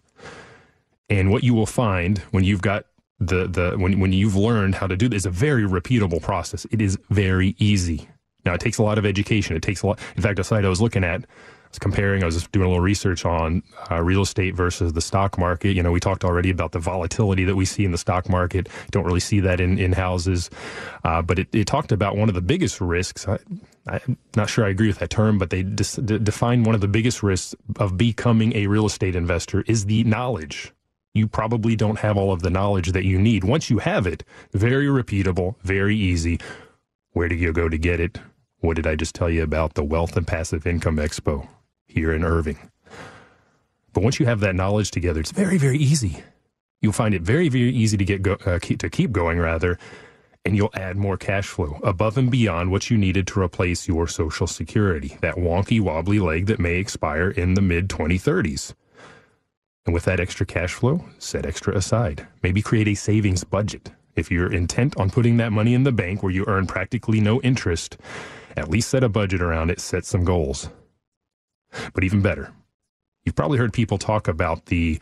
And 1.09 1.31
what 1.31 1.43
you 1.43 1.53
will 1.53 1.65
find 1.65 2.19
when 2.31 2.45
you've 2.45 2.61
got 2.61 2.85
the, 3.19 3.47
the 3.47 3.77
when, 3.77 3.99
when 3.99 4.13
you've 4.13 4.35
learned 4.35 4.75
how 4.75 4.87
to 4.87 4.95
do 4.95 5.09
this, 5.09 5.23
is 5.23 5.25
a 5.25 5.31
very 5.31 5.63
repeatable 5.63 6.21
process. 6.21 6.65
It 6.71 6.81
is 6.81 6.97
very 7.09 7.55
easy. 7.57 8.07
Now, 8.45 8.53
it 8.53 8.61
takes 8.61 8.77
a 8.77 8.83
lot 8.83 8.97
of 8.97 9.05
education. 9.05 9.55
It 9.55 9.63
takes 9.63 9.81
a 9.81 9.87
lot. 9.87 9.99
In 10.15 10.21
fact, 10.21 10.39
a 10.39 10.43
site 10.43 10.65
I 10.65 10.69
was 10.69 10.81
looking 10.81 11.03
at 11.03 11.25
I 11.67 11.69
was 11.71 11.79
comparing, 11.79 12.23
I 12.23 12.25
was 12.25 12.35
just 12.35 12.51
doing 12.53 12.65
a 12.65 12.69
little 12.69 12.81
research 12.81 13.25
on 13.25 13.61
uh, 13.91 14.01
real 14.01 14.21
estate 14.21 14.55
versus 14.55 14.93
the 14.93 15.01
stock 15.01 15.37
market. 15.37 15.75
You 15.75 15.83
know, 15.83 15.91
we 15.91 15.99
talked 15.99 16.23
already 16.23 16.49
about 16.49 16.71
the 16.71 16.79
volatility 16.79 17.43
that 17.43 17.57
we 17.57 17.65
see 17.65 17.83
in 17.83 17.91
the 17.91 17.97
stock 17.97 18.29
market. 18.29 18.69
Don't 18.91 19.03
really 19.03 19.19
see 19.19 19.41
that 19.41 19.59
in, 19.59 19.77
in 19.77 19.91
houses. 19.91 20.49
Uh, 21.03 21.21
but 21.21 21.39
it, 21.39 21.53
it, 21.53 21.67
talked 21.67 21.91
about 21.91 22.15
one 22.15 22.29
of 22.29 22.35
the 22.35 22.41
biggest 22.41 22.79
risks. 22.79 23.27
I, 23.27 23.37
am 23.85 24.17
not 24.37 24.49
sure 24.49 24.63
I 24.63 24.69
agree 24.69 24.87
with 24.87 24.99
that 24.99 25.09
term, 25.09 25.37
but 25.37 25.49
they 25.49 25.61
dis- 25.61 25.97
define 25.97 26.63
one 26.63 26.73
of 26.73 26.79
the 26.79 26.87
biggest 26.87 27.21
risks 27.21 27.53
of 27.77 27.97
becoming 27.97 28.55
a 28.55 28.67
real 28.67 28.85
estate 28.85 29.17
investor 29.17 29.65
is 29.67 29.87
the 29.87 30.05
knowledge. 30.05 30.71
You 31.17 31.27
probably 31.27 31.75
don't 31.75 31.99
have 31.99 32.17
all 32.17 32.31
of 32.31 32.41
the 32.41 32.49
knowledge 32.49 32.91
that 32.93 33.05
you 33.05 33.17
need. 33.19 33.43
Once 33.43 33.69
you 33.69 33.79
have 33.79 34.07
it, 34.07 34.23
very 34.53 34.85
repeatable, 34.85 35.55
very 35.63 35.95
easy. 35.95 36.39
Where 37.11 37.27
do 37.27 37.35
you 37.35 37.51
go 37.51 37.67
to 37.67 37.77
get 37.77 37.99
it? 37.99 38.19
What 38.59 38.75
did 38.75 38.87
I 38.87 38.95
just 38.95 39.15
tell 39.15 39.29
you 39.29 39.43
about 39.43 39.73
the 39.73 39.83
Wealth 39.83 40.15
and 40.15 40.25
Passive 40.25 40.65
Income 40.65 40.97
Expo? 40.97 41.47
here 41.87 42.13
in 42.13 42.23
Irving. 42.23 42.57
But 43.93 44.03
once 44.03 44.19
you 44.19 44.25
have 44.27 44.41
that 44.41 44.55
knowledge 44.55 44.91
together, 44.91 45.19
it's 45.19 45.31
very, 45.31 45.57
very 45.57 45.77
easy. 45.77 46.23
You'll 46.81 46.93
find 46.93 47.15
it 47.15 47.23
very, 47.23 47.49
very 47.49 47.71
easy 47.71 47.97
to 47.97 48.05
get 48.05 48.21
go, 48.21 48.33
uh, 48.45 48.59
keep, 48.61 48.79
to 48.79 48.89
keep 48.89 49.11
going 49.11 49.39
rather, 49.39 49.79
and 50.45 50.55
you'll 50.55 50.69
add 50.75 50.95
more 50.95 51.17
cash 51.17 51.47
flow 51.47 51.79
above 51.83 52.17
and 52.17 52.29
beyond 52.29 52.71
what 52.71 52.91
you 52.91 52.97
needed 52.97 53.25
to 53.27 53.41
replace 53.41 53.87
your 53.87 54.07
Social 54.07 54.45
Security, 54.45 55.17
that 55.21 55.35
wonky, 55.35 55.81
wobbly 55.81 56.19
leg 56.19 56.45
that 56.45 56.59
may 56.59 56.75
expire 56.75 57.31
in 57.31 57.55
the 57.55 57.61
mid 57.61 57.89
2030s. 57.89 58.75
And 59.87 59.93
with 59.93 60.03
that 60.03 60.19
extra 60.19 60.45
cash 60.45 60.73
flow, 60.73 61.03
set 61.17 61.45
extra 61.45 61.73
aside. 61.73 62.27
Maybe 62.43 62.61
create 62.61 62.89
a 62.89 62.93
savings 62.93 63.45
budget. 63.45 63.89
If 64.17 64.29
you're 64.29 64.51
intent 64.51 64.97
on 64.97 65.09
putting 65.09 65.37
that 65.37 65.53
money 65.53 65.73
in 65.73 65.83
the 65.83 65.93
bank 65.93 66.21
where 66.21 66.31
you 66.31 66.43
earn 66.45 66.67
practically 66.67 67.21
no 67.21 67.41
interest, 67.41 67.97
at 68.57 68.69
least 68.69 68.89
set 68.89 69.05
a 69.05 69.09
budget 69.09 69.41
around 69.41 69.69
it, 69.69 69.79
set 69.79 70.03
some 70.03 70.25
goals. 70.25 70.69
But 71.93 72.03
even 72.03 72.21
better, 72.21 72.51
you've 73.23 73.35
probably 73.35 73.57
heard 73.57 73.71
people 73.71 73.97
talk 73.97 74.27
about 74.27 74.65
the 74.65 74.99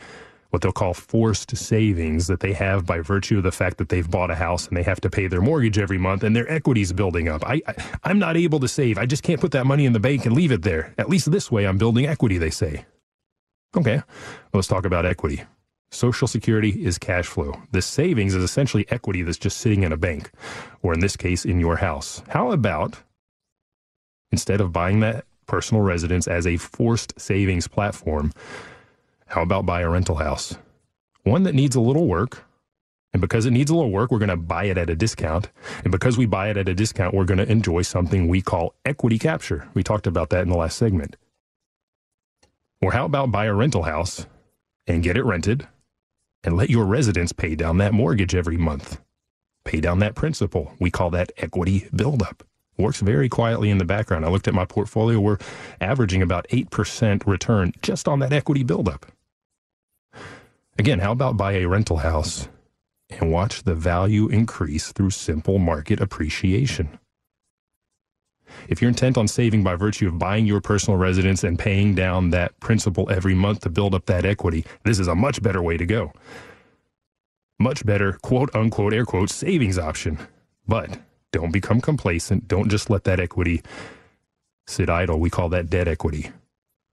what 0.50 0.62
they'll 0.62 0.70
call 0.70 0.94
forced 0.94 1.56
savings 1.56 2.28
that 2.28 2.38
they 2.38 2.52
have 2.52 2.86
by 2.86 3.00
virtue 3.00 3.38
of 3.38 3.42
the 3.42 3.50
fact 3.50 3.78
that 3.78 3.88
they've 3.88 4.08
bought 4.08 4.30
a 4.30 4.36
house 4.36 4.68
and 4.68 4.76
they 4.76 4.84
have 4.84 5.00
to 5.00 5.10
pay 5.10 5.26
their 5.26 5.40
mortgage 5.40 5.78
every 5.78 5.98
month 5.98 6.22
and 6.22 6.36
their 6.36 6.50
equity's 6.50 6.92
building 6.92 7.28
up. 7.28 7.44
I, 7.44 7.60
I 8.04 8.10
am 8.10 8.20
not 8.20 8.36
able 8.36 8.60
to 8.60 8.68
save. 8.68 8.98
I 8.98 9.06
just 9.06 9.24
can't 9.24 9.40
put 9.40 9.50
that 9.50 9.66
money 9.66 9.84
in 9.84 9.92
the 9.92 10.00
bank 10.00 10.24
and 10.26 10.36
leave 10.36 10.52
it 10.52 10.62
there. 10.62 10.94
At 10.96 11.08
least 11.08 11.32
this 11.32 11.50
way 11.50 11.66
I'm 11.66 11.76
building 11.76 12.06
equity, 12.06 12.38
they 12.38 12.50
say. 12.50 12.84
Okay, 13.76 14.00
let's 14.54 14.68
talk 14.68 14.86
about 14.86 15.04
equity. 15.04 15.42
Social 15.90 16.26
Security 16.26 16.84
is 16.84 16.98
cash 16.98 17.26
flow. 17.26 17.54
This 17.72 17.86
savings 17.86 18.34
is 18.34 18.42
essentially 18.42 18.86
equity 18.90 19.22
that's 19.22 19.38
just 19.38 19.58
sitting 19.58 19.82
in 19.82 19.92
a 19.92 19.96
bank, 19.96 20.30
or 20.82 20.94
in 20.94 21.00
this 21.00 21.16
case, 21.16 21.44
in 21.44 21.60
your 21.60 21.76
house. 21.76 22.22
How 22.28 22.52
about 22.52 23.02
instead 24.32 24.60
of 24.60 24.72
buying 24.72 25.00
that 25.00 25.26
personal 25.46 25.82
residence 25.82 26.26
as 26.26 26.46
a 26.46 26.56
forced 26.56 27.18
savings 27.20 27.68
platform, 27.68 28.32
how 29.26 29.42
about 29.42 29.66
buy 29.66 29.82
a 29.82 29.90
rental 29.90 30.16
house? 30.16 30.56
One 31.24 31.42
that 31.44 31.54
needs 31.54 31.76
a 31.76 31.80
little 31.80 32.06
work. 32.06 32.44
And 33.12 33.20
because 33.20 33.46
it 33.46 33.50
needs 33.50 33.70
a 33.70 33.74
little 33.74 33.90
work, 33.90 34.10
we're 34.10 34.18
going 34.18 34.28
to 34.28 34.36
buy 34.36 34.64
it 34.64 34.76
at 34.76 34.90
a 34.90 34.96
discount. 34.96 35.48
And 35.84 35.90
because 35.90 36.18
we 36.18 36.26
buy 36.26 36.50
it 36.50 36.56
at 36.56 36.68
a 36.68 36.74
discount, 36.74 37.14
we're 37.14 37.24
going 37.24 37.38
to 37.38 37.50
enjoy 37.50 37.82
something 37.82 38.28
we 38.28 38.42
call 38.42 38.74
equity 38.84 39.18
capture. 39.18 39.68
We 39.72 39.82
talked 39.82 40.06
about 40.06 40.30
that 40.30 40.42
in 40.42 40.50
the 40.50 40.56
last 40.56 40.76
segment. 40.76 41.16
Or 42.80 42.92
how 42.92 43.04
about 43.04 43.32
buy 43.32 43.46
a 43.46 43.54
rental 43.54 43.84
house 43.84 44.26
and 44.86 45.02
get 45.02 45.16
it 45.16 45.24
rented 45.24 45.66
and 46.44 46.56
let 46.56 46.70
your 46.70 46.84
residents 46.84 47.32
pay 47.32 47.54
down 47.54 47.78
that 47.78 47.94
mortgage 47.94 48.34
every 48.34 48.56
month? 48.56 49.00
Pay 49.64 49.80
down 49.80 49.98
that 50.00 50.14
principal. 50.14 50.72
We 50.78 50.90
call 50.90 51.10
that 51.10 51.32
equity 51.38 51.88
buildup 51.94 52.44
works 52.78 53.00
very 53.00 53.28
quietly 53.28 53.70
in 53.70 53.78
the 53.78 53.84
background. 53.84 54.24
I 54.24 54.28
looked 54.28 54.48
at 54.48 54.54
my 54.54 54.64
portfolio. 54.64 55.20
We're 55.20 55.38
averaging 55.80 56.22
about 56.22 56.46
8% 56.48 57.26
return 57.26 57.72
just 57.82 58.08
on 58.08 58.18
that 58.20 58.32
equity 58.32 58.62
buildup. 58.62 59.06
Again, 60.78 60.98
how 60.98 61.12
about 61.12 61.36
buy 61.36 61.52
a 61.52 61.66
rental 61.66 61.98
house 61.98 62.48
and 63.08 63.32
watch 63.32 63.62
the 63.62 63.74
value 63.74 64.28
increase 64.28 64.92
through 64.92 65.10
simple 65.10 65.58
market 65.58 66.00
appreciation? 66.00 66.98
If 68.68 68.80
you're 68.80 68.88
intent 68.88 69.16
on 69.16 69.28
saving 69.28 69.62
by 69.62 69.76
virtue 69.76 70.08
of 70.08 70.18
buying 70.18 70.46
your 70.46 70.60
personal 70.60 70.98
residence 70.98 71.44
and 71.44 71.58
paying 71.58 71.94
down 71.94 72.30
that 72.30 72.58
principal 72.60 73.10
every 73.10 73.34
month 73.34 73.60
to 73.60 73.70
build 73.70 73.94
up 73.94 74.06
that 74.06 74.24
equity, 74.24 74.64
this 74.84 74.98
is 74.98 75.08
a 75.08 75.14
much 75.14 75.42
better 75.42 75.62
way 75.62 75.76
to 75.76 75.86
go. 75.86 76.12
Much 77.58 77.86
better, 77.86 78.14
quote 78.22 78.54
unquote, 78.54 78.92
air 78.92 79.04
quote, 79.04 79.30
savings 79.30 79.78
option. 79.78 80.18
But 80.66 80.98
don't 81.32 81.52
become 81.52 81.80
complacent. 81.80 82.48
Don't 82.48 82.70
just 82.70 82.90
let 82.90 83.04
that 83.04 83.20
equity 83.20 83.62
sit 84.66 84.90
idle. 84.90 85.18
We 85.20 85.30
call 85.30 85.48
that 85.50 85.70
dead 85.70 85.88
equity. 85.88 86.30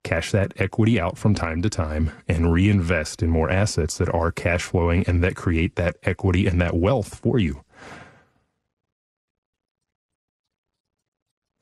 Cash 0.03 0.31
that 0.31 0.53
equity 0.57 0.99
out 0.99 1.17
from 1.17 1.33
time 1.33 1.61
to 1.61 1.69
time 1.69 2.11
and 2.27 2.51
reinvest 2.51 3.23
in 3.23 3.29
more 3.29 3.49
assets 3.49 3.97
that 3.97 4.13
are 4.13 4.31
cash 4.31 4.63
flowing 4.63 5.05
and 5.07 5.23
that 5.23 5.35
create 5.35 5.75
that 5.75 5.97
equity 6.03 6.45
and 6.45 6.59
that 6.61 6.75
wealth 6.75 7.15
for 7.15 7.39
you. 7.39 7.62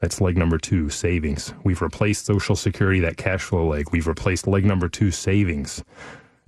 That's 0.02 0.20
leg 0.20 0.36
number 0.36 0.58
two, 0.58 0.90
savings. 0.90 1.54
We've 1.64 1.82
replaced 1.82 2.26
Social 2.26 2.56
Security, 2.56 3.00
that 3.02 3.18
cash 3.18 3.44
flow 3.44 3.68
leg. 3.68 3.92
We've 3.92 4.08
replaced 4.08 4.48
leg 4.48 4.66
number 4.66 4.90
two, 4.90 5.12
savings. 5.12 5.84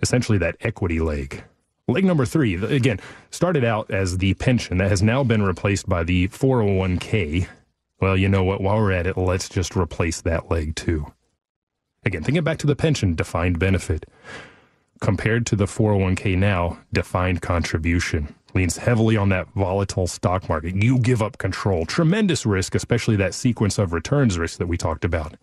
Essentially, 0.01 0.39
that 0.39 0.58
equity 0.62 0.99
leg. 0.99 1.43
Leg 1.88 2.04
number 2.04 2.26
three, 2.26 2.56
again, 2.56 2.99
started 3.30 3.64
out 3.64 3.91
as 3.91 4.18
the 4.18 4.34
pension 4.36 4.78
that 4.78 4.89
has 4.89 5.04
now 5.04 5.24
been 5.24 5.43
replaced 5.43 5.88
by 5.88 6.04
the 6.04 6.28
401k. 6.30 7.47
Well, 8.01 8.18
you 8.18 8.28
know 8.28 8.43
what? 8.43 8.62
While 8.62 8.78
we're 8.78 8.91
at 8.91 9.08
it, 9.08 9.18
let's 9.18 9.47
just 9.47 9.76
replace 9.76 10.22
that 10.22 10.49
leg 10.49 10.76
too. 10.76 11.14
Again, 12.06 12.24
thinking 12.24 12.43
back 12.43 12.58
to 12.60 12.68
the 12.68 12.76
pension 12.76 13.16
defined 13.16 13.60
benefit 13.60 14.06
compared 14.99 15.45
to 15.45 15.56
the 15.58 15.66
401k 15.66 16.38
now, 16.38 16.80
defined 16.93 17.41
contribution. 17.41 18.34
Leans 18.54 18.78
heavily 18.78 19.18
on 19.18 19.30
that 19.30 19.47
volatile 19.56 20.08
stock 20.08 20.47
market. 20.47 20.76
You 20.76 20.99
give 20.99 21.22
up 21.22 21.38
control. 21.38 21.86
Tremendous 21.86 22.45
risk, 22.45 22.76
especially 22.76 23.16
that 23.18 23.34
sequence 23.34 23.78
of 23.78 23.93
returns 23.93 24.38
risk 24.38 24.60
that 24.60 24.68
we 24.68 24.78
talked 24.78 25.06
about. 25.06 25.36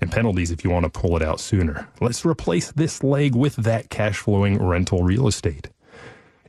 And 0.00 0.10
penalties 0.10 0.50
if 0.50 0.64
you 0.64 0.70
want 0.70 0.84
to 0.84 0.90
pull 0.90 1.16
it 1.16 1.22
out 1.22 1.40
sooner. 1.40 1.88
Let's 2.00 2.24
replace 2.24 2.72
this 2.72 3.02
leg 3.02 3.34
with 3.34 3.56
that 3.56 3.90
cash 3.90 4.18
flowing 4.18 4.62
rental 4.62 5.02
real 5.02 5.28
estate. 5.28 5.68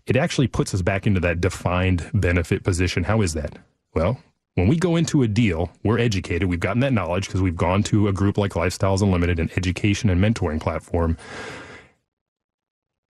It 0.05 0.15
actually 0.15 0.47
puts 0.47 0.73
us 0.73 0.81
back 0.81 1.07
into 1.07 1.19
that 1.21 1.41
defined 1.41 2.09
benefit 2.13 2.63
position. 2.63 3.03
How 3.05 3.21
is 3.21 3.33
that? 3.33 3.57
Well, 3.93 4.19
when 4.55 4.67
we 4.67 4.77
go 4.77 4.95
into 4.95 5.21
a 5.21 5.27
deal, 5.27 5.71
we're 5.83 5.99
educated. 5.99 6.47
We've 6.47 6.59
gotten 6.59 6.79
that 6.81 6.93
knowledge 6.93 7.27
because 7.27 7.41
we've 7.41 7.55
gone 7.55 7.83
to 7.83 8.07
a 8.07 8.13
group 8.13 8.37
like 8.37 8.53
Lifestyles 8.53 9.01
Unlimited, 9.01 9.39
an 9.39 9.49
education 9.57 10.09
and 10.09 10.21
mentoring 10.21 10.61
platform. 10.61 11.17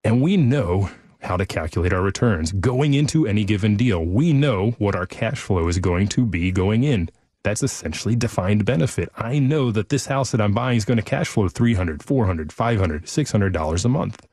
And 0.04 0.22
we 0.22 0.38
know 0.38 0.90
how 1.26 1.38
to 1.38 1.46
calculate 1.46 1.94
our 1.94 2.02
returns. 2.02 2.52
Going 2.54 2.94
into 2.94 3.28
any 3.28 3.44
given 3.44 3.76
deal, 3.76 4.04
we 4.04 4.34
know 4.34 4.72
what 4.78 4.96
our 4.96 5.06
cash 5.06 5.40
flow 5.40 5.68
is 5.68 5.80
going 5.80 6.08
to 6.10 6.26
be 6.26 6.52
going 6.52 6.84
in. 6.84 7.10
That's 7.44 7.62
essentially 7.62 8.16
defined 8.16 8.66
benefit. 8.66 9.10
I 9.16 9.38
know 9.38 9.72
that 9.72 9.90
this 9.90 10.08
house 10.08 10.32
that 10.32 10.42
I'm 10.42 10.54
buying 10.54 10.78
is 10.78 10.86
going 10.86 10.98
to 10.98 11.04
cash 11.04 11.28
flow 11.28 11.48
$300, 11.48 12.00
$400, 12.00 12.48
$500, 12.48 13.04
$600 13.04 13.86
a 13.86 13.90
month. 13.90 14.28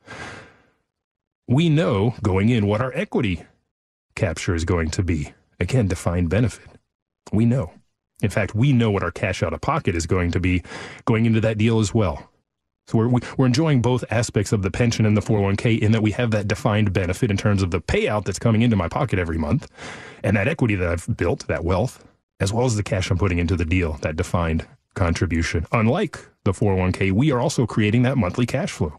We 1.47 1.69
know 1.69 2.15
going 2.23 2.49
in 2.49 2.67
what 2.67 2.81
our 2.81 2.93
equity 2.95 3.45
capture 4.15 4.55
is 4.55 4.65
going 4.65 4.91
to 4.93 5.03
be. 5.03 5.35
Again, 5.61 5.89
defined 5.89 6.31
benefit. 6.31 6.69
We 7.33 7.45
know. 7.45 7.73
In 8.23 8.31
fact, 8.31 8.55
we 8.55 8.73
know 8.73 8.91
what 8.91 9.03
our 9.03 9.11
cash 9.11 9.43
out 9.43 9.53
of 9.53 9.61
pocket 9.61 9.95
is 9.95 10.07
going 10.07 10.31
to 10.31 10.41
be 10.41 10.63
going 11.05 11.27
into 11.27 11.41
that 11.41 11.59
deal 11.59 11.81
as 11.81 11.93
well. 11.93 12.31
So 12.87 12.99
we're, 12.99 13.21
we're 13.37 13.47
enjoying 13.47 13.81
both 13.81 14.05
aspects 14.11 14.53
of 14.53 14.63
the 14.63 14.71
pension 14.71 15.07
and 15.07 15.17
the 15.17 15.21
401k 15.21 15.79
in 15.79 15.93
that 15.93 16.03
we 16.03 16.11
have 16.13 16.31
that 16.33 16.49
defined 16.49 16.93
benefit 16.93 17.31
in 17.31 17.37
terms 17.37 17.63
of 17.63 17.71
the 17.71 17.81
payout 17.81 18.25
that's 18.25 18.39
coming 18.39 18.63
into 18.63 18.77
my 18.77 18.89
pocket 18.89 19.19
every 19.19 19.39
month 19.39 19.71
and 20.25 20.37
that 20.37 20.49
equity 20.49 20.75
that 20.75 20.89
I've 20.89 21.17
built, 21.17 21.47
that 21.47 21.65
wealth, 21.65 22.05
as 22.41 22.53
well 22.53 22.67
as 22.67 22.77
the 22.77 22.83
cash 22.83 23.11
I'm 23.11 23.19
putting 23.19 23.39
into 23.39 23.57
the 23.57 23.65
deal, 23.65 23.95
that 24.03 24.17
defined 24.17 24.67
contribution. 24.95 25.67
Unlike 25.73 26.19
the 26.45 26.53
401k, 26.53 27.13
we 27.13 27.31
are 27.31 27.41
also 27.41 27.67
creating 27.67 28.03
that 28.03 28.19
monthly 28.19 28.47
cash 28.47 28.71
flow. 28.73 28.99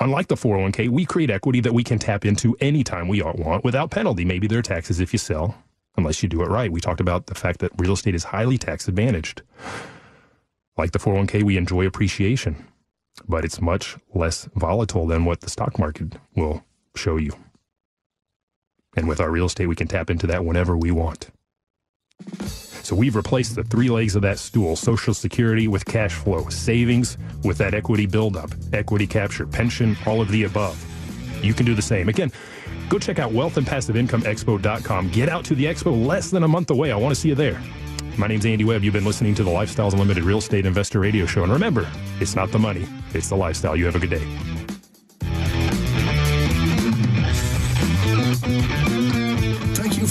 Unlike 0.00 0.28
the 0.28 0.34
401k, 0.34 0.88
we 0.88 1.04
create 1.04 1.30
equity 1.30 1.60
that 1.60 1.74
we 1.74 1.84
can 1.84 1.98
tap 1.98 2.24
into 2.24 2.56
anytime 2.58 3.06
we 3.06 3.22
want 3.22 3.64
without 3.64 3.90
penalty. 3.90 4.24
Maybe 4.24 4.46
there 4.46 4.60
are 4.60 4.62
taxes 4.62 4.98
if 4.98 5.12
you 5.12 5.18
sell, 5.18 5.54
unless 5.98 6.22
you 6.22 6.28
do 6.28 6.42
it 6.42 6.48
right. 6.48 6.72
We 6.72 6.80
talked 6.80 7.00
about 7.00 7.26
the 7.26 7.34
fact 7.34 7.60
that 7.60 7.70
real 7.76 7.92
estate 7.92 8.14
is 8.14 8.24
highly 8.24 8.56
tax 8.56 8.88
advantaged. 8.88 9.42
Like 10.78 10.92
the 10.92 10.98
401k, 10.98 11.42
we 11.42 11.58
enjoy 11.58 11.86
appreciation 11.86 12.64
but 13.28 13.44
it's 13.44 13.60
much 13.60 13.96
less 14.14 14.48
volatile 14.54 15.06
than 15.06 15.24
what 15.24 15.40
the 15.40 15.50
stock 15.50 15.78
market 15.78 16.14
will 16.34 16.64
show 16.94 17.16
you. 17.16 17.32
And 18.96 19.08
with 19.08 19.20
our 19.20 19.30
real 19.30 19.46
estate, 19.46 19.66
we 19.66 19.76
can 19.76 19.86
tap 19.86 20.10
into 20.10 20.26
that 20.26 20.44
whenever 20.44 20.76
we 20.76 20.90
want. 20.90 21.30
So 22.38 22.96
we've 22.96 23.14
replaced 23.14 23.54
the 23.54 23.62
three 23.62 23.88
legs 23.88 24.16
of 24.16 24.22
that 24.22 24.38
stool 24.38 24.74
Social 24.74 25.14
Security 25.14 25.68
with 25.68 25.84
cash 25.84 26.14
flow, 26.14 26.48
savings 26.48 27.16
with 27.44 27.58
that 27.58 27.72
equity 27.72 28.06
buildup, 28.06 28.50
equity 28.72 29.06
capture, 29.06 29.46
pension, 29.46 29.96
all 30.06 30.20
of 30.20 30.28
the 30.30 30.44
above. 30.44 30.84
You 31.44 31.54
can 31.54 31.66
do 31.66 31.74
the 31.74 31.82
same. 31.82 32.08
Again, 32.08 32.32
go 32.88 32.98
check 32.98 33.18
out 33.18 33.32
wealthandpassiveincomeexpo.com. 33.32 35.10
Get 35.10 35.28
out 35.28 35.44
to 35.44 35.54
the 35.54 35.66
expo 35.66 36.06
less 36.06 36.30
than 36.30 36.42
a 36.42 36.48
month 36.48 36.70
away. 36.70 36.90
I 36.90 36.96
want 36.96 37.14
to 37.14 37.20
see 37.20 37.28
you 37.28 37.34
there. 37.34 37.62
My 38.20 38.26
name's 38.26 38.44
Andy 38.44 38.64
Webb. 38.64 38.84
You've 38.84 38.92
been 38.92 39.06
listening 39.06 39.34
to 39.36 39.42
the 39.42 39.50
Lifestyles 39.50 39.94
Unlimited 39.94 40.24
Real 40.24 40.36
Estate 40.36 40.66
Investor 40.66 41.00
Radio 41.00 41.24
Show. 41.24 41.42
And 41.42 41.50
remember, 41.50 41.90
it's 42.20 42.36
not 42.36 42.52
the 42.52 42.58
money, 42.58 42.86
it's 43.14 43.30
the 43.30 43.34
lifestyle. 43.34 43.74
You 43.74 43.86
have 43.86 43.96
a 43.96 43.98
good 43.98 44.10
day. 44.10 44.26